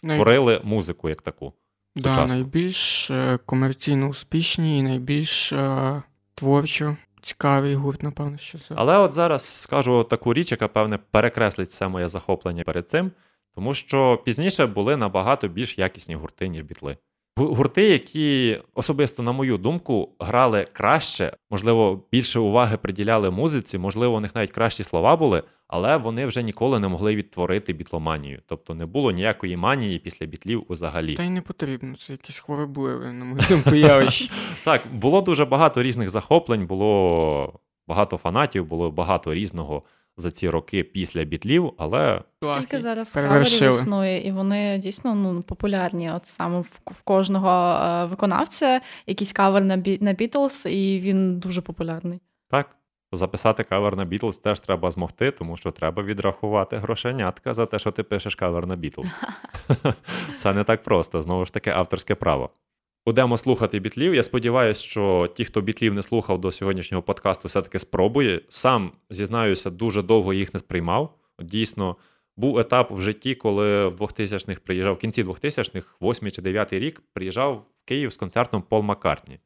Най- 0.03 0.17
створили 0.19 0.61
музику 0.65 1.09
як 1.09 1.23
таку. 1.23 1.53
Да, 1.97 2.27
найбільш 2.27 3.11
е, 3.11 3.39
комерційно 3.47 4.09
успішні 4.09 4.79
і 4.79 4.83
найбільш 4.83 5.53
е, 5.53 6.03
творчо 6.35 6.97
цікавий 7.23 7.75
гурт, 7.75 8.03
напевно, 8.03 8.39
що 8.39 8.59
це. 8.59 8.75
Але 8.77 8.99
от 8.99 9.13
зараз 9.13 9.45
скажу 9.45 10.05
таку 10.05 10.35
річ, 10.35 10.53
яка, 10.53 10.69
певне, 10.69 10.99
перекреслить 11.11 11.69
все 11.69 11.89
моє 11.89 12.09
захоплення 12.09 12.65
перед 12.65 12.89
цим, 12.89 13.11
тому 13.55 13.75
що 13.75 14.23
пізніше 14.25 14.67
були 14.67 14.97
набагато 14.97 15.49
більш 15.49 15.79
якісні 15.79 16.15
гурти, 16.15 16.49
ніж 16.49 16.63
бітли. 16.63 16.97
Гу- 17.37 17.55
Гурти, 17.55 17.83
які 17.89 18.59
особисто, 18.75 19.23
на 19.23 19.33
мою 19.33 19.59
думку, 19.59 20.09
грали 20.19 20.67
краще, 20.73 21.33
можливо, 21.51 22.03
більше 22.13 22.39
уваги 22.39 22.77
приділяли 22.77 23.31
музиці, 23.31 23.79
можливо, 23.79 24.15
у 24.17 24.21
них 24.21 24.35
навіть 24.35 24.51
кращі 24.51 24.85
слова 24.85 25.17
були, 25.17 25.43
але 25.69 25.97
вони 25.97 26.27
вже 26.27 26.43
ніколи 26.43 26.79
не 26.81 26.89
могли 26.89 27.17
відтворити 27.17 27.73
бітломанію. 27.73 28.41
Тобто 28.47 28.75
не 28.75 28.87
було 28.87 29.11
ніякої 29.11 29.57
манії 29.57 29.99
після 29.99 30.27
бітлів 30.27 30.65
взагалі. 30.69 31.15
Та 31.15 31.23
й 31.23 31.31
не 31.31 31.41
потрібно, 31.41 31.95
це 31.97 32.13
якісь 32.13 32.39
хворобливе, 32.39 33.13
на 33.13 33.25
мою 33.25 33.43
думку, 33.49 33.75
явище. 33.75 34.31
Так, 34.65 34.83
було 34.93 35.21
дуже 35.21 35.45
багато 35.45 35.83
різних 35.83 36.11
захоплень, 36.11 36.67
було 36.67 37.61
багато 37.89 38.17
фанатів, 38.17 38.67
було 38.67 38.91
багато 38.91 39.35
різного 39.35 39.83
за 40.17 40.31
ці 40.31 40.51
роки 40.51 40.85
після 40.85 41.25
бітлів, 41.25 41.73
але 41.79 42.23
Скільки 42.43 42.81
зараз 42.81 43.11
каверів 43.11 43.63
існує, 43.63 44.27
і 44.27 44.33
вони 44.33 44.79
дійсно 44.79 45.15
ну, 45.15 45.43
популярні. 45.43 46.11
От 46.11 46.27
саме 46.27 46.61
в, 46.61 46.81
в 46.87 47.03
кожного 47.03 47.51
е, 47.51 48.05
виконавця 48.05 48.81
якийсь 49.07 49.33
кавер 49.33 49.65
на, 49.65 49.77
бі, 49.77 49.99
на 50.01 50.15
Beatles, 50.15 50.69
і 50.69 51.01
він 51.01 51.39
дуже 51.39 51.61
популярний. 51.61 52.21
так. 52.51 52.77
Записати 53.13 53.65
кавер 53.65 53.97
на 53.97 54.05
Бітлз 54.05 54.39
теж 54.39 54.61
треба 54.61 54.91
змогти, 54.91 55.31
тому 55.31 55.57
що 55.57 55.71
треба 55.71 56.03
відрахувати 56.03 56.77
грошенятка 56.77 57.55
за 57.55 57.67
те, 57.67 57.79
що 57.79 57.91
ти 57.91 58.03
пишеш 58.03 58.35
кавер 58.35 58.67
на 58.67 58.77
Бітлз. 58.77 59.21
Все 60.35 60.53
не 60.53 60.65
так 60.65 60.83
просто, 60.83 61.23
знову 61.23 61.45
ж 61.45 61.53
таки, 61.53 61.71
авторське 61.71 62.15
право. 62.15 62.51
Будемо 63.07 63.39
слухати 63.39 63.79
бітлів. 63.79 64.15
Я 64.15 64.23
сподіваюся, 64.23 64.83
що 64.83 65.33
ті, 65.37 65.45
хто 65.45 65.61
бітлів 65.61 65.95
не 65.95 66.03
слухав 66.03 66.41
до 66.41 66.53
сьогоднішнього 66.53 67.03
подкасту, 67.03 67.49
все-таки 67.49 67.79
спробує. 67.79 68.41
Сам 68.49 68.93
зізнаюся, 69.11 69.71
дуже 69.71 70.03
довго 70.03 70.35
їх 70.35 70.55
не 70.55 70.61
сприймав. 70.61 71.19
Дійсно, 71.43 71.97
був 72.37 72.59
етап 72.59 72.91
в 72.91 73.01
житті, 73.01 73.35
коли 73.35 73.89
в 73.89 73.95
2000-х 73.95 74.61
приїжджав, 74.65 74.95
в 74.95 74.99
кінці 74.99 75.25
2000-х, 75.25 75.87
8 76.01 76.31
чи 76.31 76.43
9 76.43 76.73
рік, 76.73 77.03
приїжджав 77.13 77.55
в 77.55 77.85
Київ 77.85 78.13
з 78.13 78.17
концертом 78.17 78.63
Пол 78.63 78.83
Маккартні. 78.83 79.39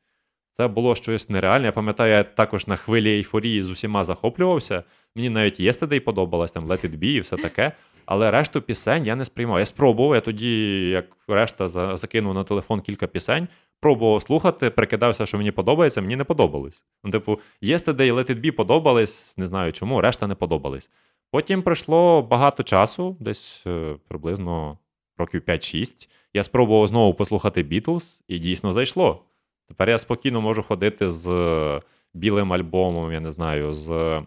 Це 0.60 0.68
було 0.68 0.94
щось 0.94 1.28
нереальне. 1.28 1.66
Я 1.66 1.72
пам'ятаю, 1.72 2.12
я 2.12 2.24
також 2.24 2.66
на 2.66 2.76
хвилі 2.76 3.10
ейфорії 3.10 3.62
з 3.62 3.70
усіма 3.70 4.04
захоплювався. 4.04 4.82
Мені 5.16 5.30
навіть 5.30 5.60
Yesterday 5.60 6.00
подобалось, 6.00 6.52
там 6.52 6.66
Let 6.66 6.86
It 6.86 6.98
Be 6.98 7.04
і 7.04 7.20
все 7.20 7.36
таке. 7.36 7.72
Але 8.06 8.30
решту 8.30 8.62
пісень 8.62 9.06
я 9.06 9.16
не 9.16 9.24
сприймав. 9.24 9.58
Я 9.58 9.66
спробував, 9.66 10.14
я 10.14 10.20
тоді, 10.20 10.80
як 10.88 11.04
решта, 11.28 11.68
закинув 11.96 12.34
на 12.34 12.44
телефон 12.44 12.80
кілька 12.80 13.06
пісень, 13.06 13.48
пробував 13.80 14.22
слухати, 14.22 14.70
прикидався, 14.70 15.26
що 15.26 15.38
мені 15.38 15.50
подобається, 15.50 16.00
мені 16.00 16.16
не 16.16 16.24
подобалось. 16.24 16.84
Ну, 17.04 17.10
типу, 17.10 17.40
Yesterday 17.62 18.14
Let 18.14 18.30
It 18.30 18.44
Be 18.44 18.50
подобались, 18.50 19.38
не 19.38 19.46
знаю 19.46 19.72
чому, 19.72 20.00
решта 20.00 20.26
не 20.26 20.34
подобались. 20.34 20.90
Потім 21.30 21.62
пройшло 21.62 22.22
багато 22.22 22.62
часу, 22.62 23.16
десь 23.20 23.64
е, 23.66 23.96
приблизно 24.08 24.78
років 25.18 25.42
5-6. 25.46 26.08
Я 26.34 26.42
спробував 26.42 26.86
знову 26.86 27.14
послухати 27.14 27.62
Beatles, 27.62 28.20
і 28.28 28.38
дійсно 28.38 28.72
зайшло. 28.72 29.24
Тепер 29.68 29.90
я 29.90 29.98
спокійно 29.98 30.40
можу 30.40 30.62
ходити 30.62 31.10
з 31.10 31.28
е, 31.28 31.82
білим 32.14 32.52
альбомом, 32.52 33.12
я 33.12 33.20
не 33.20 33.30
знаю, 33.30 33.74
з 33.74 34.22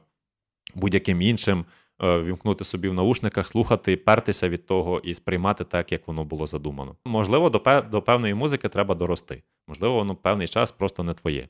будь-яким 0.75 1.21
іншим, 1.21 1.65
е, 2.03 2.19
вімкнути 2.21 2.63
собі 2.63 2.89
в 2.89 2.93
наушниках, 2.93 3.47
слухати, 3.47 3.97
пертися 3.97 4.49
від 4.49 4.65
того 4.65 4.99
і 4.99 5.13
сприймати 5.13 5.63
так, 5.63 5.91
як 5.91 6.07
воно 6.07 6.23
було 6.23 6.47
задумано. 6.47 6.95
Можливо, 7.05 7.49
до, 7.49 7.59
пе- 7.59 7.81
до 7.81 8.01
певної 8.01 8.33
музики 8.33 8.69
треба 8.69 8.95
дорости. 8.95 9.43
Можливо, 9.67 9.95
воно 9.95 10.15
певний 10.15 10.47
час 10.47 10.71
просто 10.71 11.03
не 11.03 11.13
твоє. 11.13 11.47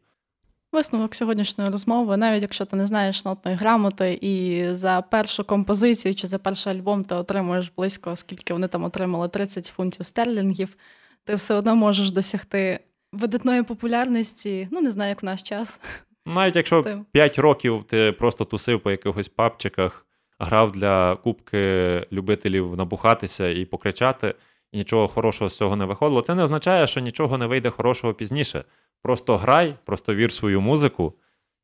Висновок 0.72 1.16
сьогоднішньої 1.16 1.70
розмови, 1.70 2.18
навіть 2.18 2.42
якщо 2.42 2.66
ти 2.66 2.76
не 2.76 2.86
знаєш 2.86 3.26
нотної 3.26 3.58
грамоти, 3.58 4.20
і 4.22 4.66
за 4.72 5.02
першу 5.02 5.44
композицію 5.44 6.16
чи 6.16 6.28
за 6.28 6.40
перший 6.40 6.74
альбом 6.74 7.04
ти 7.04 7.16
отримуєш 7.16 7.72
близько, 7.78 8.16
скільки 8.16 8.54
вони 8.54 8.68
там 8.68 8.84
отримали 8.84 9.28
30 9.30 9.66
фунтів 9.66 10.06
стерлінгів, 10.06 10.78
ти 11.24 11.36
все 11.36 11.54
одно 11.54 11.76
можеш 11.76 12.12
досягти 12.12 12.80
видатної 13.12 13.64
популярності, 13.64 14.68
ну 14.72 14.82
не 14.82 14.92
знаю, 14.92 15.10
як 15.10 15.22
в 15.24 15.26
наш 15.26 15.44
час. 15.44 15.82
Навіть 16.26 16.56
якщо 16.56 16.84
З 16.84 17.00
5 17.12 17.40
років 17.40 17.84
ти 17.84 18.12
просто 18.12 18.46
тусив 18.46 18.80
по 18.82 18.92
якихось 18.92 19.30
папчиках, 19.30 20.06
грав 20.40 20.72
для 20.72 21.16
кубки 21.16 22.08
любителів 22.12 22.76
набухатися 22.78 23.50
і 23.50 23.66
покричати, 23.66 24.36
і 24.72 24.78
нічого 24.78 25.08
хорошого 25.08 25.50
з 25.50 25.58
цього 25.58 25.76
не 25.76 25.86
виходило, 25.86 26.22
це 26.22 26.36
не 26.36 26.44
означає, 26.44 26.88
що 26.88 27.00
нічого 27.00 27.38
не 27.38 27.46
вийде 27.48 27.70
хорошого 27.70 28.14
пізніше. 28.14 28.64
Просто 29.02 29.38
грай, 29.38 29.76
просто 29.86 30.16
вір 30.16 30.32
свою 30.32 30.62
музику 30.62 31.14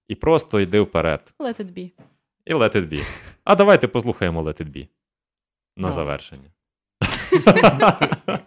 і 0.08 0.16
просто 0.16 0.60
йди 0.60 0.80
вперед. 0.80 1.34
Let 1.39 1.62
it 1.62 1.74
be. 1.74 1.91
І 2.45 2.54
let 2.54 2.76
it 2.76 2.88
be. 2.93 3.04
А 3.43 3.56
давайте 3.56 3.88
послухаємо 3.88 4.41
Let 4.41 4.62
it 4.62 4.72
be. 4.78 4.88
На 5.78 5.88
Да. 5.88 5.91
завершення. 5.93 6.50